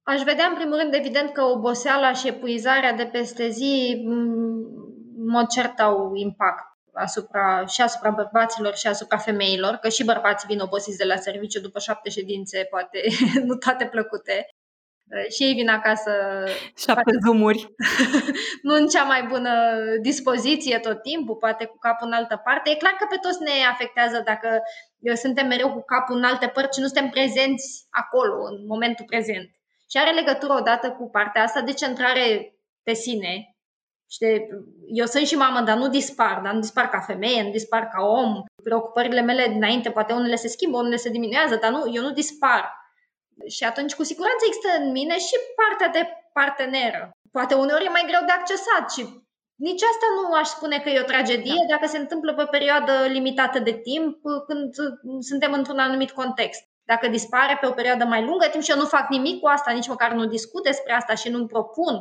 Aș 0.02 0.22
vedea, 0.22 0.46
în 0.46 0.54
primul 0.54 0.76
rând, 0.76 0.94
evident 0.94 1.32
că 1.32 1.42
oboseala 1.42 2.12
și 2.12 2.28
epuizarea 2.28 2.92
de 2.92 3.04
peste 3.04 3.48
zi, 3.48 4.02
în 5.18 5.28
mod 5.28 5.46
cert, 5.46 5.80
au 5.80 6.14
impact 6.14 6.66
asupra, 6.92 7.66
și 7.66 7.80
asupra 7.80 8.10
bărbaților 8.10 8.74
și 8.74 8.86
asupra 8.86 9.16
femeilor, 9.16 9.74
că 9.74 9.88
și 9.88 10.04
bărbații 10.04 10.48
vin 10.48 10.60
obosiți 10.60 10.98
de 10.98 11.04
la 11.04 11.16
serviciu 11.16 11.60
după 11.60 11.78
șapte 11.78 12.10
ședințe, 12.10 12.66
poate 12.70 12.98
nu 13.46 13.54
toate 13.54 13.84
plăcute. 13.86 14.46
Uh, 15.10 15.26
și 15.34 15.42
ei 15.42 15.54
vin 15.54 15.68
acasă. 15.68 16.12
Șapte 16.76 17.12
zumuri. 17.24 17.74
nu 18.66 18.74
în 18.74 18.86
cea 18.86 19.04
mai 19.04 19.22
bună 19.28 19.50
dispoziție 20.00 20.78
tot 20.78 21.02
timpul, 21.02 21.36
poate 21.36 21.64
cu 21.64 21.78
capul 21.78 22.06
în 22.06 22.12
altă 22.12 22.40
parte. 22.44 22.70
E 22.70 22.82
clar 22.82 22.92
că 22.98 23.06
pe 23.10 23.16
toți 23.22 23.42
ne 23.42 23.66
afectează 23.72 24.22
dacă 24.24 24.48
uh, 24.52 24.91
suntem 25.14 25.46
mereu 25.46 25.72
cu 25.72 25.82
capul 25.82 26.16
în 26.16 26.24
alte 26.24 26.46
părți 26.46 26.76
și 26.76 26.80
nu 26.80 26.86
suntem 26.86 27.08
prezenți 27.08 27.86
acolo, 27.90 28.44
în 28.44 28.66
momentul 28.66 29.04
prezent. 29.04 29.50
Și 29.90 29.98
are 29.98 30.10
legătură 30.10 30.52
odată 30.52 30.90
cu 30.90 31.10
partea 31.10 31.42
asta 31.42 31.60
de 31.60 31.72
centrare 31.72 32.54
pe 32.82 32.92
sine. 32.92 33.56
Și 34.10 34.18
de, 34.18 34.48
eu 34.92 35.06
sunt 35.06 35.26
și 35.26 35.34
mamă, 35.34 35.60
dar 35.60 35.76
nu 35.76 35.88
dispar, 35.88 36.40
dar 36.44 36.52
nu 36.52 36.60
dispar 36.60 36.88
ca 36.88 37.00
femeie, 37.00 37.42
nu 37.42 37.50
dispar 37.50 37.88
ca 37.88 38.02
om. 38.02 38.42
Preocupările 38.62 39.20
mele 39.20 39.48
dinainte, 39.48 39.90
poate 39.90 40.12
unele 40.12 40.34
se 40.34 40.48
schimbă, 40.48 40.76
unele 40.76 40.96
se 40.96 41.10
diminuează, 41.10 41.56
dar 41.56 41.70
nu, 41.70 41.94
eu 41.94 42.02
nu 42.02 42.10
dispar 42.10 42.80
și 43.48 43.64
atunci, 43.64 43.94
cu 43.94 44.02
siguranță, 44.02 44.44
există 44.46 44.68
în 44.80 44.90
mine 44.90 45.18
și 45.18 45.36
partea 45.60 45.88
de 45.88 46.08
parteneră. 46.32 47.10
Poate 47.30 47.54
uneori 47.54 47.84
e 47.84 47.88
mai 47.88 48.04
greu 48.06 48.20
de 48.26 48.32
accesat 48.32 48.92
și 48.92 49.02
nici 49.66 49.82
asta 49.82 50.06
nu 50.16 50.34
aș 50.34 50.48
spune 50.48 50.78
că 50.80 50.88
e 50.88 51.00
o 51.00 51.12
tragedie 51.12 51.64
da. 51.68 51.74
dacă 51.74 51.86
se 51.86 51.98
întâmplă 51.98 52.34
pe 52.34 52.42
o 52.42 52.46
perioadă 52.56 52.92
limitată 53.06 53.58
de 53.58 53.72
timp, 53.72 54.18
când 54.46 54.74
suntem 55.20 55.52
într-un 55.52 55.78
anumit 55.78 56.10
context. 56.10 56.62
Dacă 56.84 57.08
dispare 57.08 57.58
pe 57.60 57.66
o 57.66 57.72
perioadă 57.72 58.04
mai 58.04 58.24
lungă 58.24 58.46
timp 58.46 58.62
și 58.62 58.70
eu 58.70 58.76
nu 58.76 58.84
fac 58.84 59.08
nimic 59.08 59.40
cu 59.40 59.46
asta, 59.46 59.72
nici 59.72 59.88
măcar 59.88 60.12
nu 60.12 60.26
discut 60.26 60.62
despre 60.62 60.92
asta 60.92 61.14
și 61.14 61.28
nu-mi 61.28 61.46
propun 61.46 61.94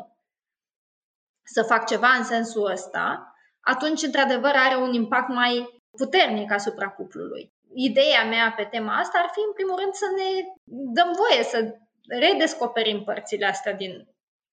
să 1.44 1.64
fac 1.64 1.86
ceva 1.86 2.08
în 2.08 2.24
sensul 2.24 2.72
ăsta, 2.72 3.36
atunci, 3.62 4.02
într-adevăr, 4.04 4.52
are 4.56 4.76
un 4.76 4.94
impact 4.94 5.30
mai 5.30 5.82
puternic 5.98 6.52
asupra 6.52 6.90
cuplului 6.90 7.54
ideea 7.74 8.24
mea 8.26 8.54
pe 8.56 8.64
tema 8.64 8.98
asta 8.98 9.20
ar 9.24 9.30
fi, 9.34 9.40
în 9.48 9.54
primul 9.54 9.80
rând, 9.80 9.94
să 9.94 10.06
ne 10.18 10.30
dăm 10.64 11.12
voie 11.22 11.44
să 11.44 11.76
redescoperim 12.08 13.04
părțile 13.04 13.46
astea 13.46 13.74
din 13.74 14.08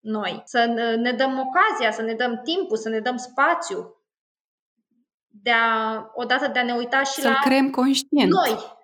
noi, 0.06 0.42
să 0.44 0.64
ne 0.96 1.12
dăm 1.12 1.38
ocazia, 1.38 1.90
să 1.90 2.02
ne 2.02 2.14
dăm 2.14 2.40
timpul, 2.44 2.76
să 2.76 2.88
ne 2.88 3.00
dăm 3.00 3.16
spațiu 3.16 3.96
de 5.42 5.50
a, 5.50 6.04
odată 6.14 6.48
de 6.48 6.58
a 6.58 6.64
ne 6.64 6.74
uita 6.74 7.02
și 7.02 7.20
Să-l 7.20 7.30
la 7.30 7.38
creăm 7.38 7.70
conștient. 7.70 8.30
noi. 8.30 8.74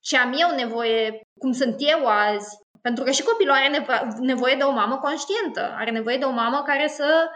Ce 0.00 0.16
am 0.16 0.32
eu 0.32 0.54
nevoie, 0.54 1.20
cum 1.38 1.52
sunt 1.52 1.74
eu 1.78 2.06
azi, 2.06 2.56
pentru 2.80 3.04
că 3.04 3.10
și 3.10 3.22
copilul 3.22 3.54
are 3.54 3.86
nevoie 4.18 4.54
de 4.56 4.62
o 4.62 4.70
mamă 4.70 4.98
conștientă, 4.98 5.60
are 5.60 5.90
nevoie 5.90 6.18
de 6.18 6.24
o 6.24 6.30
mamă 6.30 6.62
care 6.62 6.86
să 6.86 7.30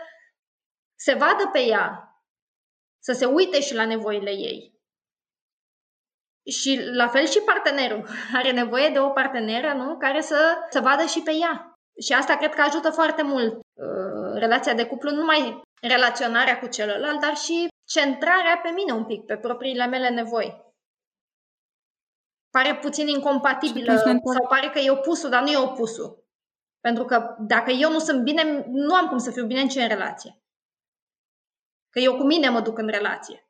se 0.94 1.14
vadă 1.14 1.48
pe 1.52 1.60
ea, 1.60 2.18
să 2.98 3.12
se 3.12 3.26
uite 3.26 3.60
și 3.60 3.74
la 3.74 3.86
nevoile 3.86 4.30
ei. 4.30 4.72
Și 6.50 6.80
la 6.92 7.08
fel 7.08 7.26
și 7.26 7.40
partenerul. 7.40 8.08
Are 8.38 8.52
nevoie 8.52 8.88
de 8.88 8.98
o 8.98 9.08
parteneră 9.10 9.72
nu? 9.72 9.96
care 9.96 10.20
să, 10.20 10.56
să 10.70 10.80
vadă 10.80 11.04
și 11.04 11.22
pe 11.22 11.32
ea. 11.32 11.73
Și 12.00 12.12
asta 12.12 12.36
cred 12.36 12.54
că 12.54 12.60
ajută 12.60 12.90
foarte 12.90 13.22
mult 13.22 13.54
uh, 13.54 14.32
relația 14.34 14.74
de 14.74 14.86
cuplu, 14.86 15.10
nu 15.10 15.16
numai 15.16 15.62
relaționarea 15.80 16.58
cu 16.58 16.66
celălalt, 16.66 17.20
dar 17.20 17.36
și 17.36 17.68
centrarea 17.84 18.60
pe 18.62 18.68
mine 18.68 18.92
un 18.92 19.04
pic, 19.04 19.24
pe 19.24 19.36
propriile 19.36 19.86
mele 19.86 20.08
nevoi. 20.08 20.62
Pare 22.50 22.78
puțin 22.78 23.08
incompatibilă 23.08 23.96
sau 23.96 24.46
pare 24.48 24.70
că 24.70 24.78
e 24.78 24.90
opusul, 24.90 25.30
dar 25.30 25.42
nu 25.42 25.50
e 25.50 25.56
opusul. 25.56 26.24
Pentru 26.80 27.04
că 27.04 27.36
dacă 27.38 27.70
eu 27.70 27.90
nu 27.90 27.98
sunt 27.98 28.22
bine, 28.22 28.64
nu 28.66 28.94
am 28.94 29.08
cum 29.08 29.18
să 29.18 29.30
fiu 29.30 29.46
bine 29.46 29.62
nici 29.62 29.74
în 29.74 29.88
relație. 29.88 30.38
Că 31.90 31.98
eu 31.98 32.16
cu 32.16 32.22
mine 32.22 32.48
mă 32.48 32.60
duc 32.60 32.78
în 32.78 32.88
relație. 32.88 33.43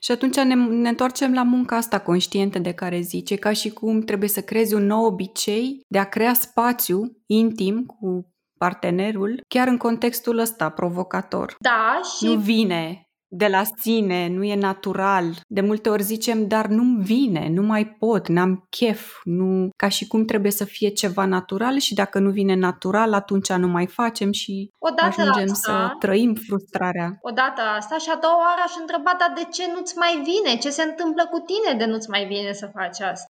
Și 0.00 0.10
atunci 0.10 0.36
ne, 0.36 0.54
ne 0.54 0.88
întoarcem 0.88 1.32
la 1.32 1.42
munca 1.42 1.76
asta 1.76 2.00
conștientă 2.00 2.58
de 2.58 2.72
care 2.72 3.00
zice, 3.00 3.36
ca 3.36 3.52
și 3.52 3.70
cum 3.70 4.00
trebuie 4.00 4.28
să 4.28 4.40
creezi 4.42 4.74
un 4.74 4.86
nou 4.86 5.04
obicei 5.04 5.80
de 5.88 5.98
a 5.98 6.08
crea 6.08 6.34
spațiu 6.34 7.22
intim 7.26 7.84
cu 7.84 8.34
partenerul, 8.58 9.40
chiar 9.48 9.68
în 9.68 9.76
contextul 9.76 10.38
ăsta 10.38 10.68
provocator. 10.68 11.54
Da, 11.58 12.00
și... 12.16 12.24
Nu 12.24 12.34
vine 12.34 13.05
de 13.28 13.46
la 13.46 13.62
sine, 13.76 14.28
nu 14.28 14.44
e 14.44 14.54
natural. 14.54 15.24
De 15.46 15.60
multe 15.60 15.88
ori 15.88 16.02
zicem, 16.02 16.48
dar 16.48 16.66
nu-mi 16.66 17.02
vine, 17.02 17.48
nu 17.48 17.62
mai 17.62 17.86
pot, 17.86 18.28
n-am 18.28 18.66
chef, 18.70 19.20
nu... 19.24 19.68
ca 19.76 19.88
și 19.88 20.06
cum 20.06 20.24
trebuie 20.24 20.50
să 20.50 20.64
fie 20.64 20.88
ceva 20.88 21.24
natural 21.24 21.78
și 21.78 21.94
dacă 21.94 22.18
nu 22.18 22.30
vine 22.30 22.54
natural, 22.54 23.12
atunci 23.12 23.52
nu 23.52 23.68
mai 23.68 23.86
facem 23.86 24.32
și 24.32 24.70
Odată 24.78 25.20
ajungem 25.20 25.50
asta, 25.50 25.72
să 25.72 25.96
trăim 25.98 26.34
frustrarea. 26.46 27.18
Odată 27.20 27.60
asta 27.60 27.96
și 27.98 28.10
a 28.14 28.18
doua 28.20 28.38
oară 28.38 28.62
aș 28.64 28.72
întreba, 28.80 29.12
dar 29.18 29.32
de 29.34 29.46
ce 29.52 29.64
nu-ți 29.74 29.96
mai 29.96 30.22
vine? 30.24 30.58
Ce 30.58 30.70
se 30.70 30.82
întâmplă 30.82 31.26
cu 31.30 31.38
tine 31.38 31.78
de 31.78 31.84
nu-ți 31.90 32.10
mai 32.10 32.24
vine 32.26 32.52
să 32.52 32.70
faci 32.74 33.00
asta? 33.00 33.30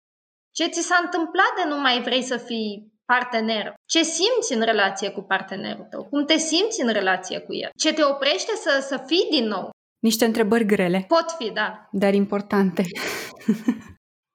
Ce 0.51 0.67
ți 0.67 0.81
s-a 0.81 0.99
întâmplat 1.03 1.51
de 1.55 1.69
nu 1.69 1.79
mai 1.79 2.01
vrei 2.01 2.23
să 2.23 2.37
fii 2.37 2.95
partener. 3.05 3.73
Ce 3.85 4.03
simți 4.03 4.53
în 4.53 4.61
relație 4.61 5.09
cu 5.09 5.21
partenerul 5.21 5.87
tău? 5.89 6.03
Cum 6.03 6.25
te 6.25 6.37
simți 6.37 6.81
în 6.81 6.89
relație 6.99 7.39
cu 7.39 7.53
el? 7.53 7.69
Ce 7.77 7.93
te 7.93 8.03
oprește 8.03 8.51
să, 8.55 8.85
să 8.89 9.03
fii 9.05 9.27
din 9.29 9.47
nou? 9.47 9.69
Niște 9.99 10.25
întrebări 10.25 10.65
grele. 10.65 11.05
Pot 11.07 11.25
fi, 11.37 11.51
da. 11.51 11.89
Dar 11.91 12.13
importante. 12.13 12.85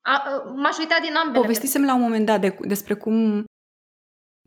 A, 0.01 0.23
m-aș 0.57 0.79
uita 0.79 0.97
din 1.03 1.15
ambele. 1.15 1.41
Povestisem 1.41 1.85
la 1.85 1.95
un 1.95 2.01
moment 2.01 2.27
dat 2.27 2.41
de, 2.41 2.59
despre 2.61 2.95
cum 2.95 3.45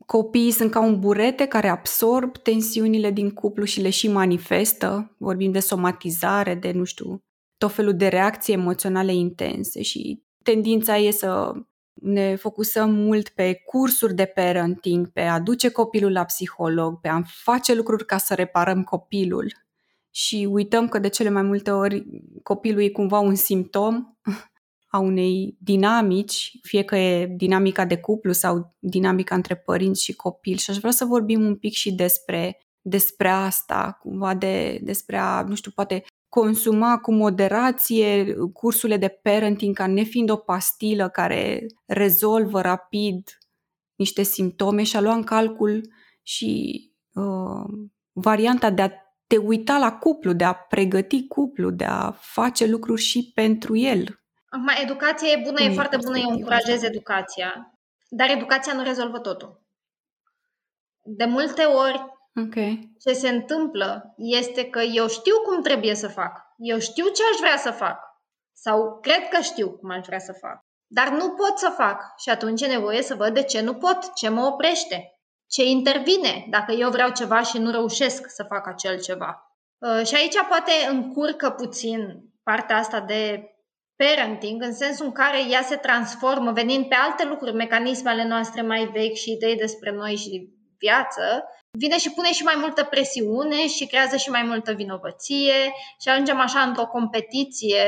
copiii 0.06 0.52
sunt 0.52 0.72
ca 0.72 0.80
un 0.80 1.00
burete 1.00 1.46
care 1.46 1.68
absorb 1.68 2.38
tensiunile 2.38 3.12
din 3.12 3.32
cuplu 3.32 3.64
și 3.64 3.82
le 3.82 3.90
și 3.90 4.08
manifestă. 4.08 5.16
Vorbim 5.18 5.52
de 5.52 5.60
somatizare, 5.60 6.56
de, 6.56 6.72
nu 6.72 6.84
știu, 6.84 7.20
tot 7.58 7.72
felul 7.72 7.96
de 7.96 8.08
reacții 8.08 8.54
emoționale 8.54 9.14
intense 9.14 9.82
și 9.82 10.24
tendința 10.44 10.98
e 10.98 11.12
să 11.12 11.54
ne 12.02 12.36
focusăm 12.36 12.94
mult 12.94 13.30
pe 13.30 13.54
cursuri 13.66 14.14
de 14.14 14.26
parenting, 14.26 15.12
pe 15.12 15.22
a 15.22 15.40
duce 15.40 15.72
copilul 15.72 16.12
la 16.12 16.24
psiholog, 16.26 17.00
pe 17.00 17.08
a 17.08 17.22
face 17.26 17.74
lucruri 17.74 18.06
ca 18.06 18.18
să 18.18 18.34
reparăm 18.34 18.84
copilul 18.84 19.65
și 20.16 20.48
uităm 20.52 20.88
că 20.88 21.00
de 21.00 21.08
cele 21.08 21.30
mai 21.30 21.42
multe 21.42 21.72
ori 21.72 22.06
copilul 22.44 22.82
e 22.82 22.90
cumva 22.90 23.20
un 23.20 23.36
simptom 23.36 24.04
a 24.88 25.00
unei 25.00 25.58
dinamici, 25.60 26.52
fie 26.62 26.84
că 26.84 26.96
e 26.96 27.26
dinamica 27.26 27.86
de 27.86 27.98
cuplu 27.98 28.32
sau 28.32 28.76
dinamica 28.80 29.36
între 29.36 29.56
părinți 29.56 30.04
și 30.04 30.16
copil. 30.16 30.58
Și 30.58 30.70
aș 30.70 30.78
vrea 30.78 30.92
să 30.92 31.06
vorbim 31.06 31.46
un 31.46 31.56
pic 31.56 31.74
și 31.74 31.94
despre, 31.94 32.58
despre 32.82 33.28
asta, 33.28 33.98
cumva 34.02 34.34
de, 34.34 34.80
despre 34.84 35.18
a, 35.18 35.42
nu 35.42 35.56
știu, 35.56 35.72
poate 35.72 36.04
consuma 36.30 36.98
cu 36.98 37.14
moderație 37.14 38.36
cursurile 38.54 38.98
de 38.98 39.20
parenting 39.22 39.76
ca 39.76 39.88
nefiind 39.88 40.30
o 40.30 40.36
pastilă 40.36 41.10
care 41.10 41.66
rezolvă 41.86 42.62
rapid 42.62 43.38
niște 43.96 44.24
simptome 44.24 44.84
și 44.84 44.96
a 44.96 45.02
lua 45.02 45.14
în 45.14 45.24
calcul 45.24 45.82
și 46.22 46.84
uh, 47.14 47.88
varianta 48.12 48.70
de 48.70 48.82
a 48.82 49.05
te 49.28 49.38
uita 49.38 49.78
la 49.78 49.98
cuplu, 49.98 50.34
de 50.34 50.44
a 50.44 50.54
pregăti 50.54 51.28
cuplu, 51.28 51.70
de 51.70 51.86
a 51.86 52.12
face 52.12 52.66
lucruri 52.66 53.02
și 53.02 53.32
pentru 53.34 53.76
el. 53.76 54.20
Acum, 54.50 54.68
educația 54.84 55.30
e 55.30 55.42
bună, 55.44 55.62
e 55.62 55.74
foarte 55.74 55.98
bună, 55.98 56.18
eu 56.18 56.30
încurajez 56.30 56.84
educația, 56.84 57.80
dar 58.10 58.30
educația 58.30 58.74
nu 58.74 58.84
rezolvă 58.84 59.20
totul. 59.20 59.64
De 61.04 61.26
multe 61.26 61.64
ori, 61.64 62.06
okay. 62.46 62.94
ce 63.00 63.14
se 63.14 63.30
întâmplă 63.30 64.14
este 64.18 64.70
că 64.70 64.80
eu 64.82 65.08
știu 65.08 65.36
cum 65.46 65.62
trebuie 65.62 65.96
să 65.96 66.08
fac, 66.08 66.42
eu 66.58 66.80
știu 66.80 67.06
ce 67.06 67.22
aș 67.32 67.40
vrea 67.40 67.58
să 67.58 67.72
fac, 67.72 68.00
sau 68.54 69.00
cred 69.00 69.28
că 69.30 69.42
știu 69.42 69.72
cum 69.72 69.90
aș 69.90 70.06
vrea 70.06 70.20
să 70.20 70.34
fac, 70.34 70.60
dar 70.88 71.10
nu 71.10 71.30
pot 71.30 71.58
să 71.58 71.74
fac 71.78 72.14
și 72.18 72.30
atunci 72.30 72.62
e 72.62 72.68
nevoie 72.68 73.02
să 73.02 73.16
văd 73.16 73.34
de 73.34 73.44
ce 73.44 73.62
nu 73.62 73.74
pot, 73.74 74.14
ce 74.14 74.30
mă 74.30 74.46
oprește 74.46 75.15
ce 75.48 75.64
intervine 75.64 76.46
dacă 76.50 76.72
eu 76.72 76.90
vreau 76.90 77.10
ceva 77.12 77.42
și 77.42 77.58
nu 77.58 77.72
reușesc 77.72 78.30
să 78.30 78.44
fac 78.44 78.68
acel 78.68 79.02
ceva. 79.02 79.60
Uh, 79.78 80.06
și 80.06 80.16
aici 80.16 80.36
poate 80.50 80.72
încurcă 80.90 81.50
puțin 81.50 82.24
partea 82.44 82.78
asta 82.78 83.00
de 83.00 83.50
parenting, 83.96 84.62
în 84.62 84.74
sensul 84.74 85.06
în 85.06 85.12
care 85.12 85.50
ea 85.50 85.62
se 85.62 85.76
transformă, 85.76 86.52
venind 86.52 86.86
pe 86.88 86.96
alte 86.96 87.26
lucruri, 87.26 87.54
mecanismele 87.54 88.28
noastre 88.28 88.62
mai 88.62 88.86
vechi 88.86 89.16
și 89.16 89.32
idei 89.32 89.56
despre 89.56 89.92
noi 89.92 90.16
și 90.16 90.50
viață, 90.78 91.44
vine 91.72 91.98
și 91.98 92.12
pune 92.12 92.32
și 92.32 92.44
mai 92.44 92.56
multă 92.58 92.84
presiune 92.84 93.68
și 93.68 93.88
creează 93.88 94.16
și 94.18 94.30
mai 94.30 94.44
multă 94.44 94.74
vinovăție 94.74 95.74
și 96.02 96.10
ajungem 96.10 96.40
așa 96.40 96.60
într-o 96.60 96.88
competiție 96.88 97.84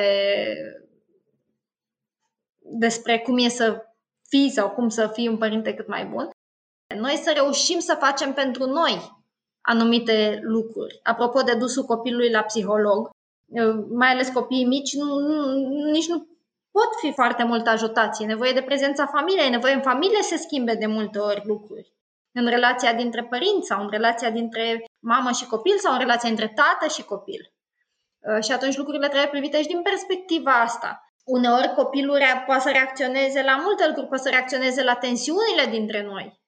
despre 2.60 3.20
cum 3.20 3.38
e 3.38 3.48
să 3.48 3.86
fii 4.30 4.50
sau 4.50 4.70
cum 4.70 4.90
să 4.90 5.08
fii 5.14 5.28
un 5.28 5.38
părinte 5.38 5.74
cât 5.74 5.88
mai 5.88 6.06
bun 6.06 6.30
noi 6.98 7.16
să 7.16 7.32
reușim 7.36 7.80
să 7.80 7.98
facem 8.00 8.34
pentru 8.34 8.66
noi 8.66 9.16
anumite 9.62 10.40
lucruri. 10.44 11.00
Apropo 11.04 11.42
de 11.42 11.54
dusul 11.54 11.84
copilului 11.84 12.30
la 12.30 12.42
psiholog, 12.42 13.10
mai 13.90 14.08
ales 14.08 14.30
copiii 14.30 14.66
mici, 14.66 14.94
nu, 14.94 15.20
nu, 15.20 15.52
nici 15.92 16.08
nu 16.08 16.28
pot 16.72 17.00
fi 17.00 17.12
foarte 17.14 17.44
mult 17.44 17.68
ajutați. 17.68 18.24
E 18.24 18.26
nevoie 18.26 18.52
de 18.52 18.62
prezența 18.62 19.06
familiei, 19.06 19.46
e 19.46 19.50
nevoie 19.50 19.74
în 19.74 19.82
familie 19.82 20.22
să 20.22 20.36
schimbe 20.38 20.76
de 20.76 20.86
multe 20.86 21.20
ori 21.20 21.42
lucruri. 21.46 21.94
În 22.32 22.48
relația 22.48 22.94
dintre 22.94 23.24
părinți 23.24 23.68
sau 23.68 23.82
în 23.82 23.90
relația 23.90 24.30
dintre 24.30 24.86
mamă 25.00 25.32
și 25.32 25.46
copil 25.46 25.78
sau 25.78 25.94
în 25.94 26.00
relația 26.00 26.30
între 26.30 26.48
tată 26.48 26.94
și 26.94 27.04
copil. 27.04 27.54
Și 28.42 28.52
atunci 28.52 28.78
lucrurile 28.78 29.08
trebuie 29.08 29.30
privite 29.30 29.62
și 29.62 29.68
din 29.68 29.82
perspectiva 29.82 30.62
asta. 30.62 31.12
Uneori 31.24 31.74
copilul 31.76 32.20
poate 32.46 32.62
să 32.62 32.70
reacționeze 32.70 33.44
la 33.44 33.56
multe 33.64 33.86
lucruri, 33.88 34.08
poate 34.08 34.24
să 34.24 34.30
reacționeze 34.30 34.84
la 34.84 34.94
tensiunile 34.96 35.66
dintre 35.70 36.04
noi 36.04 36.40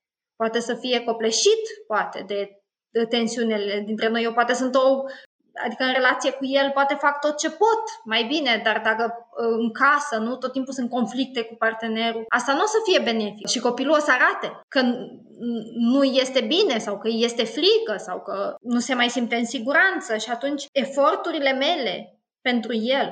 poate 0.42 0.60
să 0.60 0.74
fie 0.74 1.04
copleșit, 1.04 1.64
poate, 1.88 2.24
de, 2.28 2.40
de 2.90 3.06
tensiunile 3.06 3.84
dintre 3.86 4.08
noi. 4.10 4.24
Eu 4.24 4.34
poate 4.34 4.54
sunt 4.54 4.76
o 4.76 5.04
adică 5.66 5.84
în 5.84 5.94
relație 5.94 6.32
cu 6.32 6.46
el 6.46 6.72
poate 6.74 6.94
fac 6.94 7.20
tot 7.20 7.38
ce 7.38 7.50
pot 7.50 7.84
mai 8.04 8.24
bine, 8.24 8.62
dar 8.64 8.82
dacă 8.84 9.04
ă, 9.38 9.44
în 9.44 9.72
casă, 9.72 10.18
nu, 10.18 10.36
tot 10.36 10.52
timpul 10.52 10.74
sunt 10.74 10.90
conflicte 10.90 11.42
cu 11.44 11.56
partenerul, 11.56 12.26
asta 12.30 12.54
nu 12.54 12.62
o 12.62 12.66
să 12.66 12.78
fie 12.88 13.00
benefic 13.00 13.48
și 13.48 13.60
copilul 13.60 13.96
o 13.96 14.00
să 14.00 14.12
arate 14.12 14.60
că 14.68 14.82
nu 15.74 16.04
este 16.04 16.42
bine 16.42 16.78
sau 16.78 16.98
că 16.98 17.08
este 17.12 17.44
frică 17.44 17.96
sau 17.98 18.22
că 18.22 18.56
nu 18.62 18.80
se 18.80 18.94
mai 18.94 19.10
simte 19.10 19.36
în 19.36 19.46
siguranță 19.46 20.18
și 20.18 20.30
atunci 20.30 20.66
eforturile 20.72 21.52
mele 21.52 22.20
pentru 22.42 22.74
el 22.74 23.08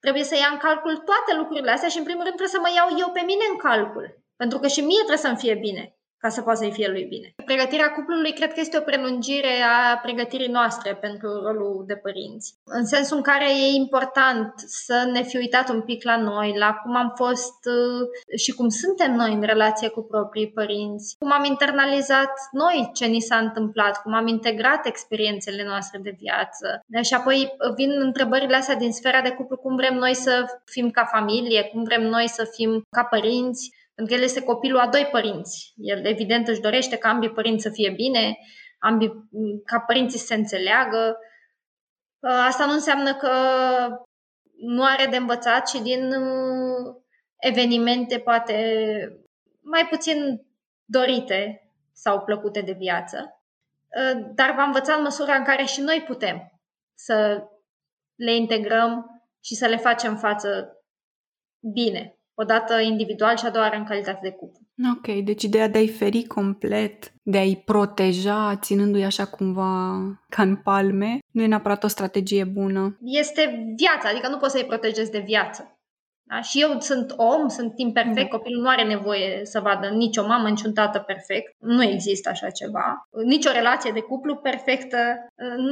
trebuie 0.00 0.24
să 0.24 0.34
ia 0.36 0.48
în 0.52 0.58
calcul 0.58 0.96
toate 0.96 1.32
lucrurile 1.36 1.70
astea 1.70 1.88
și 1.88 1.98
în 1.98 2.04
primul 2.04 2.24
rând 2.24 2.36
trebuie 2.36 2.56
să 2.56 2.64
mă 2.64 2.70
iau 2.76 2.88
eu 2.98 3.10
pe 3.12 3.22
mine 3.26 3.44
în 3.50 3.56
calcul, 3.56 4.06
pentru 4.36 4.58
că 4.58 4.66
și 4.66 4.80
mie 4.80 5.04
trebuie 5.06 5.26
să-mi 5.26 5.42
fie 5.44 5.54
bine 5.54 5.94
ca 6.20 6.28
să 6.28 6.42
poată 6.42 6.58
să-i 6.58 6.72
fie 6.72 6.88
lui 6.88 7.04
bine. 7.04 7.34
Pregătirea 7.44 7.90
cuplului 7.90 8.32
cred 8.32 8.52
că 8.52 8.60
este 8.60 8.78
o 8.78 8.80
prelungire 8.80 9.54
a 9.62 9.98
pregătirii 9.98 10.56
noastre 10.58 10.94
pentru 10.94 11.28
rolul 11.42 11.84
de 11.86 11.96
părinți. 11.96 12.54
În 12.64 12.84
sensul 12.86 13.16
în 13.16 13.22
care 13.22 13.50
e 13.50 13.80
important 13.84 14.52
să 14.56 15.08
ne 15.12 15.22
fi 15.22 15.36
uitat 15.36 15.68
un 15.68 15.80
pic 15.80 16.04
la 16.04 16.16
noi, 16.16 16.54
la 16.58 16.72
cum 16.82 16.96
am 16.96 17.12
fost 17.16 17.58
uh, 17.64 18.38
și 18.38 18.52
cum 18.52 18.68
suntem 18.68 19.12
noi 19.14 19.32
în 19.32 19.42
relație 19.42 19.88
cu 19.88 20.02
proprii 20.02 20.50
părinți, 20.50 21.16
cum 21.18 21.32
am 21.32 21.44
internalizat 21.44 22.32
noi 22.52 22.90
ce 22.94 23.06
ni 23.06 23.20
s-a 23.20 23.36
întâmplat, 23.36 24.02
cum 24.02 24.14
am 24.14 24.26
integrat 24.26 24.86
experiențele 24.86 25.64
noastre 25.64 25.98
de 26.02 26.16
viață. 26.18 26.84
Și 27.02 27.14
apoi 27.14 27.56
vin 27.74 27.90
întrebările 28.00 28.56
astea 28.56 28.74
din 28.74 28.92
sfera 28.92 29.20
de 29.20 29.30
cuplu, 29.30 29.56
cum 29.56 29.76
vrem 29.76 29.94
noi 29.94 30.14
să 30.14 30.44
fim 30.64 30.90
ca 30.90 31.04
familie, 31.04 31.62
cum 31.62 31.82
vrem 31.82 32.02
noi 32.02 32.28
să 32.28 32.48
fim 32.52 32.82
ca 32.90 33.04
părinți, 33.04 33.78
pentru 34.00 34.18
că 34.18 34.24
el 34.24 34.28
este 34.30 34.42
copilul 34.52 34.78
a 34.78 34.88
doi 34.88 35.08
părinți. 35.10 35.72
El 35.76 36.06
evident 36.06 36.48
își 36.48 36.60
dorește 36.60 36.96
ca 36.96 37.08
ambii 37.08 37.32
părinți 37.32 37.62
să 37.62 37.70
fie 37.70 37.90
bine, 37.90 38.38
ambii, 38.78 39.28
ca 39.64 39.80
părinții 39.80 40.18
să 40.18 40.26
se 40.26 40.34
înțeleagă. 40.34 41.18
Uh, 42.18 42.44
asta 42.46 42.66
nu 42.66 42.72
înseamnă 42.72 43.14
că 43.14 43.32
nu 44.56 44.84
are 44.84 45.06
de 45.06 45.16
învățat 45.16 45.68
și 45.68 45.82
din 45.82 46.12
uh, 46.12 46.94
evenimente 47.36 48.18
poate 48.18 48.54
mai 49.60 49.86
puțin 49.86 50.46
dorite 50.84 51.70
sau 51.92 52.20
plăcute 52.20 52.60
de 52.60 52.72
viață, 52.72 53.42
uh, 53.96 54.20
dar 54.34 54.54
va 54.54 54.62
învăța 54.62 54.94
în 54.94 55.02
măsura 55.02 55.34
în 55.34 55.44
care 55.44 55.64
și 55.64 55.80
noi 55.80 56.04
putem 56.06 56.60
să 56.94 57.42
le 58.14 58.34
integrăm 58.34 59.22
și 59.44 59.54
să 59.54 59.66
le 59.66 59.76
facem 59.76 60.16
față 60.16 60.82
bine 61.72 62.19
odată 62.40 62.80
individual 62.80 63.36
și 63.36 63.46
a 63.46 63.50
doua 63.50 63.64
oară 63.64 63.76
în 63.76 63.84
calitate 63.84 64.18
de 64.22 64.30
cuplu. 64.30 64.60
Ok, 64.96 65.24
deci 65.24 65.42
ideea 65.42 65.68
de 65.68 65.78
a-i 65.78 65.88
feri 65.88 66.24
complet, 66.24 67.12
de 67.22 67.38
a-i 67.38 67.62
proteja, 67.64 68.56
ținându-i 68.56 69.04
așa 69.04 69.24
cumva 69.24 69.98
ca 70.28 70.42
în 70.42 70.56
palme, 70.56 71.18
nu 71.30 71.42
e 71.42 71.46
neapărat 71.46 71.84
o 71.84 71.88
strategie 71.88 72.44
bună. 72.44 72.98
Este 73.02 73.72
viața, 73.76 74.08
adică 74.08 74.28
nu 74.28 74.36
poți 74.36 74.52
să-i 74.52 74.64
protejezi 74.64 75.10
de 75.10 75.22
viață. 75.26 75.79
Da? 76.30 76.40
Și 76.40 76.60
eu 76.60 76.80
sunt 76.80 77.12
om, 77.16 77.48
sunt 77.48 77.72
imperfect, 77.76 78.30
da. 78.30 78.36
copilul 78.36 78.62
nu 78.62 78.68
are 78.68 78.84
nevoie 78.84 79.40
să 79.42 79.60
vadă 79.60 79.88
nicio 79.88 80.26
mamă, 80.26 80.48
niciun 80.48 80.72
tată 80.72 80.98
perfect. 80.98 81.54
Nu 81.58 81.82
există 81.82 82.28
așa 82.28 82.50
ceva. 82.50 83.08
Nici 83.24 83.46
o 83.46 83.52
relație 83.52 83.90
de 83.94 84.00
cuplu 84.00 84.36
perfectă. 84.36 84.96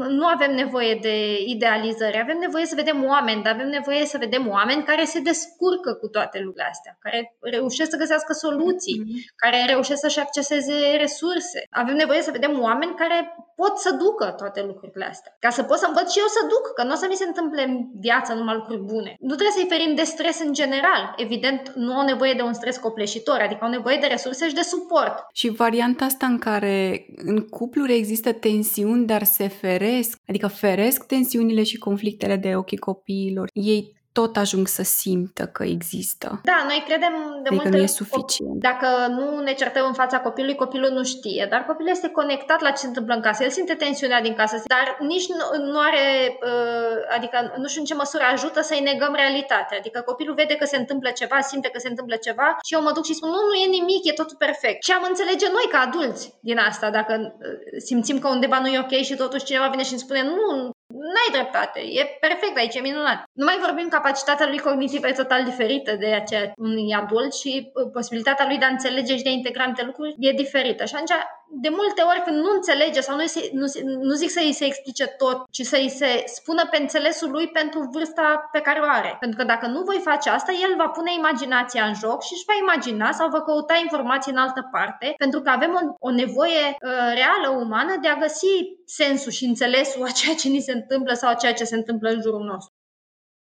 Nu 0.08 0.26
avem 0.26 0.54
nevoie 0.54 0.98
de 1.02 1.38
idealizări, 1.46 2.20
avem 2.20 2.38
nevoie 2.38 2.66
să 2.66 2.74
vedem 2.74 3.04
oameni, 3.04 3.42
dar 3.42 3.54
avem 3.54 3.68
nevoie 3.68 4.04
să 4.04 4.18
vedem 4.18 4.48
oameni 4.48 4.82
care 4.82 5.04
se 5.04 5.20
descurcă 5.20 5.92
cu 5.94 6.08
toate 6.08 6.38
lucrurile 6.38 6.68
astea, 6.70 6.98
care 7.00 7.36
reușesc 7.40 7.90
să 7.90 7.96
găsească 7.96 8.32
soluții, 8.32 9.02
mm-hmm. 9.02 9.34
care 9.36 9.64
reușesc 9.66 10.00
să-și 10.00 10.18
acceseze 10.18 10.96
resurse. 10.98 11.62
Avem 11.70 11.96
nevoie 11.96 12.22
să 12.22 12.30
vedem 12.30 12.60
oameni 12.60 12.94
care 12.94 13.34
pot 13.60 13.74
să 13.84 13.90
ducă 14.04 14.26
toate 14.40 14.60
lucrurile 14.70 15.06
astea. 15.12 15.36
Ca 15.44 15.50
să 15.50 15.62
pot 15.62 15.78
să 15.78 15.86
învăț 15.88 16.08
și 16.12 16.18
eu 16.18 16.28
să 16.36 16.42
duc, 16.52 16.64
că 16.74 16.82
nu 16.84 16.92
o 16.92 17.00
să 17.02 17.06
mi 17.08 17.20
se 17.20 17.26
întâmple 17.26 17.62
în 17.62 17.74
viață 18.06 18.30
numai 18.34 18.54
lucruri 18.54 18.82
bune. 18.92 19.16
Nu 19.20 19.34
trebuie 19.34 19.56
să-i 19.58 19.72
ferim 19.74 19.94
de 19.94 20.02
stres 20.02 20.40
în 20.46 20.52
general. 20.52 21.02
Evident, 21.16 21.72
nu 21.74 21.92
au 21.92 22.04
nevoie 22.04 22.34
de 22.34 22.42
un 22.42 22.52
stres 22.52 22.76
copleșitor, 22.76 23.38
adică 23.40 23.64
au 23.64 23.70
nevoie 23.70 23.98
de 24.00 24.06
resurse 24.06 24.48
și 24.48 24.54
de 24.54 24.70
suport. 24.74 25.14
Și 25.32 25.48
varianta 25.48 26.04
asta 26.04 26.26
în 26.26 26.38
care 26.38 27.06
în 27.16 27.38
cupluri 27.40 27.94
există 27.94 28.32
tensiuni, 28.32 29.06
dar 29.06 29.22
se 29.22 29.48
feresc, 29.48 30.18
adică 30.28 30.46
feresc 30.46 31.06
tensiunile 31.06 31.62
și 31.62 31.78
conflictele 31.78 32.36
de 32.36 32.56
ochii 32.56 32.84
copiilor. 32.90 33.48
Ei 33.52 33.97
tot 34.20 34.36
ajung 34.36 34.66
să 34.78 34.82
simtă 34.82 35.44
că 35.56 35.62
există. 35.76 36.40
Da, 36.50 36.58
noi 36.70 36.80
credem 36.88 37.14
de 37.42 37.48
adică 37.48 37.54
multe 37.54 37.76
nu 37.76 37.82
e 37.82 38.00
suficient. 38.02 38.58
Dacă 38.70 38.88
nu 39.18 39.26
ne 39.40 39.52
certăm 39.52 39.84
în 39.86 39.98
fața 40.02 40.18
copilului, 40.20 40.62
copilul 40.64 40.90
nu 40.98 41.04
știe, 41.04 41.46
dar 41.50 41.60
copilul 41.64 41.90
este 41.90 42.08
conectat 42.08 42.60
la 42.60 42.70
ce 42.70 42.80
se 42.84 42.86
întâmplă 42.86 43.14
în 43.14 43.20
casă. 43.20 43.42
El 43.42 43.50
simte 43.50 43.74
tensiunea 43.74 44.20
din 44.20 44.34
casă, 44.34 44.56
dar 44.74 44.86
nici 45.12 45.28
nu, 45.28 45.44
nu 45.72 45.78
are, 45.88 46.06
uh, 46.50 46.96
adică 47.16 47.36
nu 47.62 47.66
știu 47.68 47.80
în 47.80 47.86
ce 47.86 47.94
măsură 47.94 48.24
ajută 48.32 48.60
să-i 48.60 48.88
negăm 48.90 49.12
realitatea. 49.22 49.78
Adică 49.78 49.98
copilul 50.10 50.34
vede 50.34 50.54
că 50.54 50.64
se 50.64 50.76
întâmplă 50.76 51.10
ceva, 51.10 51.40
simte 51.40 51.68
că 51.68 51.78
se 51.78 51.88
întâmplă 51.88 52.16
ceva 52.26 52.48
și 52.66 52.74
eu 52.74 52.82
mă 52.82 52.92
duc 52.94 53.04
și 53.04 53.18
spun, 53.18 53.28
nu, 53.28 53.42
nu 53.50 53.54
e 53.64 53.66
nimic, 53.78 54.02
e 54.04 54.20
totul 54.22 54.36
perfect. 54.46 54.82
Și 54.86 54.92
am 54.92 55.04
înțelege 55.08 55.46
noi 55.56 55.66
ca 55.72 55.78
adulți 55.86 56.24
din 56.40 56.58
asta, 56.58 56.90
dacă 56.90 57.12
uh, 57.14 57.80
simțim 57.88 58.18
că 58.18 58.28
undeva 58.28 58.58
nu 58.60 58.68
e 58.68 58.84
ok 58.84 58.94
și 59.08 59.20
totuși 59.22 59.44
cineva 59.48 59.68
vine 59.72 59.84
și 59.84 59.94
îmi 59.94 60.04
spune, 60.06 60.22
nu, 60.22 60.70
N-ai 61.12 61.30
dreptate, 61.36 61.80
e 61.80 62.02
perfect 62.20 62.56
aici, 62.56 62.74
e 62.74 62.80
minunat. 62.80 63.18
Nu 63.32 63.44
mai 63.44 63.58
vorbim, 63.64 63.88
capacitatea 63.88 64.48
lui 64.48 64.58
cognitivă 64.58 65.06
e 65.08 65.22
total 65.22 65.44
diferită 65.44 65.92
de 65.96 66.06
aceea 66.06 66.52
unui 66.56 66.94
adult 67.02 67.34
și 67.34 67.52
uh, 67.74 67.90
posibilitatea 67.92 68.46
lui 68.46 68.58
de 68.58 68.64
a 68.64 68.74
înțelege 68.76 69.16
și 69.16 69.22
de 69.22 69.28
a 69.28 69.32
integra 69.32 69.64
multe 69.64 69.84
lucruri 69.84 70.14
e 70.18 70.32
diferită. 70.32 70.84
Și 70.84 70.94
atunci 70.94 71.14
de 71.50 71.68
multe 71.68 72.02
ori 72.02 72.22
când 72.24 72.36
nu 72.36 72.50
înțelege 72.54 73.00
sau 73.00 73.16
nu, 73.16 73.24
nu, 73.52 73.66
nu 74.00 74.14
zic 74.14 74.30
să 74.30 74.40
îi 74.44 74.52
se 74.52 74.64
explice 74.64 75.06
tot, 75.06 75.44
ci 75.50 75.62
să 75.62 75.76
îi 75.76 75.88
se 75.88 76.22
spună 76.26 76.66
pe 76.70 76.76
înțelesul 76.80 77.30
lui 77.30 77.48
pentru 77.48 77.88
vârsta 77.92 78.48
pe 78.52 78.60
care 78.60 78.80
o 78.80 78.88
are. 78.88 79.16
Pentru 79.20 79.38
că 79.38 79.44
dacă 79.44 79.66
nu 79.66 79.80
voi 79.82 80.00
face 80.04 80.30
asta, 80.30 80.52
el 80.52 80.76
va 80.76 80.88
pune 80.88 81.12
imaginația 81.14 81.84
în 81.84 81.94
joc 81.94 82.22
și 82.22 82.32
își 82.32 82.44
va 82.46 82.56
imagina 82.60 83.12
sau 83.12 83.28
va 83.28 83.42
căuta 83.42 83.76
informații 83.82 84.32
în 84.32 84.38
altă 84.38 84.68
parte, 84.72 85.14
pentru 85.16 85.40
că 85.40 85.50
avem 85.50 85.72
o, 85.80 86.08
o 86.08 86.10
nevoie 86.10 86.64
uh, 86.66 87.10
reală, 87.20 87.58
umană, 87.64 87.96
de 88.02 88.08
a 88.08 88.16
găsi 88.16 88.52
sensul 88.84 89.32
și 89.32 89.44
înțelesul 89.44 90.04
a 90.04 90.10
ceea 90.10 90.34
ce 90.34 90.48
ni 90.48 90.60
se 90.60 90.72
întâmplă 90.72 91.12
sau 91.12 91.30
a 91.30 91.34
ceea 91.34 91.52
ce 91.52 91.64
se 91.64 91.76
întâmplă 91.76 92.08
în 92.10 92.20
jurul 92.20 92.44
nostru. 92.44 92.77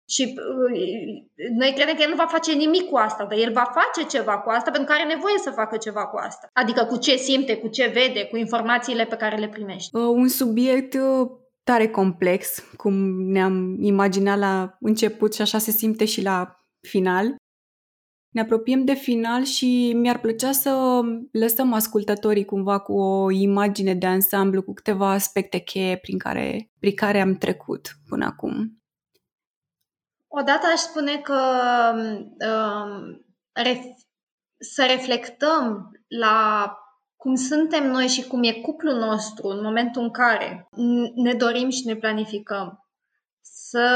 Și 0.09 0.23
uh, 0.23 0.81
noi 1.59 1.73
credem 1.75 1.95
că 1.95 2.01
el 2.01 2.09
nu 2.09 2.15
va 2.15 2.25
face 2.25 2.53
nimic 2.53 2.89
cu 2.89 2.95
asta, 2.95 3.25
dar 3.25 3.37
el 3.37 3.51
va 3.51 3.71
face 3.73 4.07
ceva 4.07 4.37
cu 4.39 4.49
asta 4.49 4.71
pentru 4.71 4.89
că 4.89 4.99
are 4.99 5.13
nevoie 5.13 5.37
să 5.37 5.49
facă 5.49 5.77
ceva 5.77 6.05
cu 6.05 6.17
asta. 6.17 6.49
Adică 6.53 6.83
cu 6.83 6.97
ce 6.97 7.15
simte, 7.15 7.57
cu 7.57 7.67
ce 7.67 7.87
vede, 7.87 8.25
cu 8.25 8.37
informațiile 8.37 9.05
pe 9.05 9.15
care 9.15 9.37
le 9.37 9.47
primește. 9.47 9.97
Uh, 9.97 10.03
un 10.03 10.27
subiect 10.27 10.93
uh, 10.93 11.29
tare 11.63 11.87
complex, 11.87 12.63
cum 12.77 12.93
ne-am 13.31 13.77
imaginat 13.79 14.37
la 14.37 14.77
început 14.79 15.33
și 15.33 15.41
așa 15.41 15.57
se 15.57 15.71
simte 15.71 16.05
și 16.05 16.21
la 16.21 16.65
final. 16.81 17.35
Ne 18.29 18.41
apropiem 18.41 18.85
de 18.85 18.93
final 18.93 19.43
și 19.43 19.93
mi-ar 19.95 20.19
plăcea 20.19 20.51
să 20.51 21.01
lăsăm 21.31 21.73
ascultătorii 21.73 22.45
cumva 22.45 22.79
cu 22.79 22.93
o 22.93 23.31
imagine 23.31 23.93
de 23.93 24.05
ansamblu, 24.05 24.61
cu 24.61 24.73
câteva 24.73 25.11
aspecte 25.11 25.57
cheie 25.57 25.97
prin 25.97 26.17
care, 26.17 26.71
prin 26.79 26.95
care 26.95 27.21
am 27.21 27.35
trecut 27.35 27.97
până 28.09 28.25
acum. 28.25 28.82
Odată 30.35 30.65
aș 30.73 30.79
spune 30.79 31.17
că 31.17 31.39
um, 31.95 33.25
ref- 33.61 33.97
să 34.59 34.85
reflectăm 34.85 35.91
la 36.07 36.69
cum 37.15 37.35
suntem 37.35 37.91
noi 37.91 38.07
și 38.07 38.27
cum 38.27 38.43
e 38.43 38.51
cuplul 38.51 38.95
nostru 38.95 39.47
în 39.47 39.61
momentul 39.61 40.01
în 40.01 40.11
care 40.11 40.67
ne 41.15 41.33
dorim 41.33 41.69
și 41.69 41.85
ne 41.85 41.95
planificăm 41.95 42.87
să 43.41 43.87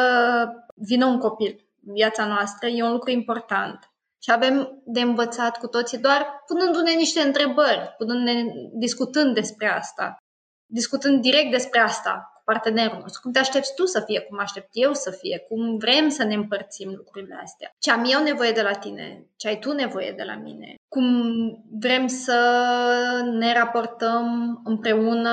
vină 0.75 1.05
un 1.05 1.19
copil 1.19 1.69
în 1.85 1.93
viața 1.93 2.25
noastră, 2.25 2.67
e 2.67 2.83
un 2.83 2.91
lucru 2.91 3.11
important. 3.11 3.91
Și 4.23 4.31
avem 4.31 4.81
de 4.85 5.01
învățat 5.01 5.57
cu 5.57 5.67
toții 5.67 5.97
doar 5.97 6.43
punându-ne 6.45 6.91
niște 6.91 7.21
întrebări, 7.21 7.93
punându-ne, 7.97 8.43
discutând 8.73 9.33
despre 9.33 9.67
asta, 9.67 10.15
discutând 10.65 11.21
direct 11.21 11.51
despre 11.51 11.79
asta 11.79 12.36
partenerul 12.51 12.99
nostru, 13.01 13.21
cum 13.21 13.31
te 13.31 13.39
aștepți 13.39 13.73
tu 13.73 13.85
să 13.85 13.99
fie, 14.05 14.19
cum 14.19 14.39
aștept 14.39 14.69
eu 14.71 14.93
să 14.93 15.11
fie, 15.11 15.37
cum 15.47 15.77
vrem 15.77 16.09
să 16.09 16.23
ne 16.23 16.33
împărțim 16.33 16.89
lucrurile 16.95 17.39
astea, 17.43 17.69
ce 17.79 17.91
am 17.91 18.03
eu 18.13 18.23
nevoie 18.23 18.51
de 18.51 18.61
la 18.61 18.73
tine, 18.73 19.25
ce 19.35 19.47
ai 19.47 19.59
tu 19.59 19.71
nevoie 19.73 20.11
de 20.11 20.23
la 20.23 20.35
mine, 20.35 20.75
cum 20.87 21.05
vrem 21.79 22.07
să 22.07 22.39
ne 23.31 23.53
raportăm 23.53 24.59
împreună 24.63 25.31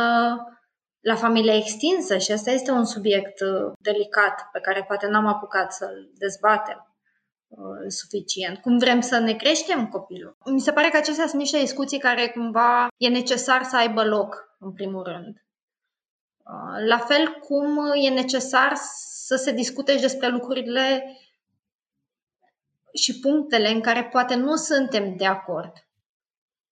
la 1.00 1.14
familia 1.14 1.56
extinsă 1.56 2.18
și 2.18 2.32
asta 2.32 2.50
este 2.50 2.70
un 2.70 2.84
subiect 2.84 3.40
uh, 3.40 3.72
delicat 3.78 4.48
pe 4.52 4.60
care 4.60 4.84
poate 4.86 5.06
n-am 5.06 5.26
apucat 5.26 5.72
să-l 5.72 6.10
dezbatem 6.14 6.96
uh, 7.48 7.84
suficient. 7.88 8.58
Cum 8.58 8.78
vrem 8.78 9.00
să 9.00 9.18
ne 9.18 9.34
creștem 9.34 9.88
copilul? 9.88 10.36
Mi 10.44 10.60
se 10.60 10.72
pare 10.72 10.88
că 10.88 10.96
acestea 10.96 11.26
sunt 11.26 11.40
niște 11.40 11.58
discuții 11.58 11.98
care 11.98 12.28
cumva 12.28 12.86
e 12.96 13.08
necesar 13.08 13.62
să 13.62 13.76
aibă 13.76 14.04
loc, 14.04 14.56
în 14.58 14.72
primul 14.72 15.02
rând. 15.02 15.43
Uh, 16.44 16.86
la 16.86 16.98
fel 16.98 17.32
cum 17.40 17.92
e 17.94 18.08
necesar 18.08 18.72
să 19.26 19.36
se 19.36 19.52
discute 19.52 19.94
și 19.94 20.00
despre 20.00 20.28
lucrurile 20.28 21.16
și 22.94 23.20
punctele 23.20 23.68
în 23.68 23.80
care 23.80 24.04
poate 24.04 24.34
nu 24.34 24.56
suntem 24.56 25.16
de 25.16 25.26
acord, 25.26 25.72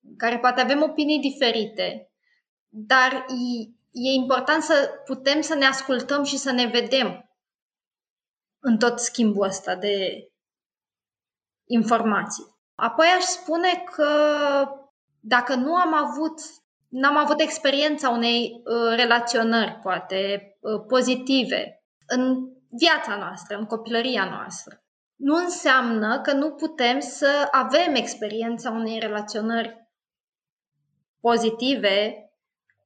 în 0.09 0.17
care 0.17 0.39
poate 0.39 0.61
avem 0.61 0.83
opinii 0.83 1.21
diferite, 1.21 2.11
dar 2.69 3.13
e, 3.13 3.69
e 3.91 4.13
important 4.13 4.63
să 4.63 4.91
putem 5.05 5.41
să 5.41 5.55
ne 5.55 5.65
ascultăm 5.65 6.25
și 6.25 6.37
să 6.37 6.51
ne 6.51 6.67
vedem 6.67 7.31
în 8.59 8.79
tot 8.79 8.99
schimbul 8.99 9.47
ăsta 9.47 9.75
de 9.75 10.27
informații. 11.67 12.45
Apoi 12.75 13.07
aș 13.07 13.23
spune 13.23 13.85
că 13.95 14.09
dacă 15.21 15.55
nu 15.55 15.75
am 15.75 15.95
avut 15.95 16.41
n-am 16.93 17.17
avut 17.17 17.41
experiența 17.41 18.09
unei 18.09 18.63
uh, 18.65 18.97
relaționări, 18.97 19.79
poate, 19.83 20.53
uh, 20.61 20.85
pozitive 20.89 21.83
în 22.07 22.49
viața 22.71 23.17
noastră, 23.17 23.57
în 23.57 23.65
copilăria 23.65 24.25
noastră. 24.25 24.83
Nu 25.17 25.35
înseamnă 25.35 26.21
că 26.21 26.33
nu 26.33 26.51
putem 26.51 27.01
să 27.01 27.49
avem 27.51 27.95
experiența 27.95 28.71
unei 28.71 28.99
relaționări 28.99 29.91
pozitive 31.21 32.15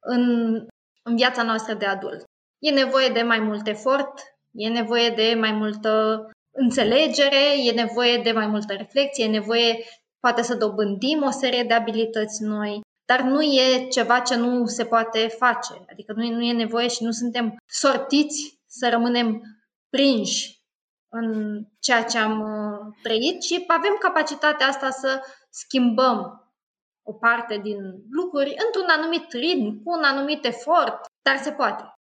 în, 0.00 0.54
în 1.02 1.16
viața 1.16 1.42
noastră 1.42 1.74
de 1.74 1.86
adult. 1.86 2.24
E 2.58 2.70
nevoie 2.70 3.08
de 3.08 3.22
mai 3.22 3.38
mult 3.38 3.66
efort, 3.66 4.12
e 4.52 4.68
nevoie 4.68 5.10
de 5.10 5.34
mai 5.38 5.52
multă 5.52 6.20
înțelegere, 6.50 7.64
e 7.64 7.72
nevoie 7.72 8.20
de 8.22 8.32
mai 8.32 8.46
multă 8.46 8.72
reflexie, 8.72 9.24
e 9.24 9.28
nevoie 9.28 9.84
poate 10.20 10.42
să 10.42 10.54
dobândim 10.54 11.22
o 11.22 11.30
serie 11.30 11.62
de 11.62 11.74
abilități 11.74 12.42
noi, 12.42 12.80
dar 13.06 13.20
nu 13.20 13.42
e 13.42 13.86
ceva 13.88 14.20
ce 14.20 14.36
nu 14.36 14.66
se 14.66 14.84
poate 14.84 15.26
face. 15.38 15.84
Adică 15.90 16.12
nu 16.12 16.24
e, 16.24 16.34
nu 16.34 16.42
e 16.42 16.52
nevoie 16.52 16.88
și 16.88 17.04
nu 17.04 17.10
suntem 17.10 17.56
sortiți 17.66 18.60
să 18.66 18.88
rămânem 18.88 19.42
prinși 19.90 20.56
în 21.08 21.60
ceea 21.80 22.04
ce 22.04 22.18
am 22.18 22.40
uh, 22.40 22.94
trăit 23.02 23.42
și 23.42 23.64
avem 23.66 23.96
capacitatea 24.00 24.66
asta 24.66 24.90
să 24.90 25.20
schimbăm 25.50 26.40
o 27.02 27.12
parte 27.12 27.58
din 27.58 27.78
lucruri 28.10 28.56
într-un 28.66 28.88
anumit 28.88 29.32
ritm, 29.32 29.82
cu 29.82 29.90
un 29.90 30.02
anumit 30.02 30.44
efort, 30.44 31.00
dar 31.22 31.36
se 31.36 31.52
poate. 31.52 31.92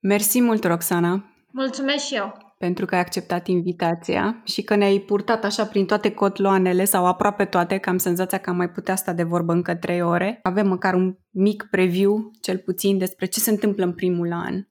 Mersi 0.00 0.40
mult, 0.40 0.64
Roxana! 0.64 1.24
Mulțumesc 1.50 2.04
și 2.04 2.14
eu! 2.14 2.43
Pentru 2.58 2.86
că 2.86 2.94
ai 2.94 3.00
acceptat 3.00 3.46
invitația 3.46 4.42
și 4.44 4.62
că 4.62 4.74
ne-ai 4.74 4.98
purtat 4.98 5.44
așa 5.44 5.64
prin 5.64 5.86
toate 5.86 6.10
cotloanele 6.10 6.84
sau 6.84 7.06
aproape 7.06 7.44
toate, 7.44 7.78
că 7.78 7.88
am 7.88 7.98
senzația 7.98 8.38
că 8.38 8.50
am 8.50 8.56
mai 8.56 8.70
putea 8.70 8.96
sta 8.96 9.12
de 9.12 9.22
vorbă 9.22 9.52
încă 9.52 9.74
trei 9.74 10.02
ore. 10.02 10.38
Avem 10.42 10.68
măcar 10.68 10.94
un 10.94 11.16
mic 11.30 11.66
preview, 11.70 12.30
cel 12.40 12.58
puțin, 12.58 12.98
despre 12.98 13.26
ce 13.26 13.40
se 13.40 13.50
întâmplă 13.50 13.84
în 13.84 13.92
primul 13.92 14.32
an 14.32 14.64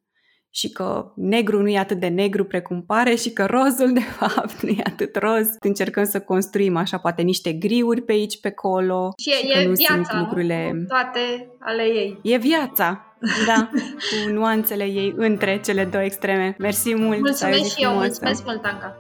și 0.55 0.69
că 0.71 1.11
negru 1.15 1.61
nu 1.61 1.69
e 1.69 1.77
atât 1.77 1.99
de 1.99 2.07
negru 2.07 2.43
precum 2.43 2.83
pare 2.85 3.15
și 3.15 3.33
că 3.33 3.45
rozul, 3.45 3.93
de 3.93 3.99
fapt, 4.19 4.61
nu 4.61 4.69
e 4.69 4.81
atât 4.83 5.15
roz. 5.15 5.47
Încercăm 5.59 6.03
să 6.03 6.19
construim 6.19 6.75
așa 6.75 6.97
poate 6.97 7.21
niște 7.21 7.53
griuri 7.53 8.01
pe 8.01 8.11
aici, 8.11 8.39
pe 8.39 8.47
acolo. 8.47 9.09
Și, 9.17 9.29
și 9.29 9.47
e, 9.47 9.53
că 9.53 9.67
nu 9.67 9.73
viața, 9.73 9.93
sunt 9.93 10.19
lucrurile... 10.19 10.71
Nu? 10.73 10.85
toate 10.85 11.49
ale 11.59 11.83
ei. 11.83 12.19
E 12.23 12.37
viața, 12.37 13.12
da, 13.47 13.69
cu 13.71 14.31
nuanțele 14.31 14.83
ei 14.83 15.13
între 15.17 15.61
cele 15.63 15.85
două 15.85 16.03
extreme. 16.03 16.55
Mersi 16.59 16.95
mult! 16.95 17.19
Mulțumesc 17.19 17.75
și 17.75 17.83
eu, 17.83 17.93
mulțumesc 17.93 18.43
mult, 18.45 18.65
Anca! 18.65 18.97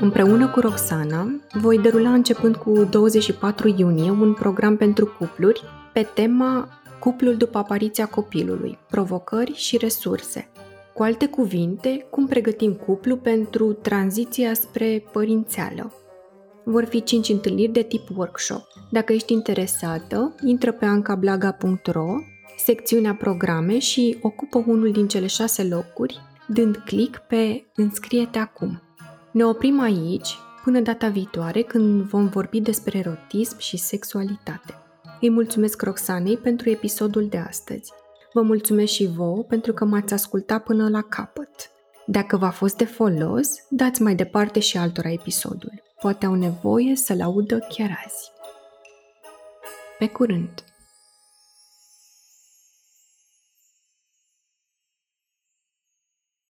Împreună 0.00 0.48
cu 0.48 0.60
Roxana, 0.60 1.40
voi 1.52 1.78
derula 1.78 2.12
începând 2.12 2.56
cu 2.56 2.84
24 2.90 3.74
iunie 3.76 4.10
un 4.10 4.34
program 4.34 4.76
pentru 4.76 5.06
cupluri 5.18 5.62
pe 5.92 6.02
tema 6.14 6.68
Cuplul 6.98 7.36
după 7.36 7.58
apariția 7.58 8.06
copilului, 8.06 8.78
provocări 8.90 9.52
și 9.54 9.76
resurse. 9.76 10.48
Cu 10.94 11.02
alte 11.02 11.26
cuvinte, 11.26 12.06
cum 12.10 12.26
pregătim 12.26 12.72
cuplu 12.72 13.16
pentru 13.16 13.72
tranziția 13.72 14.54
spre 14.54 15.04
părințeală. 15.12 15.92
Vor 16.70 16.84
fi 16.84 17.02
5 17.02 17.28
întâlniri 17.28 17.72
de 17.72 17.82
tip 17.82 18.08
workshop. 18.16 18.62
Dacă 18.90 19.12
ești 19.12 19.32
interesată, 19.32 20.34
intră 20.44 20.72
pe 20.72 20.84
ancablaga.ro, 20.84 22.06
secțiunea 22.56 23.14
programe 23.14 23.78
și 23.78 24.18
ocupă 24.22 24.64
unul 24.66 24.92
din 24.92 25.08
cele 25.08 25.26
șase 25.26 25.64
locuri, 25.64 26.20
dând 26.46 26.76
click 26.76 27.18
pe 27.18 27.64
Înscrie-te 27.74 28.38
acum. 28.38 28.82
Ne 29.32 29.44
oprim 29.44 29.80
aici 29.80 30.36
până 30.64 30.80
data 30.80 31.08
viitoare 31.08 31.62
când 31.62 32.02
vom 32.02 32.26
vorbi 32.26 32.60
despre 32.60 32.98
erotism 32.98 33.58
și 33.58 33.76
sexualitate. 33.76 34.74
Îi 35.20 35.30
mulțumesc 35.30 35.82
Roxanei 35.82 36.36
pentru 36.36 36.70
episodul 36.70 37.26
de 37.28 37.38
astăzi. 37.38 37.92
Vă 38.32 38.42
mulțumesc 38.42 38.92
și 38.92 39.06
vouă 39.06 39.42
pentru 39.42 39.72
că 39.72 39.84
m-ați 39.84 40.12
ascultat 40.12 40.62
până 40.62 40.88
la 40.88 41.02
capăt. 41.02 41.70
Dacă 42.06 42.36
v-a 42.36 42.50
fost 42.50 42.76
de 42.76 42.84
folos, 42.84 43.48
dați 43.68 44.02
mai 44.02 44.14
departe 44.14 44.60
și 44.60 44.76
altora 44.76 45.10
episodul. 45.10 45.86
Poate 46.00 46.26
au 46.26 46.34
nevoie 46.34 46.96
să-l 46.96 47.20
audă 47.20 47.58
chiar 47.58 48.02
azi. 48.04 48.30
Pe 49.98 50.08
curând! 50.08 50.64